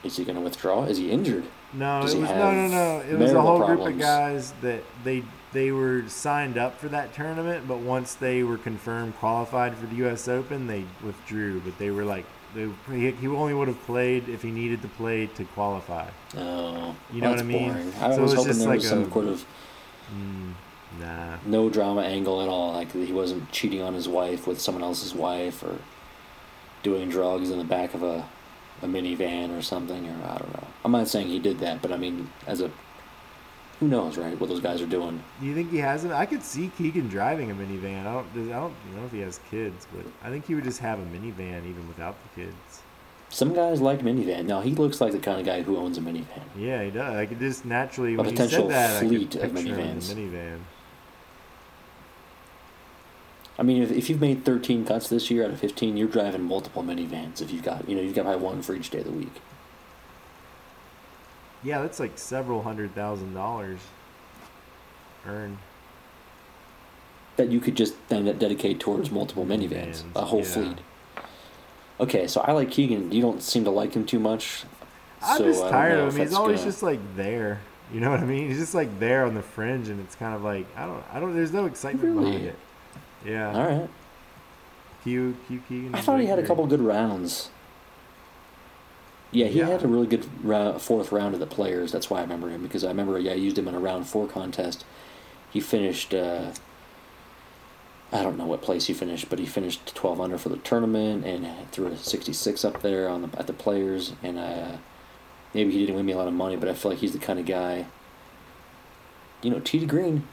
Is 0.03 0.17
he 0.17 0.25
going 0.25 0.35
to 0.35 0.41
withdraw? 0.41 0.83
Is 0.83 0.97
he 0.97 1.09
injured? 1.09 1.45
No, 1.73 2.01
Does 2.01 2.13
it 2.13 2.19
was 2.19 2.29
no, 2.29 2.51
no, 2.51 2.67
no. 2.67 2.99
It 3.09 3.17
was 3.17 3.31
a 3.31 3.41
whole 3.41 3.65
group 3.65 3.79
of 3.79 3.97
guys 3.97 4.53
that 4.61 4.83
they 5.03 5.23
they 5.53 5.71
were 5.71 6.03
signed 6.07 6.57
up 6.57 6.79
for 6.79 6.87
that 6.89 7.13
tournament, 7.13 7.67
but 7.67 7.77
once 7.77 8.15
they 8.15 8.43
were 8.43 8.57
confirmed 8.57 9.15
qualified 9.17 9.75
for 9.77 9.85
the 9.85 9.95
U.S. 9.97 10.27
Open, 10.27 10.67
they 10.67 10.83
withdrew. 11.03 11.61
But 11.61 11.77
they 11.77 11.91
were 11.91 12.03
like, 12.03 12.25
they, 12.55 12.69
he, 13.11 13.27
only 13.27 13.53
would 13.53 13.67
have 13.67 13.81
played 13.85 14.27
if 14.29 14.41
he 14.41 14.51
needed 14.51 14.81
to 14.81 14.87
play 14.87 15.27
to 15.27 15.45
qualify. 15.45 16.07
Oh, 16.37 16.95
You 17.11 17.21
know 17.21 17.31
what 17.31 17.39
I 17.39 17.43
mean? 17.43 17.71
Boring. 17.71 17.93
I 18.01 18.15
So 18.15 18.21
was 18.23 18.33
hoping 18.33 18.47
just 18.47 18.59
there 18.59 18.67
like 18.69 18.79
was 18.79 18.87
some 18.89 19.03
a- 19.03 19.11
sort 19.11 19.25
of 19.27 19.45
mm, 20.13 20.53
Nah. 20.99 21.37
no 21.47 21.69
drama 21.69 22.01
angle 22.01 22.41
at 22.43 22.47
all. 22.49 22.73
Like 22.73 22.91
he 22.91 23.11
wasn't 23.11 23.51
cheating 23.51 23.81
on 23.81 23.93
his 23.95 24.07
wife 24.07 24.45
with 24.45 24.59
someone 24.61 24.83
else's 24.83 25.15
wife 25.15 25.63
or 25.63 25.77
doing 26.83 27.09
drugs 27.09 27.49
in 27.49 27.57
the 27.57 27.63
back 27.63 27.93
of 27.95 28.03
a, 28.03 28.27
a 28.83 28.85
minivan 28.85 29.57
or 29.57 29.61
something. 29.63 30.05
Or 30.07 30.13
I 30.27 30.37
don't 30.37 30.53
know. 30.53 30.67
I'm 30.85 30.91
not 30.91 31.07
saying 31.07 31.27
he 31.27 31.39
did 31.39 31.59
that, 31.59 31.81
but 31.81 31.91
I 31.91 31.97
mean, 31.97 32.29
as 32.45 32.61
a 32.61 32.69
who 33.83 33.89
knows, 33.89 34.17
right? 34.17 34.39
What 34.39 34.49
those 34.49 34.61
guys 34.61 34.81
are 34.81 34.85
doing. 34.87 35.21
Do 35.41 35.45
you 35.45 35.53
think 35.53 35.69
he 35.69 35.77
has 35.77 36.05
it? 36.05 36.11
I 36.11 36.25
could 36.25 36.41
see 36.41 36.71
Keegan 36.77 37.09
driving 37.09 37.51
a 37.51 37.53
minivan. 37.53 38.01
I 38.01 38.13
don't. 38.13 38.27
I 38.49 38.59
don't 38.59 38.95
know 38.95 39.05
if 39.05 39.11
he 39.11 39.19
has 39.19 39.39
kids, 39.51 39.87
but 39.93 40.05
I 40.23 40.29
think 40.29 40.45
he 40.45 40.55
would 40.55 40.63
just 40.63 40.79
have 40.79 40.99
a 40.99 41.03
minivan 41.03 41.65
even 41.67 41.85
without 41.87 42.15
the 42.23 42.41
kids. 42.41 42.81
Some 43.29 43.53
guys 43.53 43.81
like 43.81 43.99
minivan. 43.99 44.45
Now 44.45 44.61
he 44.61 44.71
looks 44.71 45.01
like 45.01 45.11
the 45.11 45.19
kind 45.19 45.39
of 45.39 45.45
guy 45.45 45.63
who 45.63 45.75
owns 45.77 45.97
a 45.97 46.01
minivan. 46.01 46.43
Yeah, 46.57 46.83
he 46.83 46.91
does. 46.91 47.13
I 47.13 47.25
could 47.25 47.39
just 47.39 47.65
naturally 47.65 48.13
A 48.13 48.17
when 48.17 48.27
you 48.27 48.31
potential 48.31 48.69
said 48.69 48.71
that, 48.71 49.03
I 49.03 49.07
fleet 49.07 49.31
could 49.31 49.41
of 49.41 49.55
picture 49.55 49.75
him 49.75 49.79
in 49.79 49.97
minivans. 49.97 50.13
minivan. 50.13 50.59
I 53.59 53.63
mean, 53.63 53.83
if, 53.83 53.91
if 53.91 54.09
you've 54.09 54.21
made 54.21 54.45
13 54.45 54.85
cuts 54.85 55.09
this 55.09 55.29
year 55.29 55.43
out 55.43 55.51
of 55.51 55.59
15, 55.59 55.95
you're 55.95 56.07
driving 56.07 56.43
multiple 56.43 56.83
minivans. 56.83 57.39
If 57.41 57.51
you've 57.51 57.63
got, 57.63 57.87
you 57.87 57.95
know, 57.95 58.01
you've 58.01 58.15
got 58.15 58.23
probably 58.23 58.41
one 58.43 58.61
for 58.61 58.73
each 58.73 58.89
day 58.89 58.99
of 58.99 59.05
the 59.05 59.11
week. 59.11 59.41
Yeah, 61.63 61.81
that's 61.81 61.99
like 61.99 62.17
several 62.17 62.61
hundred 62.61 62.93
thousand 62.93 63.33
dollars 63.33 63.79
earned. 65.25 65.57
that 67.37 67.49
you 67.49 67.59
could 67.59 67.75
just 67.75 67.95
then 68.09 68.25
dedicate 68.37 68.79
towards 68.79 69.09
multiple 69.11 69.45
minivans, 69.45 70.03
a 70.15 70.21
whole 70.25 70.39
yeah. 70.41 70.45
fleet. 70.45 70.77
Okay, 71.99 72.27
so 72.27 72.41
I 72.41 72.51
like 72.51 72.69
Keegan. 72.71 73.11
You 73.11 73.21
don't 73.21 73.41
seem 73.41 73.63
to 73.63 73.69
like 73.69 73.93
him 73.93 74.05
too 74.05 74.19
much. 74.19 74.63
I'm 75.21 75.37
so 75.37 75.43
just 75.45 75.61
tired 75.69 75.99
of 75.99 76.15
him. 76.15 76.21
He's 76.21 76.33
always 76.33 76.59
gonna- 76.59 76.71
just 76.71 76.83
like 76.83 76.99
there. 77.15 77.61
You 77.93 77.99
know 77.99 78.09
what 78.11 78.19
I 78.21 78.25
mean? 78.25 78.47
He's 78.47 78.57
just 78.59 78.73
like 78.73 78.99
there 78.99 79.25
on 79.25 79.35
the 79.35 79.41
fringe, 79.41 79.87
and 79.87 79.99
it's 79.99 80.15
kind 80.15 80.33
of 80.35 80.43
like 80.43 80.65
I 80.75 80.85
don't, 80.85 81.03
I 81.13 81.19
don't. 81.19 81.33
There's 81.35 81.53
no 81.53 81.65
excitement 81.65 82.15
behind 82.15 82.35
Really? 82.35 82.47
it. 82.47 82.59
Yeah. 83.25 83.55
All 83.55 83.67
right. 83.79 83.89
Q 85.03 85.35
Q 85.47 85.61
Keegan. 85.69 85.95
I 85.95 86.01
thought 86.01 86.19
he 86.19 86.25
had 86.25 86.39
a 86.39 86.45
couple 86.45 86.65
good 86.67 86.81
rounds. 86.81 87.49
Yeah, 89.33 89.47
he 89.47 89.59
Yeah. 89.59 89.67
had 89.67 89.83
a 89.83 89.87
really 89.87 90.07
good 90.07 90.25
rou- 90.43 90.77
fourth 90.79 91.11
round 91.11 91.33
of 91.33 91.39
the 91.39 91.47
players. 91.47 91.91
That's 91.91 92.09
why 92.09 92.19
I 92.19 92.21
remember 92.21 92.49
him 92.49 92.61
because 92.63 92.83
I 92.83 92.87
remember 92.89 93.17
yeah 93.19 93.31
I 93.31 93.35
used 93.35 93.57
him 93.57 93.67
in 93.67 93.75
a 93.75 93.79
round 93.79 94.07
four 94.07 94.27
contest. 94.27 94.85
He 95.51 95.59
finished. 95.59 96.13
Uh, 96.13 96.51
I 98.11 98.21
don't 98.21 98.37
know 98.37 98.45
what 98.45 98.61
place 98.61 98.85
he 98.85 98.93
finished, 98.93 99.27
but 99.29 99.39
he 99.39 99.45
finished 99.47 99.95
12 99.95 100.21
under 100.21 100.37
for 100.37 100.49
the 100.49 100.57
tournament 100.57 101.25
and 101.25 101.47
threw 101.71 101.87
a 101.87 101.97
66 101.97 102.63
up 102.63 102.81
there 102.83 103.09
on 103.09 103.23
the 103.23 103.39
at 103.39 103.47
the 103.47 103.53
players. 103.53 104.13
And 104.21 104.37
uh, 104.37 104.77
maybe 105.53 105.71
he 105.71 105.79
didn't 105.79 105.95
win 105.95 106.05
me 106.05 106.13
a 106.13 106.17
lot 106.17 106.27
of 106.27 106.33
money, 106.35 106.55
but 106.55 106.69
I 106.69 106.73
feel 106.75 106.91
like 106.91 106.99
he's 106.99 107.13
the 107.13 107.19
kind 107.19 107.39
of 107.39 107.45
guy. 107.47 107.87
You 109.41 109.49
know, 109.49 109.59
T. 109.59 109.83
Green, 109.85 110.27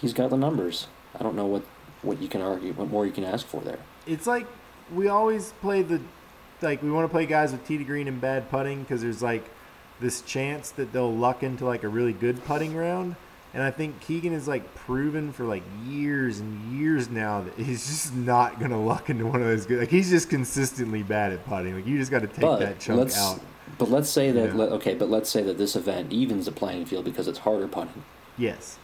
he's 0.00 0.12
got 0.14 0.30
the 0.30 0.36
numbers. 0.38 0.86
I 1.18 1.22
don't 1.22 1.36
know 1.36 1.46
what 1.46 1.62
what 2.02 2.22
you 2.22 2.28
can 2.28 2.40
argue, 2.40 2.72
what 2.72 2.88
more 2.88 3.04
you 3.04 3.12
can 3.12 3.24
ask 3.24 3.46
for 3.46 3.60
there. 3.60 3.78
It's 4.06 4.26
like 4.26 4.46
we 4.94 5.08
always 5.08 5.52
play 5.60 5.82
the, 5.82 6.00
like 6.62 6.82
we 6.82 6.90
want 6.90 7.04
to 7.04 7.08
play 7.12 7.26
guys 7.26 7.52
with 7.52 7.66
tee 7.66 7.78
to 7.78 7.84
green 7.84 8.08
and 8.08 8.20
bad 8.20 8.50
putting 8.50 8.82
because 8.82 9.02
there's 9.02 9.22
like 9.22 9.50
this 10.00 10.20
chance 10.22 10.70
that 10.72 10.92
they'll 10.92 11.12
luck 11.14 11.42
into 11.42 11.64
like 11.64 11.82
a 11.82 11.88
really 11.88 12.12
good 12.12 12.44
putting 12.44 12.74
round. 12.76 13.16
And 13.54 13.62
I 13.62 13.70
think 13.70 14.00
Keegan 14.00 14.34
is 14.34 14.46
like 14.46 14.74
proven 14.74 15.32
for 15.32 15.44
like 15.44 15.62
years 15.86 16.40
and 16.40 16.78
years 16.78 17.08
now 17.08 17.40
that 17.42 17.54
he's 17.64 17.86
just 17.86 18.14
not 18.14 18.60
gonna 18.60 18.82
luck 18.82 19.08
into 19.08 19.26
one 19.26 19.40
of 19.40 19.46
those 19.46 19.64
good. 19.66 19.78
Like 19.80 19.88
he's 19.88 20.10
just 20.10 20.28
consistently 20.28 21.02
bad 21.02 21.32
at 21.32 21.44
putting. 21.46 21.74
Like 21.74 21.86
you 21.86 21.96
just 21.98 22.10
got 22.10 22.20
to 22.20 22.26
take 22.26 22.40
but 22.40 22.58
that 22.58 22.78
chunk 22.80 22.98
let's 23.00 23.18
out. 23.18 23.40
but 23.78 23.90
let's 23.90 24.10
say 24.10 24.30
that 24.32 24.48
Yeah. 24.50 24.54
let, 24.54 24.72
okay, 24.72 24.94
but 24.94 25.08
let's 25.08 25.30
say 25.30 25.42
that 25.42 25.56
this 25.56 25.74
event 25.74 26.12
evens 26.12 26.44
the 26.44 26.52
playing 26.52 26.84
field 26.84 27.04
because 27.06 27.28
it's 27.28 27.38
harder 27.38 27.66
putting, 27.66 28.04
Yes, 28.36 28.78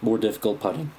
more 0.00 0.18
difficult 0.18 0.60
putting. 0.60 0.92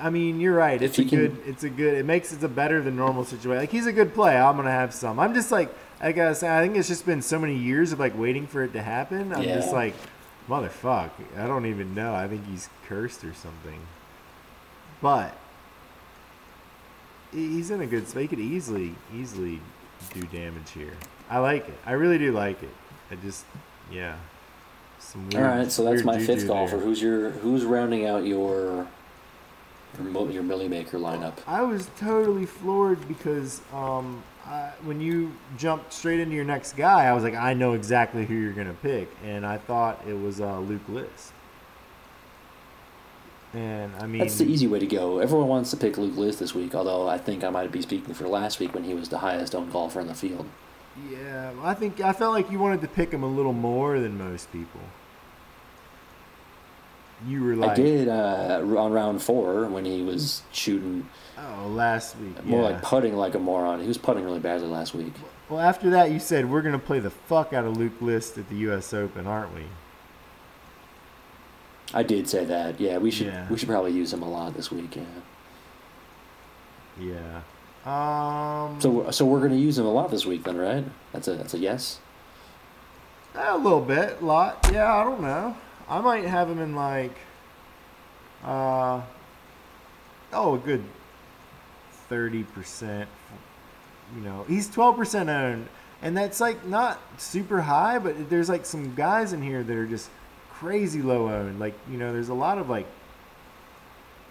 I 0.00 0.10
mean 0.10 0.40
you're 0.40 0.54
right. 0.56 0.80
It's 0.82 0.98
a 0.98 1.04
can- 1.04 1.18
good. 1.18 1.36
It's 1.46 1.64
a 1.64 1.70
good. 1.70 1.94
It 1.94 2.04
makes 2.04 2.32
it 2.32 2.42
a 2.42 2.48
better 2.48 2.82
than 2.82 2.96
normal 2.96 3.24
situation. 3.24 3.60
Like 3.60 3.70
he's 3.70 3.86
a 3.86 3.92
good 3.92 4.12
play. 4.14 4.36
I'm 4.36 4.56
gonna 4.56 4.70
have 4.70 4.92
some. 4.92 5.18
I'm 5.18 5.34
just 5.34 5.50
like 5.52 5.72
I 6.00 6.12
gotta 6.12 6.34
say. 6.34 6.48
I 6.48 6.60
think 6.62 6.76
it's 6.76 6.88
just 6.88 7.06
been 7.06 7.22
so 7.22 7.38
many 7.38 7.56
years 7.56 7.92
of 7.92 8.00
like 8.00 8.16
waiting 8.18 8.46
for 8.46 8.62
it 8.64 8.72
to 8.74 8.82
happen. 8.82 9.32
I'm 9.32 9.42
just 9.44 9.72
like, 9.72 9.94
motherfuck. 10.48 11.10
I 11.36 11.46
don't 11.46 11.66
even 11.66 11.94
know. 11.94 12.14
I 12.14 12.28
think 12.28 12.46
he's 12.46 12.68
cursed 12.86 13.24
or 13.24 13.34
something. 13.34 13.80
But 15.00 15.36
he's 17.32 17.70
in 17.70 17.80
a 17.80 17.86
good 17.86 18.08
spot. 18.08 18.22
He 18.22 18.28
could 18.28 18.40
easily, 18.40 18.94
easily 19.14 19.60
do 20.12 20.22
damage 20.26 20.70
here. 20.70 20.92
I 21.30 21.38
like 21.38 21.68
it. 21.68 21.78
I 21.84 21.92
really 21.92 22.18
do 22.18 22.32
like 22.32 22.62
it. 22.62 22.70
I 23.10 23.16
just, 23.16 23.44
yeah. 23.92 24.16
Some 24.98 25.28
weird, 25.30 25.44
right, 25.44 25.70
so 25.72 25.84
that's 25.84 26.02
my 26.02 26.18
fifth 26.18 26.46
golfer. 26.46 26.76
there. 26.76 26.84
Who's 26.84 27.00
your 27.00 27.30
who's 27.30 27.64
rounding 27.64 28.06
out 28.06 28.24
your 28.24 28.86
your, 30.02 30.30
your 30.30 30.42
Milly 30.42 30.68
Maker 30.68 30.98
lineup? 30.98 31.34
I 31.46 31.62
was 31.62 31.90
totally 31.98 32.46
floored 32.46 33.06
because 33.08 33.62
um, 33.72 34.22
I, 34.46 34.70
when 34.82 35.00
you 35.00 35.32
jumped 35.56 35.92
straight 35.92 36.20
into 36.20 36.34
your 36.34 36.44
next 36.44 36.76
guy, 36.76 37.06
I 37.06 37.12
was 37.12 37.24
like, 37.24 37.34
I 37.34 37.54
know 37.54 37.72
exactly 37.74 38.24
who 38.24 38.34
you're 38.34 38.52
gonna 38.52 38.76
pick, 38.82 39.08
and 39.24 39.44
I 39.44 39.58
thought 39.58 40.02
it 40.08 40.14
was 40.14 40.40
uh, 40.40 40.58
Luke 40.60 40.88
List. 40.88 41.32
And 43.54 43.92
I 43.98 44.06
mean, 44.06 44.18
That's 44.20 44.36
the 44.38 44.44
easy 44.44 44.66
way 44.66 44.78
to 44.78 44.86
go. 44.86 45.18
Everyone 45.20 45.48
wants 45.48 45.70
to 45.70 45.76
pick 45.76 45.96
Luke 45.96 46.16
List 46.16 46.38
this 46.38 46.54
week, 46.54 46.74
although 46.74 47.08
I 47.08 47.16
think 47.16 47.42
I 47.42 47.50
might 47.50 47.72
be 47.72 47.80
speaking 47.80 48.14
for 48.14 48.28
last 48.28 48.60
week 48.60 48.74
when 48.74 48.84
he 48.84 48.92
was 48.94 49.08
the 49.08 49.18
highest 49.18 49.54
owned 49.54 49.72
golfer 49.72 50.00
in 50.00 50.06
the 50.06 50.14
field. 50.14 50.46
yeah, 51.10 51.52
I 51.62 51.74
think 51.74 52.00
I 52.00 52.12
felt 52.12 52.34
like 52.34 52.50
you 52.50 52.58
wanted 52.58 52.82
to 52.82 52.88
pick 52.88 53.10
him 53.10 53.22
a 53.22 53.28
little 53.28 53.52
more 53.54 53.98
than 54.00 54.18
most 54.18 54.52
people. 54.52 54.80
You 57.26 57.42
were 57.42 57.56
like, 57.56 57.70
I 57.70 57.74
did 57.74 58.08
uh, 58.08 58.62
on 58.76 58.92
round 58.92 59.22
four 59.22 59.66
when 59.66 59.84
he 59.84 60.02
was 60.02 60.42
shooting 60.52 61.08
oh, 61.36 61.66
last 61.68 62.16
week. 62.18 62.44
more 62.44 62.62
yeah. 62.62 62.74
like 62.74 62.82
putting 62.82 63.16
like 63.16 63.34
a 63.34 63.40
moron. 63.40 63.80
He 63.80 63.88
was 63.88 63.98
putting 63.98 64.24
really 64.24 64.38
badly 64.38 64.68
last 64.68 64.94
week. 64.94 65.12
Well, 65.48 65.60
after 65.60 65.90
that, 65.90 66.12
you 66.12 66.20
said 66.20 66.48
we're 66.48 66.62
gonna 66.62 66.78
play 66.78 67.00
the 67.00 67.10
fuck 67.10 67.52
out 67.52 67.64
of 67.64 67.76
Luke 67.76 68.00
List 68.00 68.38
at 68.38 68.48
the 68.48 68.56
U.S. 68.56 68.94
Open, 68.94 69.26
aren't 69.26 69.52
we? 69.54 69.64
I 71.92 72.02
did 72.02 72.28
say 72.28 72.44
that. 72.44 72.80
Yeah, 72.80 72.98
we 72.98 73.10
should 73.10 73.28
Yeah. 73.28 73.48
we 73.48 73.58
should 73.58 73.68
probably 73.68 73.92
use 73.92 74.12
him 74.12 74.22
a 74.22 74.28
lot 74.28 74.54
this 74.54 74.70
week. 74.70 74.96
Yeah. 74.96 75.02
Yeah. 77.00 77.40
Um. 77.84 78.80
So 78.80 79.10
so 79.10 79.24
we're 79.24 79.40
gonna 79.40 79.56
use 79.56 79.78
him 79.78 79.86
a 79.86 79.92
lot 79.92 80.10
this 80.10 80.24
week 80.26 80.44
then, 80.44 80.56
right? 80.56 80.84
That's 81.12 81.26
a 81.26 81.34
that's 81.34 81.54
a 81.54 81.58
yes. 81.58 81.98
A 83.34 83.56
little 83.56 83.80
bit, 83.80 84.18
a 84.20 84.24
lot. 84.24 84.68
Yeah, 84.72 84.94
I 84.94 85.04
don't 85.04 85.20
know. 85.20 85.56
I 85.88 86.00
might 86.00 86.24
have 86.24 86.50
him 86.50 86.58
in 86.60 86.74
like, 86.76 87.12
uh, 88.44 89.00
oh, 90.32 90.54
a 90.54 90.58
good 90.58 90.84
thirty 92.08 92.44
percent. 92.44 93.08
You 94.14 94.20
know, 94.22 94.44
he's 94.48 94.68
twelve 94.68 94.96
percent 94.96 95.28
owned, 95.30 95.66
and 96.02 96.16
that's 96.16 96.40
like 96.40 96.64
not 96.66 97.00
super 97.18 97.60
high, 97.60 97.98
but 97.98 98.28
there's 98.30 98.48
like 98.48 98.66
some 98.66 98.94
guys 98.94 99.32
in 99.32 99.42
here 99.42 99.62
that 99.62 99.76
are 99.76 99.86
just 99.86 100.10
crazy 100.50 101.02
low 101.02 101.28
owned. 101.28 101.58
Like 101.58 101.74
you 101.90 101.96
know, 101.98 102.12
there's 102.12 102.28
a 102.28 102.34
lot 102.34 102.58
of 102.58 102.68
like 102.68 102.86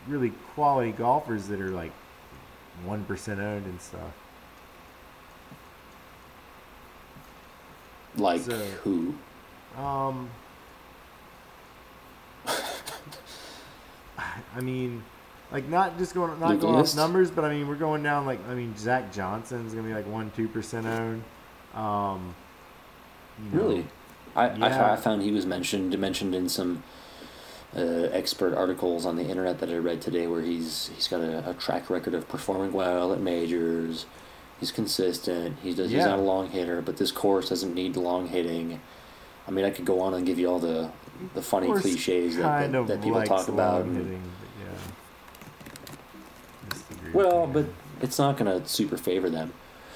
really 0.08 0.30
quality 0.53 0.91
golfers 0.91 1.47
that 1.47 1.60
are 1.60 1.72
like 1.72 1.91
one 2.86 3.03
percent 3.05 3.39
owned 3.39 3.66
and 3.66 3.82
stuff. 3.82 4.14
Like 8.16 8.41
So- 8.41 8.58
who? 8.84 9.14
Um, 9.78 10.30
I 14.56 14.62
mean, 14.62 15.04
like 15.52 15.68
not 15.68 15.98
just 15.98 16.14
going 16.14 16.39
not 16.39 16.60
going 16.60 16.76
off 16.76 16.95
numbers, 16.95 17.32
but 17.32 17.45
I 17.45 17.50
mean 17.50 17.68
we're 17.68 17.76
going 17.76 18.04
down 18.04 18.26
like 18.26 18.39
I 18.50 18.56
mean 18.56 18.76
Zach 18.78 19.14
Johnson's 19.14 19.74
gonna 19.74 19.88
be 19.88 19.93
like 19.93 20.08
one 20.08 20.32
two 20.36 20.48
percent 20.48 20.88
owned. 20.88 21.24
Um, 21.74 22.36
you 23.43 23.58
know, 23.58 23.64
Really? 23.66 23.86
I, 24.36 24.50
I, 24.50 24.58
Yeah. 24.58 24.93
I 24.93 24.95
found 24.95 25.22
he 25.22 25.32
was 25.32 25.45
mentioned 25.45 25.98
mentioned 25.98 26.34
in 26.36 26.50
some 26.50 26.84
uh, 27.76 27.82
expert 28.12 28.56
articles 28.56 29.06
on 29.06 29.16
the 29.16 29.24
internet 29.24 29.60
that 29.60 29.70
I 29.70 29.76
read 29.78 30.02
today, 30.02 30.28
where 30.28 30.41
he's 30.41 30.89
he's 30.95 31.08
got 31.08 31.22
a, 31.22 31.50
a 31.50 31.54
track 31.54 31.89
record 31.89 32.14
of 32.14 32.28
performing 32.28 32.74
well 32.74 33.14
at 33.14 33.20
majors. 33.20 34.06
He's 34.60 34.72
consistent. 34.72 35.58
He 35.62 35.74
does. 35.76 35.91
He's 35.91 36.04
not 36.06 36.18
a 36.18 36.22
long 36.22 36.50
hitter, 36.50 36.82
but 36.82 36.98
this 36.98 37.12
course 37.12 37.50
doesn't 37.50 37.76
need 37.76 37.95
long 37.95 38.28
hitting. 38.28 38.82
I 39.48 39.52
mean, 39.52 39.64
I 39.66 39.70
could 39.70 39.86
go 39.86 40.02
on 40.02 40.14
and 40.16 40.26
give 40.26 40.39
you 40.39 40.50
all 40.50 40.60
the 40.60 40.91
the 41.34 41.41
funny 41.41 41.68
cliches 41.68 42.38
that, 42.38 42.72
that, 42.72 42.88
that 42.88 43.01
people 43.01 43.22
talk 43.24 43.47
about. 43.47 43.84
and- 43.84 43.97
hitting, 43.97 44.22
but 44.39 44.49
yeah. 47.05 47.11
Well, 47.13 47.47
but 47.47 47.65
it's 48.01 48.20
not 48.20 48.38
going 48.38 48.61
to 48.61 48.68
super 48.68 48.97
favor 48.97 49.30
them. 49.30 49.53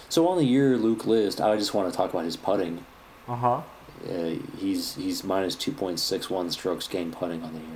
So 0.10 0.28
on 0.28 0.38
the 0.38 0.46
year 0.46 0.78
Luke 0.78 1.06
List, 1.06 1.40
I 1.40 1.56
just 1.58 1.74
want 1.74 1.92
to 1.92 1.96
talk 1.98 2.10
about 2.12 2.26
his 2.26 2.38
putting. 2.38 2.86
Uh 3.28 3.36
huh. 3.36 3.62
Uh, 4.10 4.36
he's 4.58 4.96
he's 4.96 5.24
minus 5.24 5.56
two 5.56 5.72
point 5.72 6.00
six 6.00 6.30
one 6.30 6.50
strokes 6.52 6.88
gained 6.88 7.14
putting 7.14 7.44
on 7.44 7.54
the 7.54 7.60
year. 7.60 7.68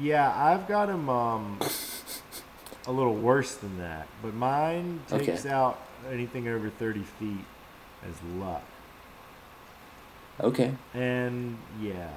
Yeah, 0.00 0.32
I've 0.36 0.68
got 0.68 0.90
him 0.90 1.08
um, 1.08 1.58
a 2.86 2.92
little 2.92 3.14
worse 3.14 3.54
than 3.54 3.78
that, 3.78 4.06
but 4.22 4.34
mine 4.34 5.00
Okay. 5.10 5.26
takes 5.26 5.46
out 5.46 5.80
anything 6.10 6.48
over 6.48 6.68
30 6.68 7.02
feet 7.04 7.44
as 8.06 8.14
luck. 8.36 8.62
Okay, 10.40 10.72
And 10.94 11.56
yeah. 11.80 12.08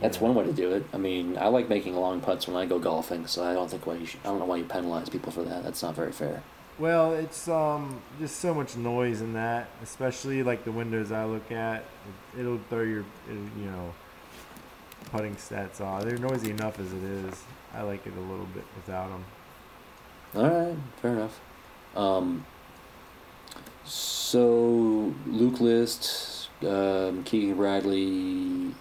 that's 0.00 0.18
Yeah. 0.18 0.22
one 0.22 0.34
way 0.34 0.44
to 0.44 0.52
do 0.52 0.70
it. 0.72 0.84
I 0.92 0.96
mean, 0.96 1.36
I 1.38 1.48
like 1.48 1.68
making 1.68 1.96
long 1.96 2.20
putts 2.20 2.46
when 2.46 2.56
I 2.56 2.66
go 2.66 2.78
golfing, 2.78 3.26
so 3.26 3.44
I 3.44 3.52
don't 3.54 3.68
think 3.70 3.86
why 3.86 3.94
you 3.94 4.06
should, 4.06 4.20
I 4.24 4.28
don't 4.28 4.38
know 4.38 4.44
why 4.44 4.56
you 4.56 4.64
penalize 4.64 5.08
people 5.08 5.32
for 5.32 5.42
that. 5.42 5.64
That's 5.64 5.82
not 5.82 5.94
very 5.94 6.12
fair. 6.12 6.42
Well, 6.78 7.14
it's 7.14 7.46
um 7.48 8.00
just 8.18 8.36
so 8.40 8.52
much 8.52 8.76
noise 8.76 9.20
in 9.20 9.32
that, 9.34 9.68
especially 9.82 10.42
like 10.42 10.64
the 10.64 10.72
windows 10.72 11.12
I 11.12 11.24
look 11.24 11.52
at. 11.52 11.84
It, 12.36 12.40
it'll 12.40 12.58
throw 12.68 12.82
your, 12.82 13.04
you 13.28 13.66
know, 13.66 13.92
putting 15.12 15.36
stats 15.36 15.80
off. 15.80 16.02
They're 16.04 16.18
noisy 16.18 16.50
enough 16.50 16.78
as 16.80 16.92
it 16.92 17.02
is. 17.02 17.42
I 17.72 17.82
like 17.82 18.04
it 18.06 18.12
a 18.16 18.20
little 18.20 18.46
bit 18.46 18.64
without 18.76 19.08
them. 19.08 19.24
All 20.34 20.48
right, 20.50 20.76
fair 21.00 21.12
enough. 21.12 21.40
Um, 21.94 22.44
so 23.84 25.14
Luke 25.26 25.60
List, 25.60 26.48
um, 26.66 27.22
Keegan 27.24 27.56
Bradley. 27.56 28.74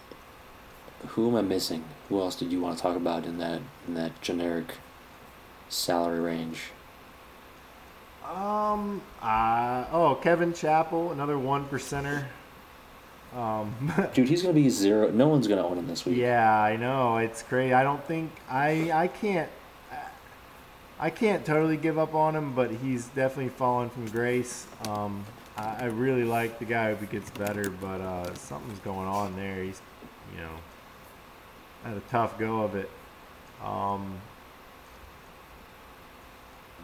Who 1.08 1.30
am 1.30 1.36
I 1.36 1.42
missing? 1.42 1.84
Who 2.10 2.20
else 2.22 2.36
did 2.36 2.52
you 2.52 2.62
want 2.62 2.78
to 2.78 2.82
talk 2.82 2.96
about 2.96 3.26
in 3.26 3.38
that 3.40 3.62
in 3.88 3.94
that 3.96 4.22
generic 4.22 4.76
salary 5.70 6.20
range? 6.20 6.72
Um, 8.26 9.02
uh, 9.22 9.86
oh, 9.92 10.18
Kevin 10.22 10.54
Chappell, 10.54 11.12
another 11.12 11.38
one 11.38 11.66
percenter. 11.68 12.26
Um, 13.36 13.92
Dude, 14.14 14.30
he's 14.30 14.42
gonna 14.42 14.54
be 14.54 14.70
zero. 14.70 15.12
No 15.12 15.28
one's 15.28 15.48
gonna 15.48 15.66
own 15.66 15.78
him 15.78 15.88
this 15.88 16.06
week. 16.06 16.18
yeah, 16.18 16.62
I 16.62 16.78
know 16.78 17.18
it's 17.18 17.44
crazy. 17.44 17.74
I 17.74 17.84
don't 17.84 18.04
think 18.06 18.32
I 18.50 18.92
I 18.92 19.08
can't 19.08 19.50
I 21.04 21.10
can't 21.10 21.46
totally 21.46 21.76
give 21.76 22.00
up 22.00 22.16
on 22.16 22.34
him, 22.34 22.56
but 22.56 22.72
he's 22.72 23.08
definitely 23.08 23.50
fallen 23.50 23.90
from 23.90 24.08
grace. 24.08 24.66
Um, 24.88 25.26
I, 25.58 25.76
I 25.80 25.86
really 25.88 26.24
like 26.24 26.60
the 26.60 26.66
guy. 26.66 26.92
Hope 26.92 27.02
he 27.02 27.08
gets 27.08 27.30
better, 27.32 27.70
but 27.70 28.00
uh, 28.00 28.34
something's 28.36 28.80
going 28.80 29.10
on 29.10 29.36
there. 29.36 29.64
He's 29.64 29.82
you 30.34 30.40
know 30.40 30.54
had 31.84 31.98
a 31.98 32.00
tough 32.10 32.40
go 32.40 32.62
of 32.62 32.76
it. 32.76 32.90
Um, 33.62 34.16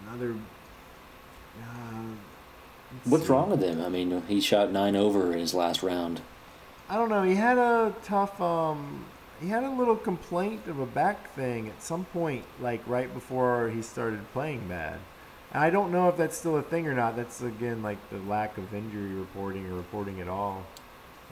another. 0.05 0.35
Uh, 1.63 2.01
What's 3.05 3.27
see. 3.27 3.31
wrong 3.31 3.51
with 3.51 3.61
him? 3.61 3.79
I 3.79 3.87
mean, 3.87 4.21
he 4.27 4.41
shot 4.41 4.69
nine 4.69 4.97
over 4.97 5.31
in 5.31 5.39
his 5.39 5.53
last 5.53 5.81
round. 5.81 6.19
I 6.89 6.95
don't 6.95 7.07
know. 7.07 7.23
He 7.23 7.35
had 7.35 7.57
a 7.57 7.95
tough. 8.03 8.41
Um, 8.41 9.05
he 9.41 9.47
had 9.47 9.63
a 9.63 9.69
little 9.69 9.95
complaint 9.95 10.67
of 10.67 10.79
a 10.79 10.85
back 10.85 11.33
thing 11.33 11.69
at 11.69 11.81
some 11.81 12.05
point, 12.05 12.43
like 12.59 12.81
right 12.87 13.13
before 13.13 13.69
he 13.69 13.81
started 13.81 14.19
playing 14.33 14.67
bad. 14.67 14.99
And 15.51 15.63
I 15.63 15.69
don't 15.69 15.91
know 15.91 16.09
if 16.09 16.17
that's 16.17 16.37
still 16.37 16.57
a 16.57 16.61
thing 16.61 16.87
or 16.87 16.93
not. 16.93 17.15
That's 17.15 17.41
again 17.41 17.81
like 17.81 17.97
the 18.09 18.17
lack 18.19 18.57
of 18.57 18.73
injury 18.73 19.13
reporting 19.13 19.65
or 19.69 19.75
reporting 19.75 20.21
at 20.21 20.27
all. 20.27 20.65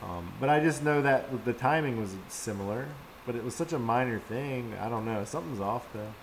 Um, 0.02 0.32
but 0.40 0.50
I 0.50 0.60
just 0.60 0.84
know 0.84 1.02
that 1.02 1.46
the 1.46 1.54
timing 1.54 2.00
was 2.00 2.16
similar, 2.30 2.88
but 3.26 3.36
it 3.36 3.44
was 3.44 3.56
such 3.56 3.74
a 3.74 3.80
minor 3.80 4.20
thing. 4.20 4.74
I 4.82 4.90
don't 4.90 5.06
know. 5.06 5.24
Something's 5.26 5.60
off 5.60 5.88
though. 5.94 6.14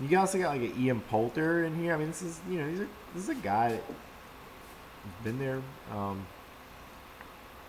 You 0.00 0.18
also 0.18 0.38
got 0.38 0.56
like 0.56 0.70
an 0.70 0.82
Ian 0.82 1.00
Poulter 1.00 1.64
in 1.64 1.76
here. 1.76 1.94
I 1.94 1.98
mean, 1.98 2.08
this 2.08 2.22
is 2.22 2.40
you 2.48 2.58
know 2.58 2.66
these 2.66 2.80
are, 2.80 2.88
this 3.14 3.22
is 3.24 3.28
a 3.28 3.34
guy 3.34 3.70
that's 3.70 5.24
been 5.24 5.38
there. 5.38 5.60
Um, 5.94 6.26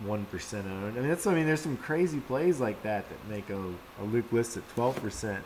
one 0.05 0.25
percent 0.25 0.67
owned. 0.67 0.97
I 0.97 1.01
mean, 1.01 1.09
that's 1.09 1.25
I 1.27 1.33
mean, 1.33 1.45
there's 1.45 1.61
some 1.61 1.77
crazy 1.77 2.19
plays 2.19 2.59
like 2.59 2.81
that 2.83 3.07
that 3.09 3.29
make 3.29 3.49
a, 3.49 3.59
a 4.01 4.03
Luke 4.03 4.31
list 4.31 4.57
at 4.57 4.67
twelve 4.69 4.95
percent. 4.97 5.43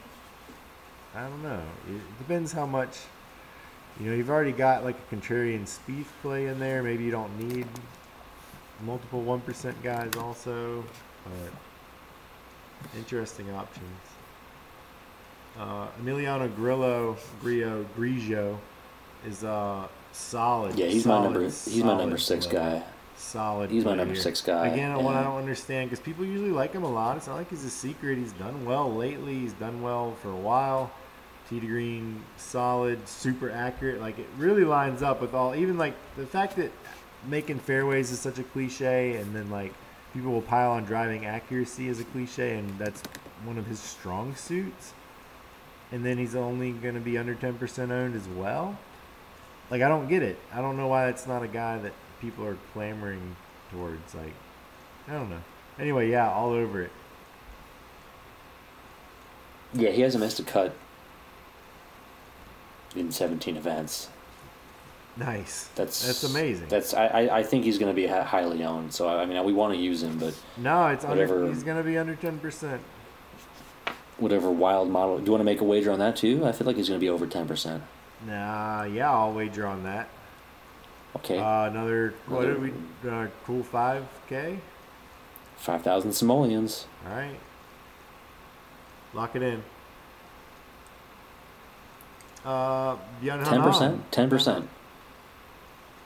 I 1.16 1.22
don't 1.22 1.42
know. 1.44 1.62
It 1.90 2.18
depends 2.18 2.52
how 2.52 2.66
much. 2.66 2.98
You 4.00 4.12
know, 4.12 4.16
you've 4.16 4.30
already 4.30 4.52
got 4.52 4.84
like 4.84 4.96
a 4.96 5.16
contrarian 5.16 5.64
Spieth 5.64 6.06
play 6.22 6.48
in 6.48 6.60
there. 6.60 6.84
Maybe 6.84 7.04
you 7.04 7.12
don't 7.12 7.36
need 7.40 7.66
multiple 8.84 9.22
one 9.22 9.42
percent 9.42 9.82
guys 9.82 10.16
also, 10.16 10.84
but 11.24 12.96
interesting 12.96 13.50
options. 13.52 14.00
Uh, 15.58 15.88
Emiliano 16.04 16.56
Grillo, 16.56 17.18
Grillo, 17.42 17.86
Grigio 17.98 18.60
is 19.28 19.44
uh 19.44 19.88
solid. 20.12 20.78
Yeah, 20.78 20.86
he's 20.86 21.06
my 21.06 21.24
number. 21.24 21.42
He's 21.42 21.84
my 21.84 21.98
number 21.98 22.20
six 22.20 22.46
guy. 22.46 22.84
Solid. 23.18 23.72
He's 23.72 23.86
my 23.86 23.96
number 23.96 24.16
six 24.16 24.42
guy, 24.42 24.68
Again, 24.68 25.02
what 25.04 25.16
I 25.16 25.24
don't 25.24 25.38
understand 25.38 25.90
because 25.90 26.04
people 26.04 26.26
usually 26.26 26.52
like 26.52 26.74
him 26.74 26.84
a 26.84 26.90
lot. 26.90 27.18
It's 27.18 27.28
not 27.28 27.36
like 27.36 27.50
he's 27.50 27.64
a 27.64 27.70
secret. 27.70 28.18
He's 28.18 28.32
done 28.34 28.66
well 28.66 28.94
lately. 28.94 29.34
He's 29.40 29.54
done 29.54 29.82
well 29.82 30.16
for 30.22 30.30
a 30.30 30.36
while. 30.36 30.92
Tee 31.50 31.60
to 31.60 31.66
green, 31.66 32.24
solid, 32.36 33.08
super 33.08 33.50
accurate. 33.50 34.02
Like 34.02 34.20
it 34.20 34.28
really 34.38 34.66
lines 34.66 35.02
up 35.02 35.22
with 35.22 35.34
all. 35.34 35.56
Even 35.56 35.78
like 35.78 35.94
the 36.16 36.26
fact 36.26 36.56
that 36.58 36.72
making 37.28 37.60
fairways 37.60 38.12
is 38.12 38.20
such 38.20 38.40
a 38.40 38.44
cliche, 38.44 39.16
and 39.18 39.36
then 39.36 39.50
like 39.50 39.74
people 40.14 40.32
will 40.32 40.42
pile 40.42 40.72
on 40.72 40.84
driving 40.86 41.26
accuracy 41.26 41.90
as 41.90 42.00
a 42.00 42.04
cliche, 42.06 42.58
and 42.58 42.78
that's 42.78 43.02
one 43.44 43.58
of 43.58 43.66
his 43.66 43.80
strong 43.80 44.36
suits. 44.36 44.94
And 45.92 46.06
then 46.06 46.18
he's 46.18 46.36
only 46.36 46.72
going 46.72 46.96
to 46.96 47.02
be 47.02 47.18
under 47.18 47.34
ten 47.34 47.58
percent 47.58 47.92
owned 47.92 48.16
as 48.16 48.28
well. 48.28 48.78
Like 49.72 49.82
I 49.82 49.88
don't 49.88 50.08
get 50.08 50.22
it. 50.22 50.38
I 50.54 50.62
don't 50.62 50.76
know 50.76 50.88
why 50.88 51.06
that's 51.06 51.28
not 51.28 51.44
a 51.44 51.48
guy 51.48 51.78
that 51.78 51.94
people 52.22 52.46
are 52.46 52.58
clamoring 52.74 53.36
towards. 53.72 54.16
Like 54.16 54.34
I 55.08 55.14
don't 55.14 55.30
know. 55.30 55.42
Anyway, 55.80 56.10
yeah, 56.10 56.30
all 56.32 56.52
over 56.52 56.82
it. 56.82 56.92
Yeah, 59.74 59.90
he 59.92 60.02
hasn't 60.02 60.24
missed 60.24 60.40
a 60.40 60.44
cut 60.44 60.74
in 62.96 63.12
17 63.12 63.58
events. 63.58 64.10
Nice. 65.18 65.70
That's 65.76 66.06
That's 66.06 66.24
amazing. 66.24 66.68
That's 66.70 66.94
I, 66.94 67.08
I, 67.08 67.38
I 67.40 67.44
think 67.44 67.64
he's 67.66 67.78
going 67.80 67.92
to 67.94 67.96
be 67.96 68.08
hi- 68.08 68.22
highly 68.22 68.64
owned. 68.64 68.94
So 68.94 69.08
I 69.10 69.26
mean, 69.26 69.44
we 69.44 69.52
want 69.54 69.74
to 69.74 69.80
use 69.80 70.04
him, 70.04 70.18
but 70.20 70.40
no, 70.58 70.88
it's 70.88 71.04
under. 71.04 71.24
whatever- 71.24 71.48
He's 71.48 71.64
gonna 71.64 71.84
be 71.84 71.98
under 71.98 72.16
ten 72.16 72.38
percent. 72.40 72.82
whatever 74.18 74.50
wild 74.52 74.90
model. 74.90 75.18
Do 75.20 75.26
you 75.26 75.32
want 75.32 75.42
to 75.42 75.46
make 75.46 75.62
a 75.62 75.64
wager 75.64 75.92
on 75.92 76.00
that 76.00 76.16
too? 76.18 76.46
I 76.46 76.52
feel 76.52 76.66
like 76.68 76.76
he's 76.76 76.88
going 76.88 77.00
to 77.00 77.04
be 77.04 77.10
over 77.10 77.28
10 77.28 77.48
percent. 77.48 77.84
Nah, 78.26 78.84
yeah, 78.84 79.12
I'll 79.12 79.34
wager 79.34 79.66
on 79.68 79.84
that. 79.84 80.08
Okay, 81.18 81.38
Uh, 81.40 81.66
another 81.66 82.14
what 82.28 82.46
Another- 82.46 82.60
did 82.68 82.74
we? 83.04 83.10
Uh, 83.10 83.28
cool 83.46 83.64
five 83.64 84.06
k. 84.28 84.60
five 85.58 85.82
thousand 85.82 86.14
simoleons. 86.14 86.86
All 87.10 87.16
right. 87.16 87.40
Lock 89.14 89.36
it 89.36 89.42
in. 89.42 89.64
Uh, 92.46 92.96
Ten 93.22 93.62
percent. 93.62 94.12
Ten 94.12 94.30
percent. 94.30 94.70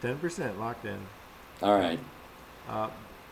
Ten 0.02 0.18
percent 0.18 0.60
locked 0.60 0.86
in. 0.86 0.98
All 1.62 1.78
right. 1.78 2.00
Uh, 2.70 2.90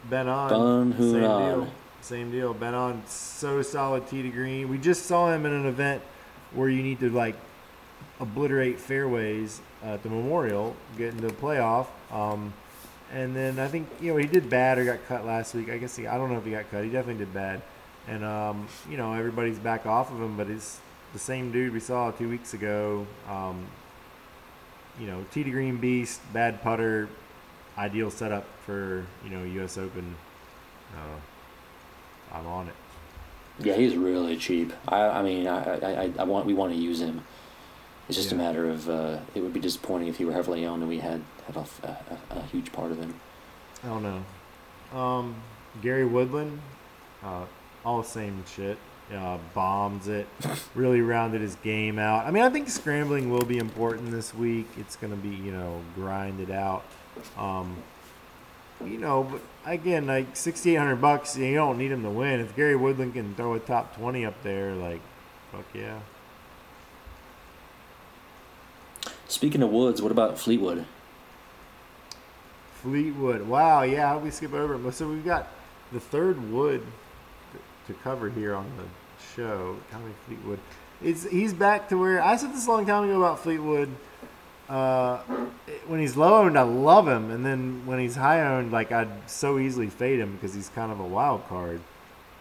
Ben 0.09 0.27
An. 0.27 0.93
Same 0.97 1.13
deal. 1.21 1.67
Same 2.01 2.31
deal. 2.31 2.53
Ben 2.53 2.73
An 2.73 3.03
so 3.07 3.61
solid 3.61 4.07
tee 4.07 4.21
to 4.21 4.29
green. 4.29 4.69
We 4.69 4.77
just 4.77 5.05
saw 5.05 5.31
him 5.33 5.45
in 5.45 5.53
an 5.53 5.65
event 5.65 6.01
where 6.53 6.69
you 6.69 6.83
need 6.83 6.99
to 6.99 7.09
like 7.09 7.35
obliterate 8.19 8.79
fairways 8.79 9.61
at 9.83 10.03
the 10.03 10.09
Memorial, 10.09 10.75
get 10.97 11.13
into 11.13 11.27
the 11.27 11.33
playoff. 11.33 11.87
Um, 12.11 12.53
and 13.11 13.35
then 13.35 13.59
I 13.59 13.67
think 13.67 13.87
you 14.01 14.11
know 14.11 14.17
he 14.17 14.27
did 14.27 14.49
bad 14.49 14.77
or 14.77 14.85
got 14.85 15.05
cut 15.07 15.25
last 15.25 15.53
week. 15.55 15.69
I 15.69 15.77
guess 15.77 15.95
he, 15.95 16.07
I 16.07 16.17
don't 16.17 16.31
know 16.31 16.37
if 16.37 16.45
he 16.45 16.51
got 16.51 16.69
cut. 16.69 16.83
He 16.83 16.89
definitely 16.89 17.23
did 17.25 17.33
bad. 17.33 17.61
And 18.07 18.23
um, 18.23 18.67
you 18.89 18.97
know 18.97 19.13
everybody's 19.13 19.59
back 19.59 19.85
off 19.85 20.11
of 20.11 20.21
him, 20.21 20.37
but 20.37 20.49
it's 20.49 20.79
the 21.13 21.19
same 21.19 21.51
dude 21.51 21.73
we 21.73 21.79
saw 21.79 22.11
two 22.11 22.29
weeks 22.29 22.53
ago. 22.53 23.05
Um, 23.27 23.65
you 24.99 25.07
know, 25.07 25.25
to 25.31 25.43
green 25.43 25.77
beast, 25.77 26.21
bad 26.33 26.61
putter, 26.61 27.07
ideal 27.77 28.11
setup 28.11 28.45
for 28.65 29.05
you 29.23 29.29
know 29.31 29.43
U.S. 29.43 29.77
Open. 29.77 30.15
Uh, 30.93 32.35
I'm 32.35 32.45
on 32.45 32.67
it. 32.67 32.73
Yeah, 33.59 33.75
he's 33.75 33.95
really 33.95 34.37
cheap. 34.37 34.71
I, 34.87 35.01
I 35.01 35.21
mean, 35.21 35.47
I, 35.47 36.05
I- 36.05 36.13
I 36.19 36.23
want 36.23 36.45
we 36.45 36.53
want 36.53 36.73
to 36.73 36.79
use 36.79 37.01
him. 37.01 37.21
It's 38.09 38.17
just 38.17 38.31
a 38.31 38.35
matter 38.35 38.67
of 38.69 38.89
uh, 38.89 39.19
it 39.35 39.41
would 39.41 39.53
be 39.53 39.59
disappointing 39.59 40.07
if 40.09 40.17
he 40.17 40.25
were 40.25 40.33
heavily 40.33 40.65
owned 40.65 40.81
and 40.81 40.89
we 40.89 40.97
had 40.97 41.21
had 41.45 41.55
a, 41.55 41.65
a, 41.87 41.97
a- 42.35 42.39
a 42.39 42.41
huge 42.51 42.71
part 42.73 42.91
of 42.91 42.97
him. 42.99 43.13
I 43.83 43.87
don't 43.87 44.03
know. 44.03 44.99
Um, 44.99 45.35
Gary 45.81 46.05
Woodland, 46.05 46.59
uh, 47.23 47.45
all 47.85 48.01
the 48.01 48.07
same 48.07 48.43
shit. 48.55 48.77
Uh, 49.13 49.37
bombs 49.55 50.07
it. 50.07 50.27
really 50.75 51.01
rounded 51.01 51.41
his 51.41 51.55
game 51.57 51.97
out. 51.97 52.25
I 52.27 52.31
mean, 52.31 52.43
I 52.43 52.49
think 52.49 52.69
scrambling 52.69 53.31
will 53.31 53.45
be 53.45 53.57
important 53.57 54.11
this 54.11 54.33
week. 54.35 54.67
It's 54.77 54.95
going 54.95 55.11
to 55.11 55.17
be, 55.17 55.29
you 55.35 55.51
know, 55.51 55.81
grinded 55.95 56.51
out. 56.51 56.83
Um, 57.37 57.75
you 58.85 58.97
know, 58.99 59.23
but 59.23 59.41
again, 59.65 60.05
like 60.07 60.35
sixty 60.35 60.73
eight 60.73 60.77
hundred 60.77 60.97
bucks, 60.97 61.35
you 61.35 61.55
don't 61.55 61.77
need 61.77 61.91
him 61.91 62.03
to 62.03 62.09
win. 62.09 62.39
If 62.39 62.55
Gary 62.55 62.75
Woodland 62.75 63.13
can 63.13 63.33
throw 63.35 63.53
a 63.55 63.59
top 63.59 63.95
twenty 63.95 64.25
up 64.25 64.41
there, 64.43 64.73
like, 64.73 65.01
fuck 65.51 65.65
yeah. 65.73 65.99
Speaking 69.29 69.61
of 69.61 69.69
woods, 69.69 70.01
what 70.01 70.11
about 70.11 70.39
Fleetwood? 70.39 70.85
Fleetwood. 72.81 73.43
Wow, 73.43 73.83
yeah, 73.83 74.17
we 74.17 74.31
skip 74.31 74.53
over 74.53 74.75
it? 74.75 74.93
So 74.93 75.07
we've 75.07 75.23
got 75.23 75.49
the 75.91 75.99
third 75.99 76.51
wood 76.51 76.81
to 77.85 77.93
cover 77.93 78.31
here 78.31 78.55
on 78.55 78.65
the 78.77 78.85
show. 79.35 79.77
Tommy 79.91 80.13
Fleetwood. 80.25 80.59
It's 81.03 81.29
he's 81.29 81.53
back 81.53 81.89
to 81.89 81.97
where 81.97 82.19
I 82.23 82.37
said 82.37 82.53
this 82.53 82.65
a 82.65 82.71
long 82.71 82.87
time 82.87 83.03
ago 83.03 83.17
about 83.17 83.39
Fleetwood. 83.39 83.89
Uh, 84.67 85.17
when 85.85 85.99
he's 85.99 86.17
low 86.17 86.43
owned, 86.43 86.57
I 86.57 86.63
love 86.63 87.07
him, 87.07 87.29
and 87.29 87.45
then 87.45 87.85
when 87.85 87.99
he's 87.99 88.15
high 88.15 88.41
owned, 88.41 88.71
like 88.71 88.91
I'd 88.91 89.29
so 89.29 89.59
easily 89.59 89.89
fade 89.89 90.19
him 90.19 90.33
because 90.33 90.55
he's 90.55 90.69
kind 90.69 90.91
of 90.91 90.99
a 90.99 91.05
wild 91.05 91.47
card. 91.47 91.81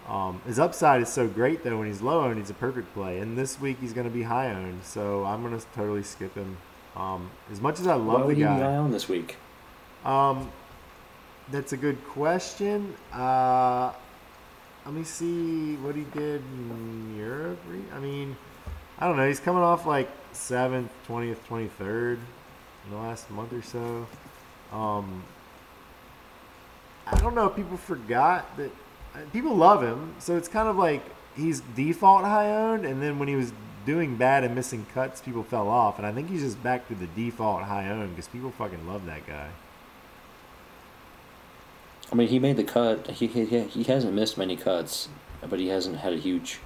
Um, 0.08 0.40
his 0.46 0.58
upside 0.58 1.02
is 1.02 1.10
so 1.10 1.28
great 1.28 1.64
though. 1.64 1.76
When 1.76 1.86
he's 1.86 2.00
low 2.00 2.22
owned, 2.22 2.38
he's 2.38 2.48
a 2.48 2.54
perfect 2.54 2.94
play, 2.94 3.18
and 3.18 3.36
this 3.36 3.60
week 3.60 3.76
he's 3.78 3.92
going 3.92 4.06
to 4.06 4.12
be 4.12 4.22
high 4.22 4.48
owned, 4.48 4.84
so 4.84 5.26
I'm 5.26 5.42
going 5.42 5.58
to 5.58 5.66
totally 5.74 6.02
skip 6.02 6.34
him. 6.34 6.56
Um, 6.98 7.30
as 7.52 7.60
much 7.60 7.78
as 7.80 7.86
I 7.86 7.94
love 7.94 8.06
Why 8.06 8.20
the 8.20 8.26
would 8.26 8.38
you 8.38 8.44
be 8.44 8.50
guy, 8.50 8.58
high 8.58 8.76
on 8.76 8.90
this 8.90 9.08
week? 9.08 9.36
um, 10.04 10.50
that's 11.50 11.72
a 11.72 11.76
good 11.76 12.02
question. 12.08 12.94
Uh, 13.12 13.92
let 14.84 14.94
me 14.94 15.04
see 15.04 15.76
what 15.76 15.94
he 15.94 16.02
did 16.12 16.42
in 16.42 17.16
Europe. 17.16 17.58
I 17.94 17.98
mean, 18.00 18.36
I 18.98 19.06
don't 19.06 19.16
know. 19.16 19.26
He's 19.28 19.40
coming 19.40 19.62
off 19.62 19.86
like 19.86 20.10
seventh, 20.32 20.90
twentieth, 21.06 21.46
twenty 21.46 21.68
third 21.68 22.18
in 22.84 22.90
the 22.90 22.96
last 22.96 23.30
month 23.30 23.52
or 23.52 23.62
so. 23.62 24.06
Um, 24.76 25.22
I 27.06 27.16
don't 27.20 27.34
know. 27.34 27.46
if 27.46 27.56
People 27.56 27.76
forgot 27.76 28.56
that 28.56 28.70
uh, 29.14 29.18
people 29.32 29.54
love 29.54 29.82
him, 29.82 30.14
so 30.18 30.36
it's 30.36 30.48
kind 30.48 30.68
of 30.68 30.76
like 30.76 31.02
he's 31.36 31.60
default 31.76 32.24
high 32.24 32.50
owned, 32.54 32.84
and 32.84 33.00
then 33.00 33.18
when 33.18 33.28
he 33.28 33.36
was 33.36 33.52
doing 33.88 34.16
bad 34.16 34.44
and 34.44 34.54
missing 34.54 34.84
cuts, 34.92 35.22
people 35.22 35.42
fell 35.42 35.66
off, 35.66 35.96
and 35.96 36.06
I 36.06 36.12
think 36.12 36.28
he's 36.28 36.42
just 36.42 36.62
back 36.62 36.86
to 36.88 36.94
the 36.94 37.06
default 37.06 37.62
high 37.62 37.88
owned 37.88 38.10
because 38.10 38.28
people 38.28 38.50
fucking 38.50 38.86
love 38.86 39.06
that 39.06 39.26
guy. 39.26 39.48
I 42.12 42.14
mean, 42.14 42.28
he 42.28 42.38
made 42.38 42.58
the 42.58 42.64
cut. 42.64 43.10
He, 43.12 43.26
he 43.26 43.62
he 43.62 43.84
hasn't 43.84 44.12
missed 44.12 44.36
many 44.36 44.56
cuts, 44.56 45.08
but 45.40 45.58
he 45.58 45.68
hasn't 45.68 45.96
had 46.00 46.12
a 46.12 46.18
huge 46.18 46.58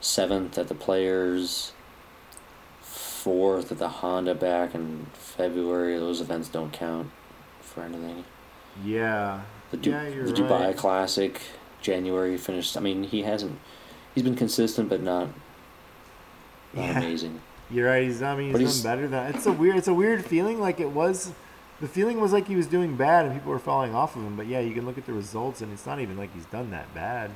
seventh 0.00 0.56
at 0.56 0.68
the 0.68 0.74
Players, 0.74 1.72
fourth 2.80 3.70
at 3.70 3.76
the 3.76 3.88
Honda 3.88 4.34
back 4.34 4.74
in 4.74 5.08
February. 5.12 5.98
Those 5.98 6.22
events 6.22 6.48
don't 6.48 6.72
count 6.72 7.10
for 7.60 7.82
anything. 7.82 8.24
Yeah. 8.82 9.42
The, 9.72 9.76
Du- 9.76 9.90
yeah, 9.90 10.08
you're 10.08 10.24
the 10.24 10.32
Dubai 10.32 10.68
right. 10.68 10.76
Classic, 10.76 11.38
January 11.82 12.38
finished. 12.38 12.78
I 12.78 12.80
mean, 12.80 13.02
he 13.02 13.24
hasn't. 13.24 13.58
He's 14.14 14.24
been 14.24 14.36
consistent, 14.36 14.88
but 14.88 15.02
not 15.02 15.28
Yeah. 16.76 16.98
amazing. 16.98 17.40
You're 17.70 17.88
right. 17.88 18.04
He's. 18.04 18.20
not. 18.20 18.34
I 18.34 18.36
mean, 18.38 18.50
he's, 18.50 18.58
he's- 18.58 18.82
done 18.82 18.96
better 18.96 19.08
than. 19.08 19.34
It's 19.34 19.46
a 19.46 19.52
weird. 19.52 19.76
It's 19.76 19.88
a 19.88 19.94
weird 19.94 20.24
feeling. 20.24 20.60
Like 20.60 20.80
it 20.80 20.90
was. 20.90 21.32
The 21.80 21.88
feeling 21.88 22.20
was 22.20 22.32
like 22.32 22.46
he 22.48 22.56
was 22.56 22.66
doing 22.66 22.96
bad 22.96 23.26
and 23.26 23.34
people 23.34 23.50
were 23.50 23.58
falling 23.58 23.94
off 23.94 24.16
of 24.16 24.22
him. 24.22 24.36
But 24.36 24.46
yeah, 24.46 24.60
you 24.60 24.72
can 24.72 24.86
look 24.86 24.96
at 24.96 25.04
the 25.04 25.12
results 25.12 25.60
and 25.60 25.72
it's 25.72 25.84
not 25.84 26.00
even 26.00 26.16
like 26.16 26.32
he's 26.34 26.46
done 26.46 26.70
that 26.70 26.94
bad. 26.94 27.32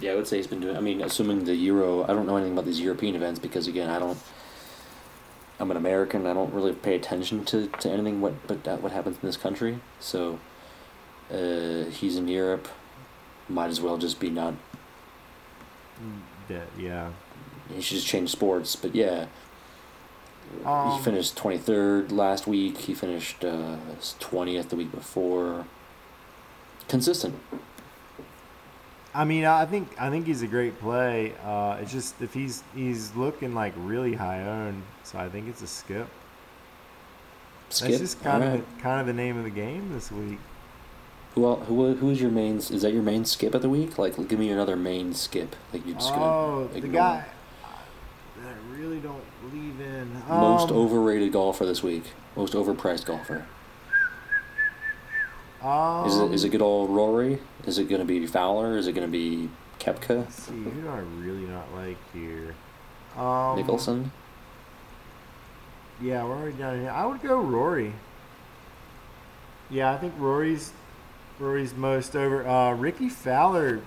Yeah, 0.00 0.12
I 0.12 0.14
would 0.16 0.26
say 0.26 0.38
he's 0.38 0.48
been 0.48 0.60
doing. 0.60 0.76
I 0.76 0.80
mean, 0.80 1.00
assuming 1.02 1.44
the 1.44 1.54
Euro. 1.54 2.02
I 2.04 2.08
don't 2.08 2.26
know 2.26 2.36
anything 2.36 2.52
about 2.52 2.64
these 2.64 2.80
European 2.80 3.14
events 3.14 3.38
because 3.38 3.68
again, 3.68 3.88
I 3.88 3.98
don't. 3.98 4.18
I'm 5.60 5.70
an 5.70 5.76
American. 5.76 6.26
I 6.26 6.34
don't 6.34 6.52
really 6.52 6.72
pay 6.72 6.96
attention 6.96 7.44
to, 7.44 7.68
to 7.68 7.90
anything 7.90 8.20
what 8.20 8.46
but 8.48 8.64
that 8.64 8.82
what 8.82 8.90
happens 8.90 9.16
in 9.22 9.26
this 9.26 9.36
country. 9.36 9.78
So, 10.00 10.40
uh, 11.32 11.84
he's 11.90 12.16
in 12.16 12.26
Europe. 12.26 12.66
Might 13.48 13.68
as 13.68 13.80
well 13.80 13.98
just 13.98 14.18
be 14.18 14.30
not. 14.30 14.54
Yeah. 16.48 16.60
yeah. 16.78 17.10
He 17.74 17.80
should 17.80 17.96
just 17.96 18.06
change 18.06 18.30
sports. 18.30 18.76
But 18.76 18.94
yeah, 18.94 19.26
Um, 20.64 20.98
he 20.98 21.04
finished 21.04 21.36
twenty 21.36 21.58
third 21.58 22.12
last 22.12 22.46
week. 22.46 22.76
He 22.78 22.94
finished 22.94 23.44
uh, 23.44 23.76
twentieth 24.20 24.68
the 24.68 24.76
week 24.76 24.92
before. 24.92 25.64
Consistent. 26.88 27.34
I 29.14 29.24
mean, 29.24 29.44
I 29.44 29.64
think 29.64 29.88
I 29.98 30.10
think 30.10 30.26
he's 30.26 30.42
a 30.42 30.46
great 30.46 30.78
play. 30.80 31.32
Uh, 31.44 31.78
it's 31.80 31.92
just 31.92 32.20
if 32.20 32.34
he's 32.34 32.62
he's 32.74 33.14
looking 33.14 33.54
like 33.54 33.72
really 33.76 34.14
high 34.14 34.42
owned, 34.42 34.82
so 35.04 35.18
I 35.18 35.28
think 35.28 35.48
it's 35.48 35.62
a 35.62 35.66
skip. 35.66 36.08
Skip. 37.70 37.88
That's 37.88 38.00
just 38.00 38.22
kind 38.22 38.42
Alright. 38.42 38.60
of 38.60 38.76
the, 38.76 38.82
kind 38.82 39.00
of 39.00 39.06
the 39.06 39.12
name 39.14 39.38
of 39.38 39.44
the 39.44 39.50
game 39.50 39.92
this 39.92 40.12
week. 40.12 40.38
Who 41.34 41.44
el- 41.46 41.56
who 41.56 41.94
who 41.94 42.10
is 42.10 42.20
your 42.20 42.30
main? 42.30 42.56
Is 42.58 42.82
that 42.82 42.92
your 42.92 43.02
main 43.02 43.24
skip 43.24 43.54
of 43.54 43.62
the 43.62 43.68
week? 43.68 43.98
Like, 43.98 44.16
give 44.28 44.38
me 44.38 44.50
another 44.50 44.76
main 44.76 45.14
skip. 45.14 45.56
Like 45.72 45.84
you're 45.86 45.96
just 45.96 46.10
gonna 46.12 46.24
Oh, 46.24 46.68
the 46.72 46.80
guy 46.80 47.24
that 48.40 48.46
I 48.46 48.76
really 48.78 49.00
don't 49.00 49.22
believe 49.50 49.80
in. 49.80 50.12
Most 50.28 50.70
Um, 50.70 50.76
overrated 50.76 51.32
golfer 51.32 51.66
this 51.66 51.82
week. 51.82 52.04
Most 52.36 52.52
overpriced 52.54 53.06
golfer. 53.06 53.46
Um, 55.62 56.06
Is 56.06 56.18
it 56.18 56.32
is 56.32 56.44
it 56.44 56.50
good 56.50 56.62
old 56.62 56.90
Rory? 56.90 57.38
Is 57.66 57.78
it 57.78 57.88
gonna 57.88 58.04
be 58.04 58.26
Fowler? 58.26 58.76
Is 58.76 58.86
it 58.86 58.92
gonna 58.92 59.08
be 59.08 59.48
Koepka? 59.80 60.18
Let's 60.20 60.42
see, 60.44 60.52
who 60.52 60.70
do 60.70 60.88
I 60.88 60.98
really 60.98 61.46
not 61.46 61.72
like 61.74 61.96
here? 62.12 62.54
Um, 63.16 63.56
Nicholson? 63.56 64.12
Yeah, 66.02 66.24
we're 66.24 66.36
already 66.36 66.56
down 66.58 66.80
here. 66.80 66.90
I 66.90 67.06
would 67.06 67.22
go 67.22 67.40
Rory. 67.40 67.92
Yeah, 69.70 69.92
I 69.92 69.96
think 69.96 70.12
Rory's 70.18 70.72
Rory's 71.38 71.74
most 71.74 72.14
over. 72.16 72.46
Uh, 72.46 72.74
Rickie 72.74 73.08
Fowler, 73.08 73.80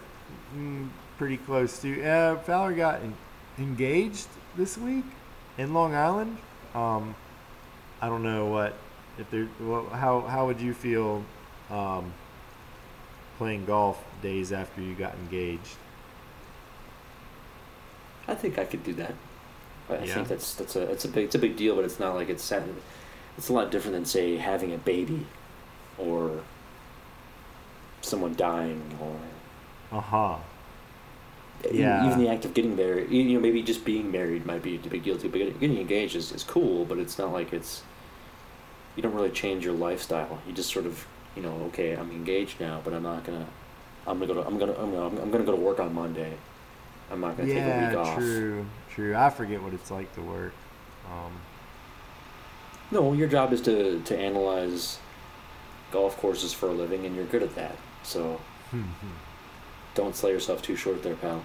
mm, 0.55 0.89
pretty 1.17 1.37
close 1.37 1.79
to. 1.81 2.03
Uh, 2.03 2.37
Fowler 2.39 2.73
got 2.73 3.01
en- 3.01 3.15
engaged 3.57 4.27
this 4.55 4.77
week 4.77 5.05
in 5.57 5.73
Long 5.73 5.95
Island. 5.95 6.37
Um, 6.75 7.15
I 8.01 8.09
don't 8.09 8.23
know 8.23 8.45
what 8.47 8.73
if 9.17 9.29
there. 9.31 9.45
What, 9.59 9.91
how 9.93 10.21
how 10.21 10.45
would 10.45 10.59
you 10.61 10.73
feel 10.73 11.23
um, 11.71 12.13
playing 13.37 13.65
golf 13.65 14.03
days 14.21 14.51
after 14.51 14.81
you 14.81 14.93
got 14.93 15.15
engaged? 15.15 15.75
I 18.27 18.35
think 18.35 18.59
I 18.59 18.65
could 18.65 18.83
do 18.83 18.93
that. 18.93 19.15
I 19.89 20.03
Yeah. 20.03 20.15
think 20.15 20.27
that's 20.27 20.53
that's 20.55 20.75
a 20.75 20.81
it's 20.91 21.05
a 21.05 21.07
big 21.07 21.25
it's 21.25 21.35
a 21.35 21.39
big 21.39 21.55
deal, 21.55 21.75
but 21.75 21.85
it's 21.85 21.99
not 21.99 22.13
like 22.13 22.29
it's 22.29 22.51
it's 23.37 23.49
a 23.49 23.53
lot 23.53 23.71
different 23.71 23.93
than 23.95 24.05
say 24.05 24.35
having 24.37 24.73
a 24.73 24.77
baby, 24.77 25.25
or 25.97 26.41
someone 28.07 28.35
dying, 28.35 28.81
or 29.01 29.15
Uh 29.97 30.01
huh. 30.01 30.35
Yeah. 31.71 32.05
even 32.07 32.19
the 32.19 32.29
act 32.29 32.45
of 32.45 32.53
getting 32.53 32.75
married. 32.75 33.09
You 33.09 33.23
know, 33.33 33.39
maybe 33.39 33.61
just 33.63 33.83
being 33.83 34.11
married 34.11 34.45
might 34.45 34.61
be 34.63 34.75
a 34.75 34.79
big 34.79 35.03
deal 35.03 35.17
too. 35.17 35.29
But 35.29 35.39
getting- 35.59 35.77
engaged 35.77 36.15
is, 36.15 36.31
is 36.31 36.43
cool, 36.43 36.85
but 36.85 36.97
it's 36.99 37.17
not 37.17 37.31
like 37.33 37.51
it's 37.53 37.83
you 38.95 39.03
don't 39.03 39.13
really 39.13 39.31
change 39.31 39.63
your 39.65 39.73
lifestyle. 39.73 40.39
You 40.47 40.53
just 40.53 40.71
sort 40.71 40.85
of 40.85 41.05
you 41.35 41.41
know 41.41 41.53
okay, 41.69 41.93
I'm 41.95 42.11
engaged 42.11 42.59
now, 42.59 42.81
but 42.83 42.93
I'm 42.93 43.03
not 43.03 43.23
gonna. 43.23 43.45
I'm 44.05 44.19
gonna 44.19 44.33
go 44.33 44.41
to 44.41 44.47
I'm 44.47 44.57
gonna 44.57 44.73
I'm 44.73 44.91
gonna 44.91 45.21
I'm 45.21 45.31
gonna 45.31 45.43
go 45.43 45.51
to 45.51 45.61
work 45.61 45.79
on 45.79 45.93
Monday. 45.93 46.33
I'm 47.11 47.19
not 47.21 47.35
gonna 47.37 47.49
take 47.49 47.63
a 47.63 47.65
week 47.65 47.93
Yeah, 47.93 47.95
off. 47.97 48.17
true, 48.17 48.65
true. 48.89 49.15
I 49.15 49.29
forget 49.29 49.61
what 49.61 49.73
it's 49.73 49.89
like 49.91 50.13
to 50.15 50.21
work. 50.21 50.53
Um, 51.11 51.31
No, 52.91 53.13
your 53.13 53.27
job 53.27 53.51
is 53.53 53.61
to, 53.61 54.01
to 54.01 54.17
analyze 54.17 54.99
golf 55.91 56.17
courses 56.17 56.53
for 56.53 56.67
a 56.69 56.71
living, 56.73 57.05
and 57.05 57.15
you're 57.15 57.25
good 57.25 57.43
at 57.43 57.55
that. 57.55 57.75
So 58.07 58.39
don't 59.95 60.15
sell 60.15 60.29
yourself 60.29 60.61
too 60.61 60.77
short 60.77 61.03
there, 61.03 61.15
pal. 61.15 61.43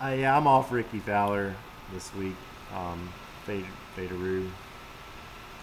Uh, 0.00 0.14
yeah, 0.16 0.36
I'm 0.36 0.46
off 0.46 0.70
Rickie 0.70 1.00
Fowler 1.00 1.54
this 1.92 2.14
week. 2.14 2.36
Um, 2.72 3.08
Fade, 3.44 3.66
Faderoo. 3.96 4.48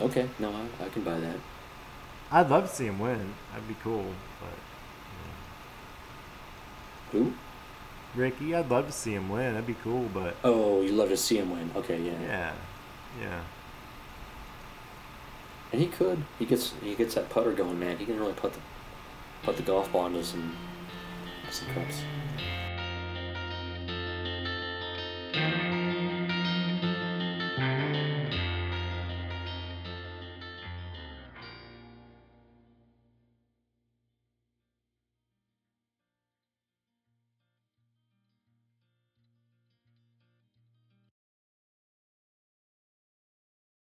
Okay, 0.02 0.28
no, 0.38 0.52
I, 0.52 0.86
I 0.86 0.90
can 0.90 1.04
buy 1.04 1.18
that. 1.22 1.38
I'd 2.32 2.50
love 2.50 2.70
to 2.70 2.76
see 2.76 2.86
him 2.86 3.00
win. 3.00 3.34
That'd 3.54 3.68
be 3.70 3.78
cool. 3.82 4.06
But 4.42 4.50
Who? 7.14 7.34
Ricky, 8.14 8.54
I'd 8.54 8.70
love 8.70 8.88
to 8.88 8.92
see 8.92 9.14
him 9.14 9.30
win. 9.30 9.54
That'd 9.54 9.68
be 9.68 9.76
cool. 9.84 10.10
But 10.14 10.36
Oh, 10.44 10.82
you 10.82 10.92
love 10.92 11.10
to 11.10 11.18
see 11.18 11.38
him 11.38 11.50
win. 11.50 11.72
Okay, 11.78 12.02
yeah. 12.02 12.22
yeah, 12.22 12.54
yeah. 13.22 13.42
And 15.72 15.82
he 15.82 15.88
could. 15.88 16.24
He 16.38 16.46
gets 16.46 16.74
he 16.84 16.94
gets 16.96 17.16
that 17.16 17.30
putter 17.30 17.54
going, 17.54 17.80
man. 17.80 17.98
He 17.98 18.06
can 18.06 18.20
really 18.20 18.34
put 18.34 18.52
the 18.54 18.60
put 19.44 19.58
the 19.58 19.64
golf 19.64 19.92
ball 19.92 20.06
and 20.06 20.26
some 20.26 20.56
some 21.50 21.68
cups. 21.74 22.04